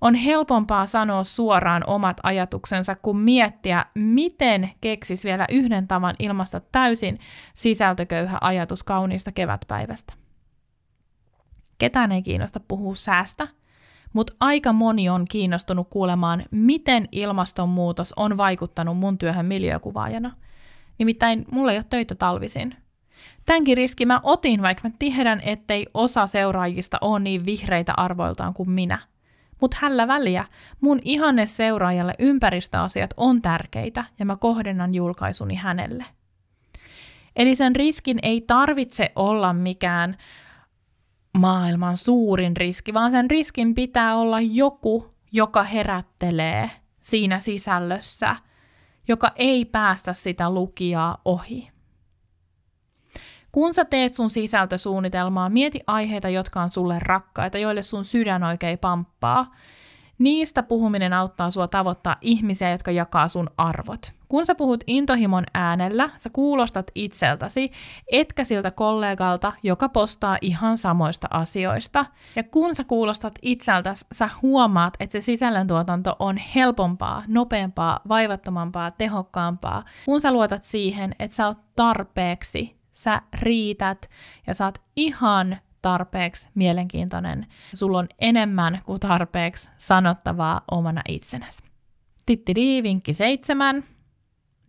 on 0.00 0.14
helpompaa 0.14 0.86
sanoa 0.86 1.24
suoraan 1.24 1.84
omat 1.86 2.16
ajatuksensa 2.22 2.94
kuin 2.94 3.16
miettiä, 3.16 3.86
miten 3.94 4.70
keksis 4.80 5.24
vielä 5.24 5.46
yhden 5.50 5.88
tavan 5.88 6.14
ilmasta 6.18 6.60
täysin 6.60 7.18
sisältököyhä 7.54 8.38
ajatus 8.40 8.82
kauniista 8.82 9.32
kevätpäivästä. 9.32 10.12
Ketään 11.78 12.12
ei 12.12 12.22
kiinnosta 12.22 12.60
puhua 12.60 12.94
säästä, 12.94 13.48
mutta 14.12 14.32
aika 14.40 14.72
moni 14.72 15.08
on 15.08 15.24
kiinnostunut 15.30 15.88
kuulemaan, 15.90 16.44
miten 16.50 17.08
ilmastonmuutos 17.12 18.12
on 18.16 18.36
vaikuttanut 18.36 18.96
mun 18.96 19.18
työhön 19.18 19.46
miljöökuvaajana. 19.46 20.36
Nimittäin 21.00 21.44
mulla 21.50 21.72
ei 21.72 21.78
ole 21.78 21.84
töitä 21.90 22.14
talvisin. 22.14 22.74
Tämänkin 23.46 23.76
riski 23.76 24.06
mä 24.06 24.20
otin, 24.22 24.62
vaikka 24.62 24.88
mä 24.88 24.94
tiedän, 24.98 25.40
ettei 25.44 25.86
osa 25.94 26.26
seuraajista 26.26 26.98
ole 27.00 27.20
niin 27.20 27.46
vihreitä 27.46 27.94
arvoiltaan 27.96 28.54
kuin 28.54 28.70
minä– 28.70 28.98
mutta 29.60 29.76
hällä 29.80 30.08
väliä, 30.08 30.44
mun 30.80 30.98
ihanne 31.04 31.46
seuraajalle 31.46 32.14
ympäristöasiat 32.18 33.14
on 33.16 33.42
tärkeitä 33.42 34.04
ja 34.18 34.26
mä 34.26 34.36
kohdennan 34.36 34.94
julkaisuni 34.94 35.54
hänelle. 35.54 36.04
Eli 37.36 37.56
sen 37.56 37.76
riskin 37.76 38.18
ei 38.22 38.40
tarvitse 38.40 39.12
olla 39.16 39.52
mikään 39.52 40.16
maailman 41.38 41.96
suurin 41.96 42.56
riski, 42.56 42.94
vaan 42.94 43.10
sen 43.10 43.30
riskin 43.30 43.74
pitää 43.74 44.16
olla 44.16 44.40
joku, 44.40 45.14
joka 45.32 45.62
herättelee 45.62 46.70
siinä 47.00 47.38
sisällössä, 47.38 48.36
joka 49.08 49.32
ei 49.36 49.64
päästä 49.64 50.12
sitä 50.12 50.50
lukijaa 50.50 51.18
ohi. 51.24 51.70
Kun 53.52 53.74
sä 53.74 53.84
teet 53.84 54.14
sun 54.14 54.30
sisältösuunnitelmaa, 54.30 55.48
mieti 55.48 55.80
aiheita, 55.86 56.28
jotka 56.28 56.62
on 56.62 56.70
sulle 56.70 56.98
rakkaita, 56.98 57.58
joille 57.58 57.82
sun 57.82 58.04
sydän 58.04 58.44
oikein 58.44 58.78
pamppaa. 58.78 59.54
Niistä 60.20 60.62
puhuminen 60.62 61.12
auttaa 61.12 61.50
sua 61.50 61.68
tavoittaa 61.68 62.16
ihmisiä, 62.20 62.70
jotka 62.70 62.90
jakaa 62.90 63.28
sun 63.28 63.50
arvot. 63.56 64.12
Kun 64.28 64.46
sä 64.46 64.54
puhut 64.54 64.84
intohimon 64.86 65.44
äänellä, 65.54 66.10
sä 66.16 66.30
kuulostat 66.32 66.90
itseltäsi, 66.94 67.70
etkä 68.12 68.44
siltä 68.44 68.70
kollegalta, 68.70 69.52
joka 69.62 69.88
postaa 69.88 70.38
ihan 70.40 70.78
samoista 70.78 71.28
asioista. 71.30 72.06
Ja 72.36 72.42
kun 72.42 72.74
sä 72.74 72.84
kuulostat 72.84 73.34
itseltäsi, 73.42 74.06
sä 74.12 74.28
huomaat, 74.42 74.94
että 75.00 75.12
se 75.12 75.20
sisällöntuotanto 75.20 76.16
on 76.18 76.36
helpompaa, 76.36 77.22
nopeampaa, 77.28 78.00
vaivattomampaa, 78.08 78.90
tehokkaampaa. 78.90 79.84
Kun 80.04 80.20
sä 80.20 80.32
luotat 80.32 80.64
siihen, 80.64 81.14
että 81.18 81.36
sä 81.36 81.46
oot 81.46 81.58
tarpeeksi 81.76 82.80
sä 82.92 83.22
riität 83.32 84.10
ja 84.46 84.54
sä 84.54 84.64
oot 84.64 84.78
ihan 84.96 85.56
tarpeeksi 85.82 86.48
mielenkiintoinen. 86.54 87.46
Sulla 87.74 87.98
on 87.98 88.08
enemmän 88.18 88.80
kuin 88.84 89.00
tarpeeksi 89.00 89.70
sanottavaa 89.78 90.60
omana 90.70 91.02
itsenäsi. 91.08 91.62
Titti 92.26 92.54
vinkki 92.82 93.12
seitsemän. 93.12 93.84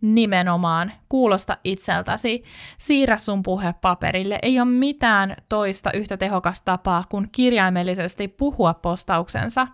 Nimenomaan 0.00 0.92
kuulosta 1.08 1.56
itseltäsi. 1.64 2.42
Siirrä 2.78 3.16
sun 3.16 3.42
puhe 3.42 3.74
paperille. 3.80 4.38
Ei 4.42 4.60
ole 4.60 4.68
mitään 4.68 5.36
toista 5.48 5.92
yhtä 5.92 6.16
tehokasta 6.16 6.64
tapaa 6.64 7.04
kuin 7.08 7.28
kirjaimellisesti 7.32 8.28
puhua 8.28 8.74
postauksensa. 8.74 9.68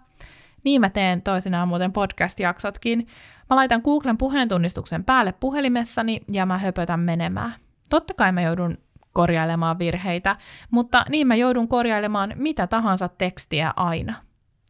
Niin 0.64 0.80
mä 0.80 0.90
teen 0.90 1.22
toisinaan 1.22 1.68
muuten 1.68 1.92
podcast-jaksotkin. 1.92 3.06
Mä 3.50 3.56
laitan 3.56 3.80
Googlen 3.84 4.18
puheentunnistuksen 4.18 5.04
päälle 5.04 5.32
puhelimessani 5.32 6.20
ja 6.32 6.46
mä 6.46 6.58
höpötän 6.58 7.00
menemään. 7.00 7.54
Totta 7.90 8.14
kai 8.14 8.32
mä 8.32 8.42
joudun 8.42 8.78
korjailemaan 9.18 9.78
virheitä, 9.78 10.36
mutta 10.70 11.04
niin 11.08 11.26
mä 11.26 11.34
joudun 11.34 11.68
korjailemaan 11.68 12.32
mitä 12.36 12.66
tahansa 12.66 13.08
tekstiä 13.08 13.72
aina. 13.76 14.14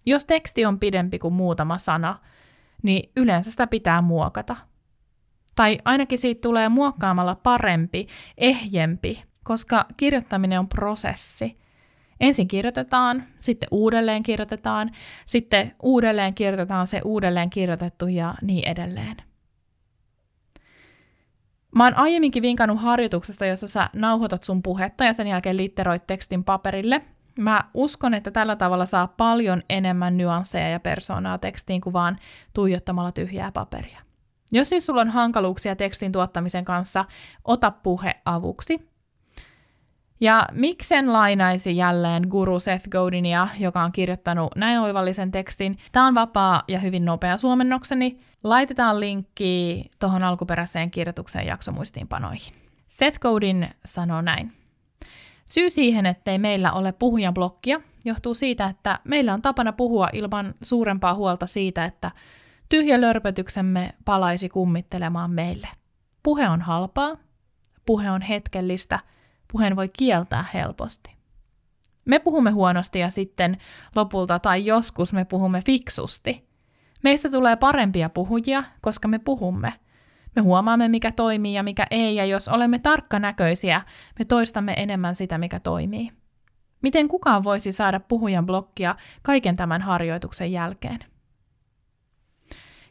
Jos 0.07 0.25
teksti 0.25 0.65
on 0.65 0.79
pidempi 0.79 1.19
kuin 1.19 1.35
muutama 1.35 1.79
sana, 1.79 2.19
niin 2.83 3.11
yleensä 3.17 3.51
sitä 3.51 3.67
pitää 3.67 4.03
muokata. 4.03 4.57
Tai 5.57 5.79
ainakin 5.85 6.19
siitä 6.19 6.41
tulee 6.41 6.69
muokkaamalla 6.69 7.35
parempi, 7.35 8.07
ehjempi, 8.39 9.25
koska 9.45 9.87
kirjoittaminen 9.97 10.59
on 10.59 10.69
prosessi. 10.69 11.59
Ensin 12.21 12.49
kirjoitetaan, 12.49 13.25
sitten 13.39 13.69
uudelleen 13.71 14.23
kirjoitetaan, 14.23 14.91
sitten 15.27 15.75
uudelleen 15.83 16.35
kirjoitetaan 16.35 16.87
se 16.87 17.01
uudelleen 17.05 17.51
kirjoitettu 17.51 18.07
ja 18.07 18.35
niin 18.43 18.69
edelleen. 18.69 19.28
Mä 21.75 21.85
oon 21.85 21.97
aiemminkin 21.97 22.43
vinkannut 22.43 22.83
harjoituksesta, 22.83 23.47
jossa 23.47 23.69
sä 23.69 23.91
nauhoitat 23.93 24.45
sun 24.45 24.63
puhetta 24.63 25.05
ja 25.05 25.13
sen 25.13 25.27
jälkeen 25.27 25.57
litteroit 25.57 26.07
tekstin 26.07 26.45
paperille. 26.45 27.01
Mä 27.39 27.61
uskon, 27.75 28.15
että 28.15 28.31
tällä 28.31 28.57
tavalla 28.57 28.87
saa 28.87 29.07
paljon 29.07 29.63
enemmän 29.71 30.17
nyansseja 30.17 30.71
ja 30.71 30.81
persoonaa 30.81 31.39
tekstiin 31.39 31.81
kuin 31.81 31.93
vaan 31.93 32.19
tuijottamalla 32.55 33.13
tyhjää 33.13 33.53
paperia. 33.53 34.01
Jos 34.53 34.69
siis 34.69 34.87
sulla 34.87 35.01
on 35.01 35.09
hankaluuksia 35.09 35.77
tekstin 35.77 36.13
tuottamisen 36.13 36.65
kanssa, 36.65 37.05
ota 37.45 37.71
puhe 37.71 38.15
avuksi. 38.25 38.89
Ja 40.21 40.47
miksen 40.53 41.13
lainaisi 41.13 41.77
jälleen 41.77 42.27
guru 42.29 42.61
Seth 42.61 42.89
Godinia, 42.89 43.49
joka 43.59 43.83
on 43.83 43.93
kirjoittanut 43.93 44.57
näin 44.57 44.79
oivallisen 44.79 45.31
tekstin. 45.31 45.79
Tämä 45.93 46.07
on 46.07 46.15
vapaa 46.15 46.63
ja 46.69 46.79
hyvin 46.79 47.05
nopea 47.05 47.37
suomennokseni. 47.37 48.19
Laitetaan 48.45 49.01
linkki 49.01 49.85
tuohon 49.99 50.23
alkuperäiseen 50.23 50.91
kirjoitukseen 50.91 51.47
jaksomuistiinpanoihin. 51.47 52.55
Seth 52.89 53.19
Godin 53.19 53.69
sanoo 53.85 54.21
näin. 54.21 54.53
Syy 55.47 55.71
siihen, 55.71 56.07
ettei 56.07 56.39
meillä 56.39 56.73
ole 56.73 56.93
puhujan 56.93 57.35
blokkia, 57.35 57.81
johtuu 58.05 58.35
siitä, 58.35 58.67
että 58.67 58.99
meillä 59.05 59.35
on 59.35 59.43
tapana 59.43 59.73
puhua 59.73 60.09
ilman 60.13 60.55
suurempaa 60.63 61.15
huolta 61.15 61.47
siitä, 61.47 61.85
että 61.85 62.11
tyhjä 62.69 63.01
lörpötyksemme 63.01 63.95
palaisi 64.05 64.49
kummittelemaan 64.49 65.31
meille. 65.31 65.69
Puhe 66.23 66.49
on 66.49 66.61
halpaa, 66.61 67.17
puhe 67.87 68.11
on 68.11 68.23
hetkellistä– 68.23 69.01
puheen 69.53 69.77
voi 69.77 69.89
kieltää 69.89 70.45
helposti. 70.55 71.19
Me 72.05 72.19
puhumme 72.19 72.51
huonosti 72.51 72.99
ja 72.99 73.11
sitten 73.11 73.57
lopulta 73.97 74.39
tai 74.39 74.67
joskus 74.67 75.13
me 75.13 75.25
puhumme 75.25 75.61
fiksusti. 75.67 76.49
Meistä 77.03 77.31
tulee 77.31 77.57
parempia 77.57 78.09
puhujia, 78.09 78.65
koska 78.81 79.09
me 79.09 79.19
puhumme. 79.19 79.73
Me 80.37 80.43
huomaamme, 80.43 80.89
mikä 80.89 81.13
toimii 81.13 81.55
ja 81.55 81.63
mikä 81.63 81.87
ei, 81.91 82.17
ja 82.17 82.25
jos 82.25 82.49
olemme 82.49 82.79
tarkkanäköisiä, 82.79 83.83
me 84.19 84.25
toistamme 84.25 84.75
enemmän 84.77 85.15
sitä, 85.15 85.39
mikä 85.39 85.61
toimii. 85.61 86.11
Miten 86.83 87.09
kukaan 87.09 87.45
voisi 87.45 87.73
saada 87.73 88.01
puhujan 88.01 88.47
blokkia 88.47 88.97
kaiken 89.23 89.57
tämän 89.57 89.83
harjoituksen 89.83 90.53
jälkeen? 90.53 90.99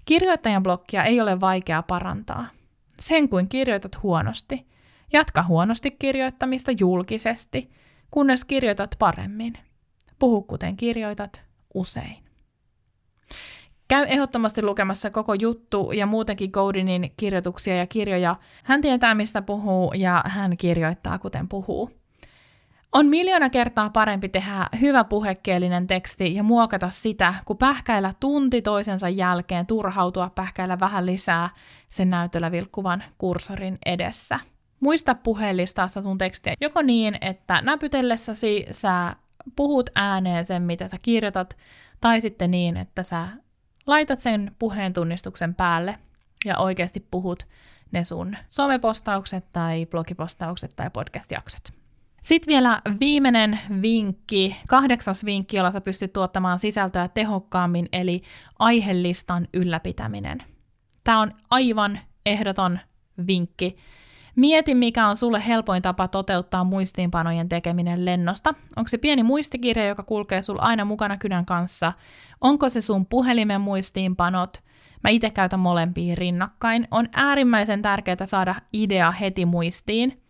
Kirjoittajan 0.05 0.64
blokkia 0.64 1.03
ei 1.03 1.22
ole 1.22 1.39
vaikea 1.39 1.84
parantaa. 1.84 2.47
Sen 2.99 3.30
kuin 3.30 3.49
kirjoitat 3.49 4.03
huonosti– 4.03 4.66
Jatka 5.14 5.43
huonosti 5.43 5.91
kirjoittamista 5.91 6.72
julkisesti, 6.80 7.70
kunnes 8.12 8.45
kirjoitat 8.45 8.95
paremmin. 8.99 9.53
Puhu 10.20 10.41
kuten 10.41 10.78
kirjoitat 10.78 11.43
usein. 11.74 12.24
Käy 13.88 14.05
ehdottomasti 14.08 14.62
lukemassa 14.62 15.10
koko 15.10 15.34
juttu 15.34 15.91
ja 15.91 16.05
muutenkin 16.05 16.49
Godinin 16.53 17.14
kirjoituksia 17.18 17.76
ja 17.76 17.88
kirjoja. 17.88 18.36
Hän 18.64 18.82
tietää, 18.82 19.16
mistä 19.16 19.41
puhuu 19.41 19.93
ja 19.93 20.24
hän 20.26 20.58
kirjoittaa, 20.58 21.20
kuten 21.20 21.47
puhuu. 21.47 21.89
On 22.91 23.05
miljoona 23.05 23.49
kertaa 23.49 23.89
parempi 23.89 24.30
tehdä 24.30 24.70
hyvä 24.82 25.03
puhekielinen 25.03 25.88
teksti 25.88 26.36
ja 26.36 26.43
muokata 26.43 26.89
sitä, 26.89 27.34
kuin 27.45 27.58
pähkäillä 27.58 28.14
tunti 28.20 28.62
toisensa 28.62 29.10
jälkeen 29.10 29.66
turhautua 29.66 30.30
pähkäillä 30.36 30.80
vähän 30.80 31.05
lisää 31.05 31.49
sen 31.89 32.10
näytöllä 32.10 32.51
vilkkuvan 32.51 33.03
kursorin 33.18 33.78
edessä. 33.86 34.39
Muista 34.80 35.15
puhelistaa 35.15 35.88
sun 35.88 36.17
tekstiä 36.17 36.53
joko 36.61 36.82
niin, 36.82 37.17
että 37.21 37.61
näpytellessäsi 37.61 38.65
sä 38.71 39.15
puhut 39.55 39.89
ääneen 39.95 40.45
sen, 40.45 40.63
mitä 40.63 40.88
sä 40.88 40.97
kirjoitat, 41.01 41.57
tai 42.01 42.21
sitten 42.21 42.51
niin, 42.51 42.78
että 42.78 43.03
sä 43.03 43.28
laitat 43.88 44.19
sen 44.19 44.55
puheen 44.59 44.93
tunnistuksen 44.93 45.55
päälle 45.55 45.97
ja 46.45 46.57
oikeasti 46.57 47.07
puhut 47.11 47.43
ne 47.91 48.03
sun 48.03 48.38
somepostaukset 48.49 49.45
tai 49.53 49.86
blogipostaukset 49.86 50.75
tai 50.75 50.89
podcast-jaksot. 50.89 51.73
Sitten 52.23 52.51
vielä 52.51 52.82
viimeinen 52.99 53.59
vinkki, 53.82 54.55
kahdeksas 54.67 55.25
vinkki, 55.25 55.57
jolla 55.57 55.71
sä 55.71 55.82
pystyt 55.82 56.13
tuottamaan 56.13 56.59
sisältöä 56.59 57.07
tehokkaammin, 57.07 57.89
eli 57.91 58.21
aihelistan 58.59 59.47
ylläpitäminen. 59.53 60.38
Tämä 61.03 61.21
on 61.21 61.32
aivan 61.49 61.99
ehdoton 62.25 62.80
vinkki. 63.28 63.78
Mieti, 64.38 64.76
mikä 64.76 65.08
on 65.08 65.18
sulle 65.18 65.48
helpoin 65.48 65.82
tapa 65.82 66.08
toteuttaa 66.08 66.64
muistiinpanojen 66.64 67.50
tekeminen 67.50 68.06
lennosta. 68.06 68.54
Onko 68.76 68.88
se 68.88 68.98
pieni 68.98 69.24
muistikirja, 69.24 69.88
joka 69.88 70.04
kulkee 70.04 70.42
sulla 70.42 70.62
aina 70.62 70.86
mukana 70.86 71.18
kynän 71.18 71.46
kanssa? 71.46 71.94
Onko 72.42 72.70
se 72.70 72.82
sun 72.82 73.06
puhelimen 73.06 73.62
muistiinpanot? 73.62 74.64
Mä 75.04 75.10
itse 75.10 75.30
käytän 75.30 75.60
molempia 75.60 76.16
rinnakkain. 76.16 76.88
On 76.92 77.10
äärimmäisen 77.14 77.82
tärkeää 77.82 78.26
saada 78.26 78.56
idea 78.74 79.12
heti 79.12 79.46
muistiin. 79.46 80.22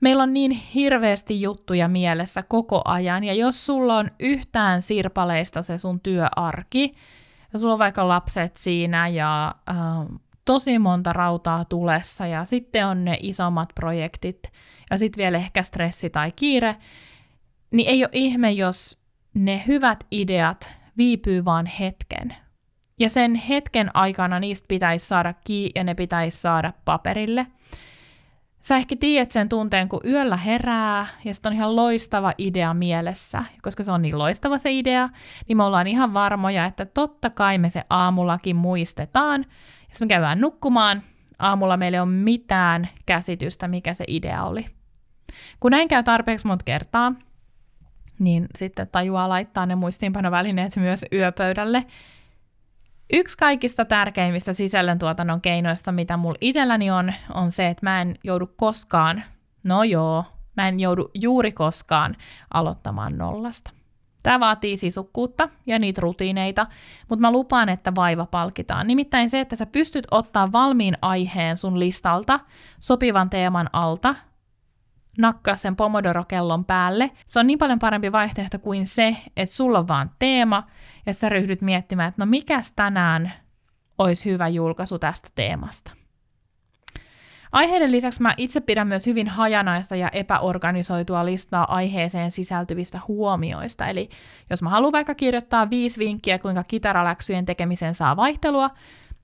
Meillä 0.00 0.22
on 0.22 0.32
niin 0.32 0.50
hirveästi 0.50 1.42
juttuja 1.42 1.88
mielessä 1.88 2.42
koko 2.42 2.82
ajan, 2.84 3.24
ja 3.24 3.34
jos 3.34 3.66
sulla 3.66 3.96
on 3.96 4.10
yhtään 4.20 4.82
sirpaleista 4.82 5.62
se 5.62 5.78
sun 5.78 6.00
työarki, 6.00 6.92
ja 7.52 7.58
sulla 7.58 7.72
on 7.72 7.78
vaikka 7.78 8.08
lapset 8.08 8.56
siinä 8.56 9.08
ja 9.08 9.54
äh, 9.70 9.76
tosi 10.46 10.78
monta 10.78 11.12
rautaa 11.12 11.64
tulessa 11.64 12.26
ja 12.26 12.44
sitten 12.44 12.86
on 12.86 13.04
ne 13.04 13.16
isommat 13.20 13.68
projektit 13.74 14.52
ja 14.90 14.98
sitten 14.98 15.22
vielä 15.22 15.38
ehkä 15.38 15.62
stressi 15.62 16.10
tai 16.10 16.32
kiire, 16.32 16.76
niin 17.70 17.88
ei 17.90 18.04
ole 18.04 18.10
ihme, 18.12 18.52
jos 18.52 18.98
ne 19.34 19.62
hyvät 19.66 20.04
ideat 20.10 20.72
viipyy 20.96 21.44
vaan 21.44 21.66
hetken. 21.66 22.36
Ja 22.98 23.08
sen 23.08 23.34
hetken 23.34 23.96
aikana 23.96 24.40
niistä 24.40 24.66
pitäisi 24.68 25.06
saada 25.06 25.34
kii 25.44 25.70
ja 25.74 25.84
ne 25.84 25.94
pitäisi 25.94 26.40
saada 26.40 26.72
paperille. 26.84 27.46
Sä 28.66 28.76
ehkä 28.76 28.96
tiedät 29.00 29.30
sen 29.30 29.48
tunteen, 29.48 29.88
kun 29.88 30.00
yöllä 30.04 30.36
herää 30.36 31.06
ja 31.24 31.34
sitten 31.34 31.50
on 31.50 31.56
ihan 31.56 31.76
loistava 31.76 32.32
idea 32.38 32.74
mielessä. 32.74 33.44
Koska 33.62 33.82
se 33.82 33.92
on 33.92 34.02
niin 34.02 34.18
loistava 34.18 34.58
se 34.58 34.72
idea, 34.72 35.08
niin 35.48 35.56
me 35.56 35.64
ollaan 35.64 35.86
ihan 35.86 36.14
varmoja, 36.14 36.64
että 36.64 36.84
totta 36.84 37.30
kai 37.30 37.58
me 37.58 37.68
se 37.68 37.82
aamullakin 37.90 38.56
muistetaan– 38.56 39.44
sitten 39.90 40.08
me 40.08 40.14
käydään 40.14 40.40
nukkumaan. 40.40 41.02
Aamulla 41.38 41.76
meillä 41.76 41.96
ei 41.96 42.00
ole 42.00 42.10
mitään 42.10 42.88
käsitystä, 43.06 43.68
mikä 43.68 43.94
se 43.94 44.04
idea 44.08 44.44
oli. 44.44 44.66
Kun 45.60 45.70
näin 45.70 45.88
käy 45.88 46.02
tarpeeksi 46.02 46.46
monta 46.46 46.64
kertaa, 46.64 47.12
niin 48.18 48.46
sitten 48.56 48.88
tajuaa 48.88 49.28
laittaa 49.28 49.66
ne 49.66 49.74
muistiinpanovälineet 49.74 50.76
myös 50.76 51.04
yöpöydälle. 51.12 51.86
Yksi 53.12 53.38
kaikista 53.38 53.84
tärkeimmistä 53.84 54.52
sisällöntuotannon 54.52 55.40
keinoista, 55.40 55.92
mitä 55.92 56.16
mulla 56.16 56.38
itselläni 56.40 56.90
on, 56.90 57.12
on 57.34 57.50
se, 57.50 57.68
että 57.68 57.86
mä 57.86 58.02
en 58.02 58.14
joudu 58.24 58.46
koskaan, 58.56 59.22
no 59.64 59.84
joo, 59.84 60.24
mä 60.56 60.68
en 60.68 60.80
joudu 60.80 61.10
juuri 61.14 61.52
koskaan 61.52 62.16
aloittamaan 62.54 63.18
nollasta. 63.18 63.70
Tämä 64.22 64.40
vaatii 64.40 64.76
sisukkuutta 64.76 65.48
ja 65.66 65.78
niitä 65.78 66.00
rutiineita, 66.00 66.66
mutta 67.08 67.20
mä 67.20 67.32
lupaan, 67.32 67.68
että 67.68 67.94
vaiva 67.94 68.26
palkitaan. 68.26 68.86
Nimittäin 68.86 69.30
se, 69.30 69.40
että 69.40 69.56
sä 69.56 69.66
pystyt 69.66 70.06
ottaa 70.10 70.52
valmiin 70.52 70.98
aiheen 71.02 71.56
sun 71.56 71.78
listalta 71.78 72.40
sopivan 72.80 73.30
teeman 73.30 73.70
alta, 73.72 74.14
nakkaa 75.18 75.56
sen 75.56 75.76
Pomodoro-kellon 75.76 76.64
päälle. 76.64 77.10
Se 77.26 77.40
on 77.40 77.46
niin 77.46 77.58
paljon 77.58 77.78
parempi 77.78 78.12
vaihtoehto 78.12 78.58
kuin 78.58 78.86
se, 78.86 79.16
että 79.36 79.54
sulla 79.54 79.78
on 79.78 79.88
vaan 79.88 80.10
teema 80.18 80.62
ja 81.06 81.14
sä 81.14 81.28
ryhdyt 81.28 81.62
miettimään, 81.62 82.08
että 82.08 82.22
no 82.22 82.26
mikäs 82.26 82.72
tänään 82.72 83.32
olisi 83.98 84.30
hyvä 84.30 84.48
julkaisu 84.48 84.98
tästä 84.98 85.28
teemasta. 85.34 85.90
Aiheiden 87.52 87.92
lisäksi 87.92 88.22
mä 88.22 88.34
itse 88.36 88.60
pidän 88.60 88.88
myös 88.88 89.06
hyvin 89.06 89.28
hajanaista 89.28 89.96
ja 89.96 90.08
epäorganisoitua 90.08 91.24
listaa 91.24 91.74
aiheeseen 91.74 92.30
sisältyvistä 92.30 93.00
huomioista. 93.08 93.86
Eli 93.86 94.08
jos 94.50 94.62
mä 94.62 94.70
haluan 94.70 94.92
vaikka 94.92 95.14
kirjoittaa 95.14 95.70
viisi 95.70 95.98
vinkkiä, 95.98 96.38
kuinka 96.38 96.64
kitaraläksyjen 96.64 97.44
tekemiseen 97.44 97.94
saa 97.94 98.16
vaihtelua, 98.16 98.70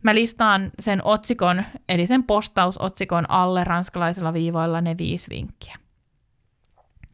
mä 0.03 0.15
listaan 0.15 0.71
sen 0.79 1.05
otsikon, 1.05 1.63
eli 1.89 2.07
sen 2.07 2.25
postausotsikon 2.25 3.31
alle 3.31 3.65
ranskalaisilla 3.65 4.33
viivoilla 4.33 4.81
ne 4.81 4.99
viisi 4.99 5.31
vinkkiä. 5.31 5.82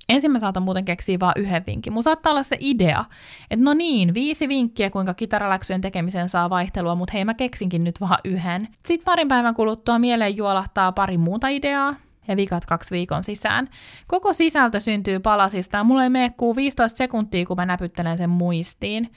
Ensin 0.09 0.31
mä 0.31 0.39
saatan 0.39 0.63
muuten 0.63 0.85
keksiä 0.85 1.19
vain 1.21 1.35
yhden 1.37 1.67
vinkin. 1.67 1.93
Mun 1.93 2.03
saattaa 2.03 2.31
olla 2.31 2.43
se 2.43 2.57
idea, 2.61 3.05
että 3.51 3.65
no 3.65 3.75
niin, 3.75 4.15
viisi 4.15 4.49
vinkkiä, 4.49 4.91
kuinka 4.91 5.15
kitaraläksyjen 5.15 5.81
tekemiseen 5.81 6.29
saa 6.29 6.51
vaihtelua, 6.51 6.95
mutta 6.95 7.13
hei 7.13 7.25
mä 7.25 7.35
keksinkin 7.35 7.85
nyt 7.85 8.01
vaan 8.01 8.19
yhden. 8.25 8.69
Sitten 8.87 9.05
parin 9.05 9.29
päivän 9.29 9.55
kuluttua 9.55 9.99
mieleen 9.99 10.37
juolahtaa 10.37 10.93
pari 10.93 11.19
muuta 11.19 11.49
ideaa, 11.49 11.95
ja 12.29 12.37
vikat 12.37 12.67
kaksi 12.67 12.91
viikon 12.91 13.25
sisään. 13.25 13.69
Koko 14.07 14.33
sisältö 14.33 14.81
syntyy 14.81 15.19
palasista 15.19 15.77
ja 15.77 15.85
mulla 15.85 16.03
ei 16.03 16.11
mene 16.11 16.35
15 16.57 16.99
sekuntia, 16.99 17.47
kun 17.47 17.57
mä 17.57 17.67
näpyttelen 17.67 18.19
sen 18.19 18.31
muistiin. 18.31 19.13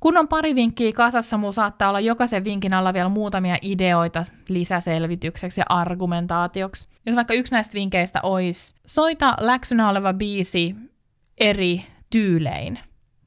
Kun 0.00 0.16
on 0.16 0.28
pari 0.28 0.54
vinkkiä 0.54 0.92
kasassa, 0.92 1.38
mulla 1.38 1.52
saattaa 1.52 1.88
olla 1.88 2.00
jokaisen 2.00 2.44
vinkin 2.44 2.74
alla 2.74 2.94
vielä 2.94 3.08
muutamia 3.08 3.58
ideoita 3.62 4.22
lisäselvitykseksi 4.48 5.60
ja 5.60 5.64
argumentaatioksi. 5.68 6.93
Jos 7.06 7.16
vaikka 7.16 7.34
yksi 7.34 7.54
näistä 7.54 7.74
vinkkeistä 7.74 8.20
olisi, 8.22 8.74
soita 8.86 9.36
läksynä 9.40 9.88
oleva 9.88 10.12
biisi 10.12 10.74
eri 11.38 11.84
tyylein. 12.10 12.78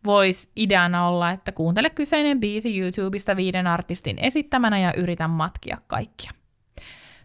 Voisi 0.06 0.52
ideana 0.56 1.08
olla, 1.08 1.32
että 1.32 1.52
kuuntele 1.52 1.90
kyseinen 1.90 2.40
biisi 2.40 2.80
YouTubesta 2.80 3.36
viiden 3.36 3.68
artistin 3.68 4.20
esittämänä 4.20 4.80
ja 4.80 4.94
yritä 4.94 5.28
matkia 5.28 5.78
kaikkia. 5.88 6.32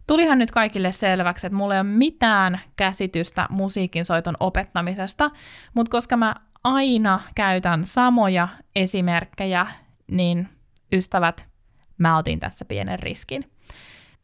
Tulihan 0.07 0.39
nyt 0.39 0.51
kaikille 0.51 0.93
selväksi, 0.93 1.47
että 1.47 1.57
mulla 1.57 1.75
ei 1.75 1.81
ole 1.81 1.89
mitään 1.89 2.61
käsitystä 2.77 3.47
musiikin 3.51 4.05
soiton 4.05 4.35
opettamisesta, 4.41 5.31
mutta 5.75 5.91
koska 5.91 6.17
mä 6.17 6.35
aina 6.65 7.21
käytän 7.35 7.85
samoja 7.85 8.49
esimerkkejä, 8.77 9.67
niin 10.11 10.49
ystävät, 10.93 11.49
mä 11.99 12.19
otin 12.19 12.41
tässä 12.41 12.65
pienen 12.65 12.99
riskin. 12.99 13.51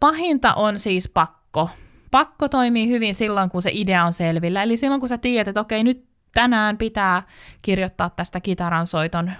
Pahinta 0.00 0.54
on 0.54 0.78
siis 0.78 1.08
pakko. 1.08 1.70
Pakko 2.11 2.48
toimii 2.48 2.88
hyvin 2.88 3.14
silloin, 3.14 3.50
kun 3.50 3.62
se 3.62 3.70
idea 3.72 4.04
on 4.04 4.12
selvillä. 4.12 4.62
Eli 4.62 4.76
silloin, 4.76 5.00
kun 5.00 5.09
sä 5.09 5.18
tiedät, 5.18 5.48
että 5.48 5.61
okei, 5.61 5.84
nyt 5.84 6.09
tänään 6.34 6.78
pitää 6.78 7.22
kirjoittaa 7.62 8.11
tästä 8.11 8.40
kitaran 8.40 8.86
soiton 8.86 9.32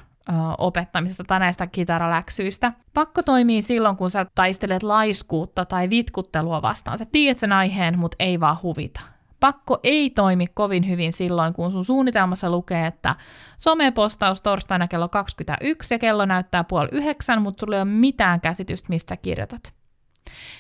opettamisesta 0.59 1.25
tai 1.27 1.39
näistä 1.39 1.67
kitaraläksyistä. 1.67 2.73
Pakko 2.95 3.23
toimii 3.23 3.63
silloin, 3.63 3.97
kun 3.97 4.11
sä 4.11 4.27
taistelet 4.35 4.83
laiskuutta 4.83 5.65
tai 5.65 5.91
vitkuttelua 5.91 6.63
vastaan. 6.63 6.99
Sä 6.99 7.07
tiedät 7.13 7.39
sen 7.39 7.53
aiheen, 7.53 7.99
mutta 7.99 8.17
ei 8.19 8.41
vaan 8.41 8.59
huvita. 8.63 9.01
Pakko 9.41 9.79
ei 9.83 10.11
toimi 10.11 10.47
kovin 10.47 10.89
hyvin 10.89 11.13
silloin, 11.13 11.53
kun 11.53 11.73
sun 11.73 11.85
suunnitelmassa 11.85 12.51
lukee, 12.51 12.87
että 12.87 13.17
somepostaus 13.59 14.41
torstaina 14.41 14.89
kello 14.89 15.09
21 15.09 15.95
ja 15.95 15.99
kello 15.99 16.27
näyttää 16.27 16.65
puoli 16.65 16.89
yhdeksän, 16.93 17.43
mutta 17.43 17.61
sulla 17.61 17.77
ei 17.77 17.83
ole 17.83 17.91
mitään 17.91 18.41
käsitystä, 18.41 18.89
mistä 18.89 19.17
kirjoitat. 19.17 19.78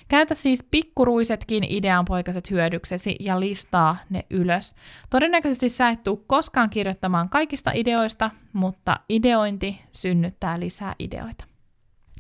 Käytä 0.09 0.35
siis 0.35 0.63
pikkuruisetkin 0.71 1.65
ideanpoikaset 1.65 2.51
hyödyksesi 2.51 3.17
ja 3.21 3.41
listaa 3.41 3.97
ne 4.11 4.25
ylös. 4.31 4.75
Todennäköisesti 5.11 5.69
sä 5.69 5.89
et 5.89 6.03
tule 6.05 6.19
koskaan 6.27 6.71
kirjoittamaan 6.71 7.29
kaikista 7.29 7.71
ideoista, 7.75 8.31
mutta 8.53 9.01
ideointi 9.09 9.81
synnyttää 9.93 10.61
lisää 10.61 10.95
ideoita. 10.99 11.45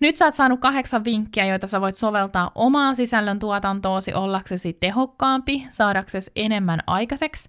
Nyt 0.01 0.16
sä 0.16 0.24
oot 0.24 0.34
saanut 0.34 0.61
kahdeksan 0.61 1.05
vinkkiä, 1.05 1.46
joita 1.46 1.66
sä 1.66 1.80
voit 1.80 1.96
soveltaa 1.96 2.51
omaan 2.55 2.96
sisällön 2.96 3.38
tuotantoosi 3.38 4.14
ollaksesi 4.14 4.72
tehokkaampi, 4.72 5.66
saadaksesi 5.70 6.30
enemmän 6.36 6.80
aikaiseksi. 6.86 7.49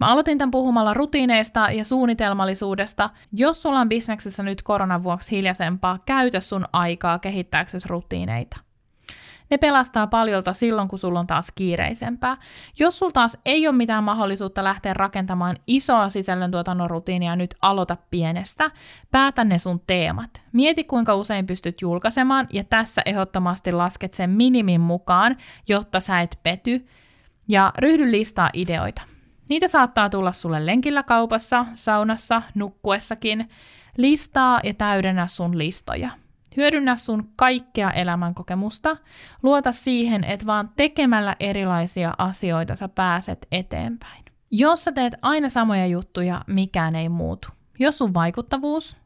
Mä 0.00 0.06
aloitin 0.06 0.38
tämän 0.38 0.50
puhumalla 0.50 0.94
rutiineista 0.94 1.70
ja 1.70 1.84
suunnitelmallisuudesta. 1.84 3.10
Jos 3.32 3.62
sulla 3.62 3.80
on 3.80 3.88
bisneksessä 3.88 4.42
nyt 4.42 4.62
koronan 4.62 5.02
vuoksi 5.02 5.36
hiljaisempaa, 5.36 5.98
käytä 6.06 6.40
sun 6.40 6.64
aikaa 6.72 7.18
kehittääksesi 7.18 7.88
rutiineita. 7.88 8.56
Ne 9.52 9.58
pelastaa 9.58 10.06
paljolta 10.06 10.52
silloin, 10.52 10.88
kun 10.88 10.98
sulla 10.98 11.20
on 11.20 11.26
taas 11.26 11.52
kiireisempää. 11.54 12.36
Jos 12.78 12.98
sulla 12.98 13.12
taas 13.12 13.38
ei 13.44 13.68
ole 13.68 13.76
mitään 13.76 14.04
mahdollisuutta 14.04 14.64
lähteä 14.64 14.94
rakentamaan 14.94 15.56
isoa 15.66 16.08
sisällöntuotannon 16.08 16.90
rutiinia, 16.90 17.36
nyt 17.36 17.54
aloita 17.62 17.96
pienestä. 18.10 18.70
Päätä 19.10 19.44
ne 19.44 19.58
sun 19.58 19.80
teemat. 19.86 20.42
Mieti, 20.52 20.84
kuinka 20.84 21.14
usein 21.14 21.46
pystyt 21.46 21.80
julkaisemaan, 21.80 22.46
ja 22.52 22.64
tässä 22.64 23.02
ehdottomasti 23.06 23.72
lasket 23.72 24.14
sen 24.14 24.30
minimin 24.30 24.80
mukaan, 24.80 25.36
jotta 25.68 26.00
sä 26.00 26.20
et 26.20 26.38
pety. 26.42 26.86
Ja 27.48 27.72
ryhdy 27.78 28.10
listaa 28.10 28.50
ideoita. 28.54 29.02
Niitä 29.48 29.68
saattaa 29.68 30.10
tulla 30.10 30.32
sulle 30.32 30.66
lenkillä 30.66 31.02
kaupassa, 31.02 31.66
saunassa, 31.74 32.42
nukkuessakin. 32.54 33.48
Listaa 33.96 34.60
ja 34.64 34.74
täydennä 34.74 35.26
sun 35.26 35.58
listoja. 35.58 36.21
Hyödynnä 36.56 36.96
sun 36.96 37.32
kaikkea 37.36 37.90
elämänkokemusta. 37.90 38.96
Luota 39.42 39.72
siihen, 39.72 40.24
että 40.24 40.46
vaan 40.46 40.70
tekemällä 40.76 41.36
erilaisia 41.40 42.14
asioita 42.18 42.76
sä 42.76 42.88
pääset 42.88 43.46
eteenpäin. 43.52 44.24
Jos 44.50 44.84
sä 44.84 44.92
teet 44.92 45.14
aina 45.22 45.48
samoja 45.48 45.86
juttuja, 45.86 46.44
mikään 46.46 46.94
ei 46.94 47.08
muutu. 47.08 47.48
Jos 47.78 47.98
sun 47.98 48.14
vaikuttavuus, 48.14 48.96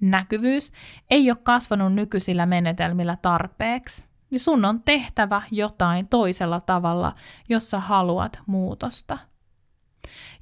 näkyvyys 0.00 0.72
ei 1.10 1.30
ole 1.30 1.38
kasvanut 1.42 1.94
nykyisillä 1.94 2.46
menetelmillä 2.46 3.16
tarpeeksi, 3.22 4.08
niin 4.30 4.40
sun 4.40 4.64
on 4.64 4.82
tehtävä 4.82 5.42
jotain 5.50 6.08
toisella 6.08 6.60
tavalla, 6.60 7.14
jos 7.48 7.70
sä 7.70 7.80
haluat 7.80 8.38
muutosta. 8.46 9.18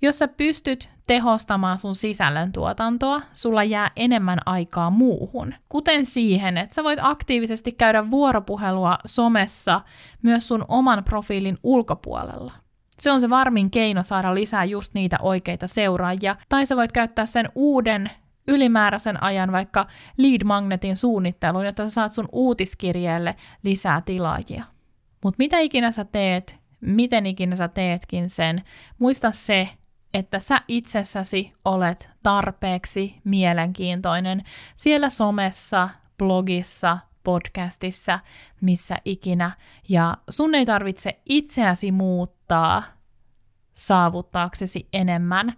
Jos 0.02 0.18
sä 0.18 0.28
pystyt 0.28 0.88
tehostamaan 1.06 1.78
sun 1.78 1.94
sisällön 1.94 2.52
tuotantoa, 2.52 3.22
sulla 3.32 3.64
jää 3.64 3.90
enemmän 3.96 4.38
aikaa 4.46 4.90
muuhun. 4.90 5.54
Kuten 5.68 6.06
siihen, 6.06 6.58
että 6.58 6.74
sä 6.74 6.84
voit 6.84 6.98
aktiivisesti 7.02 7.72
käydä 7.72 8.10
vuoropuhelua 8.10 8.98
somessa 9.06 9.80
myös 10.22 10.48
sun 10.48 10.64
oman 10.68 11.04
profiilin 11.04 11.58
ulkopuolella. 11.62 12.52
Se 13.00 13.10
on 13.10 13.20
se 13.20 13.30
varmin 13.30 13.70
keino 13.70 14.02
saada 14.02 14.34
lisää 14.34 14.64
just 14.64 14.94
niitä 14.94 15.16
oikeita 15.22 15.66
seuraajia, 15.66 16.36
tai 16.48 16.66
sä 16.66 16.76
voit 16.76 16.92
käyttää 16.92 17.26
sen 17.26 17.48
uuden 17.54 18.10
ylimääräisen 18.48 19.22
ajan 19.22 19.52
vaikka 19.52 19.86
lead 20.16 20.44
magnetin 20.44 20.96
suunnitteluun, 20.96 21.66
jotta 21.66 21.88
sä 21.88 21.94
saat 21.94 22.12
sun 22.12 22.28
uutiskirjeelle 22.32 23.36
lisää 23.62 24.00
tilaajia. 24.00 24.64
Mutta 25.24 25.38
mitä 25.38 25.58
ikinä 25.58 25.90
sä 25.90 26.04
teet, 26.04 26.56
miten 26.80 27.26
ikinä 27.26 27.56
sä 27.56 27.68
teetkin 27.68 28.30
sen, 28.30 28.62
muista 28.98 29.30
se, 29.30 29.68
että 30.16 30.38
sä 30.38 30.60
itsessäsi 30.68 31.52
olet 31.64 32.10
tarpeeksi 32.22 33.20
mielenkiintoinen 33.24 34.42
siellä 34.76 35.08
somessa, 35.08 35.88
blogissa, 36.18 36.98
podcastissa, 37.24 38.18
missä 38.60 38.96
ikinä. 39.04 39.50
Ja 39.88 40.16
sun 40.30 40.54
ei 40.54 40.66
tarvitse 40.66 41.20
itseäsi 41.26 41.92
muuttaa 41.92 42.82
saavuttaaksesi 43.74 44.88
enemmän. 44.92 45.54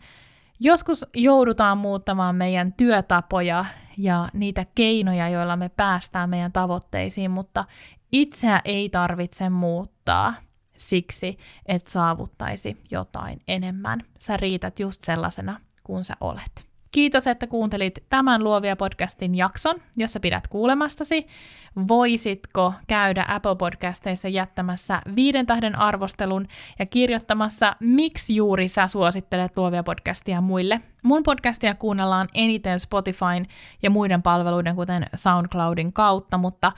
Joskus 0.60 1.06
joudutaan 1.16 1.78
muuttamaan 1.78 2.36
meidän 2.36 2.72
työtapoja 2.72 3.64
ja 3.98 4.28
niitä 4.32 4.66
keinoja, 4.74 5.28
joilla 5.28 5.56
me 5.56 5.68
päästään 5.68 6.30
meidän 6.30 6.52
tavoitteisiin, 6.52 7.30
mutta 7.30 7.64
itseä 8.12 8.60
ei 8.64 8.88
tarvitse 8.88 9.48
muuttaa– 9.48 10.34
siksi, 10.78 11.38
että 11.66 11.90
saavuttaisi 11.90 12.76
jotain 12.90 13.40
enemmän. 13.48 14.00
Sä 14.18 14.36
riität 14.36 14.80
just 14.80 15.04
sellaisena 15.04 15.60
kuin 15.84 16.04
sä 16.04 16.14
olet. 16.20 16.68
Kiitos, 16.92 17.26
että 17.26 17.46
kuuntelit 17.46 18.04
tämän 18.10 18.44
Luovia 18.44 18.76
podcastin 18.76 19.34
jakson. 19.34 19.76
Jos 19.96 20.12
sä 20.12 20.20
pidät 20.20 20.48
kuulemastasi, 20.48 21.26
voisitko 21.88 22.74
käydä 22.86 23.24
Apple 23.28 23.56
Podcasteissa 23.56 24.28
jättämässä 24.28 25.02
viiden 25.16 25.46
tähden 25.46 25.78
arvostelun 25.78 26.46
ja 26.78 26.86
kirjoittamassa, 26.86 27.76
miksi 27.80 28.36
juuri 28.36 28.68
sä 28.68 28.86
suosittelet 28.86 29.58
Luovia 29.58 29.82
podcastia 29.82 30.40
muille. 30.40 30.80
Mun 31.02 31.22
podcastia 31.22 31.74
kuunnellaan 31.74 32.28
eniten 32.34 32.80
Spotifyn 32.80 33.46
ja 33.82 33.90
muiden 33.90 34.22
palveluiden, 34.22 34.76
kuten 34.76 35.06
SoundCloudin 35.14 35.92
kautta, 35.92 36.38
mutta 36.38 36.72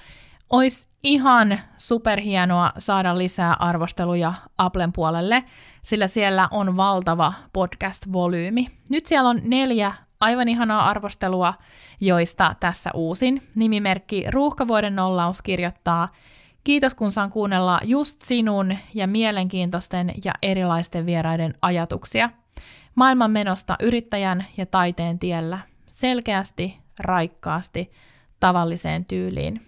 Ois 0.50 0.88
ihan 1.02 1.60
superhienoa 1.76 2.72
saada 2.78 3.18
lisää 3.18 3.56
arvosteluja 3.58 4.34
Applen 4.58 4.92
puolelle, 4.92 5.44
sillä 5.82 6.08
siellä 6.08 6.48
on 6.50 6.76
valtava 6.76 7.32
podcast-volyymi. 7.52 8.66
Nyt 8.88 9.06
siellä 9.06 9.28
on 9.28 9.40
neljä 9.44 9.92
aivan 10.20 10.48
ihanaa 10.48 10.88
arvostelua, 10.88 11.54
joista 12.00 12.54
tässä 12.60 12.90
uusin. 12.94 13.42
Nimimerkki 13.54 14.24
Ruuhkavuoden 14.30 14.96
nollaus 14.96 15.42
kirjoittaa 15.42 16.08
Kiitos 16.64 16.94
kun 16.94 17.10
saan 17.10 17.30
kuunnella 17.30 17.80
just 17.84 18.22
sinun 18.22 18.76
ja 18.94 19.06
mielenkiintoisten 19.06 20.14
ja 20.24 20.32
erilaisten 20.42 21.06
vieraiden 21.06 21.54
ajatuksia. 21.62 22.30
Maailman 22.94 23.30
menosta 23.30 23.76
yrittäjän 23.82 24.46
ja 24.56 24.66
taiteen 24.66 25.18
tiellä. 25.18 25.58
Selkeästi, 25.86 26.78
raikkaasti, 26.98 27.92
tavalliseen 28.40 29.04
tyyliin. 29.04 29.60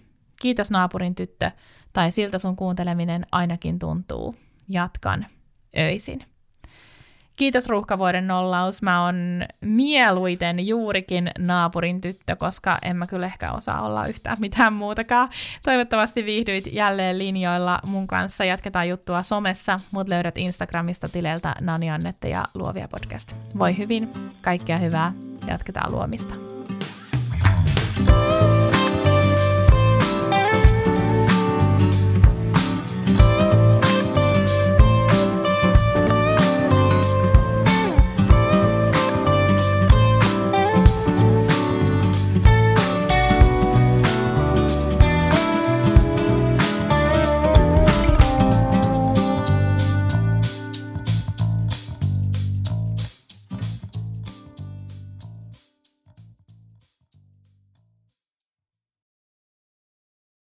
Kiitos 0.42 0.70
naapurin 0.70 1.14
tyttö, 1.14 1.50
tai 1.92 2.10
siltä 2.10 2.38
sun 2.38 2.56
kuunteleminen 2.56 3.26
ainakin 3.32 3.78
tuntuu. 3.78 4.34
Jatkan 4.68 5.26
öisin. 5.78 6.20
Kiitos 7.36 7.68
ruuhkavuoden 7.68 8.26
nollaus. 8.26 8.82
Mä 8.82 9.04
oon 9.04 9.16
mieluiten 9.60 10.66
juurikin 10.66 11.30
naapurin 11.38 12.00
tyttö, 12.00 12.36
koska 12.36 12.78
en 12.82 12.96
mä 12.96 13.06
kyllä 13.06 13.26
ehkä 13.26 13.52
osaa 13.52 13.82
olla 13.82 14.06
yhtään 14.06 14.36
mitään 14.40 14.72
muutakaan. 14.72 15.28
Toivottavasti 15.64 16.24
viihdyit 16.24 16.72
jälleen 16.72 17.18
linjoilla 17.18 17.78
mun 17.86 18.06
kanssa. 18.06 18.44
Jatketaan 18.44 18.88
juttua 18.88 19.22
somessa. 19.22 19.80
Mut 19.92 20.08
löydät 20.08 20.38
Instagramista 20.38 21.08
tileiltä 21.08 21.54
Nani 21.60 21.90
Annette 21.90 22.28
ja 22.28 22.44
Luovia 22.54 22.88
podcast. 22.88 23.32
Voi 23.58 23.78
hyvin, 23.78 24.08
kaikkea 24.40 24.78
hyvää. 24.78 25.12
Jatketaan 25.46 25.92
luomista. 25.92 26.61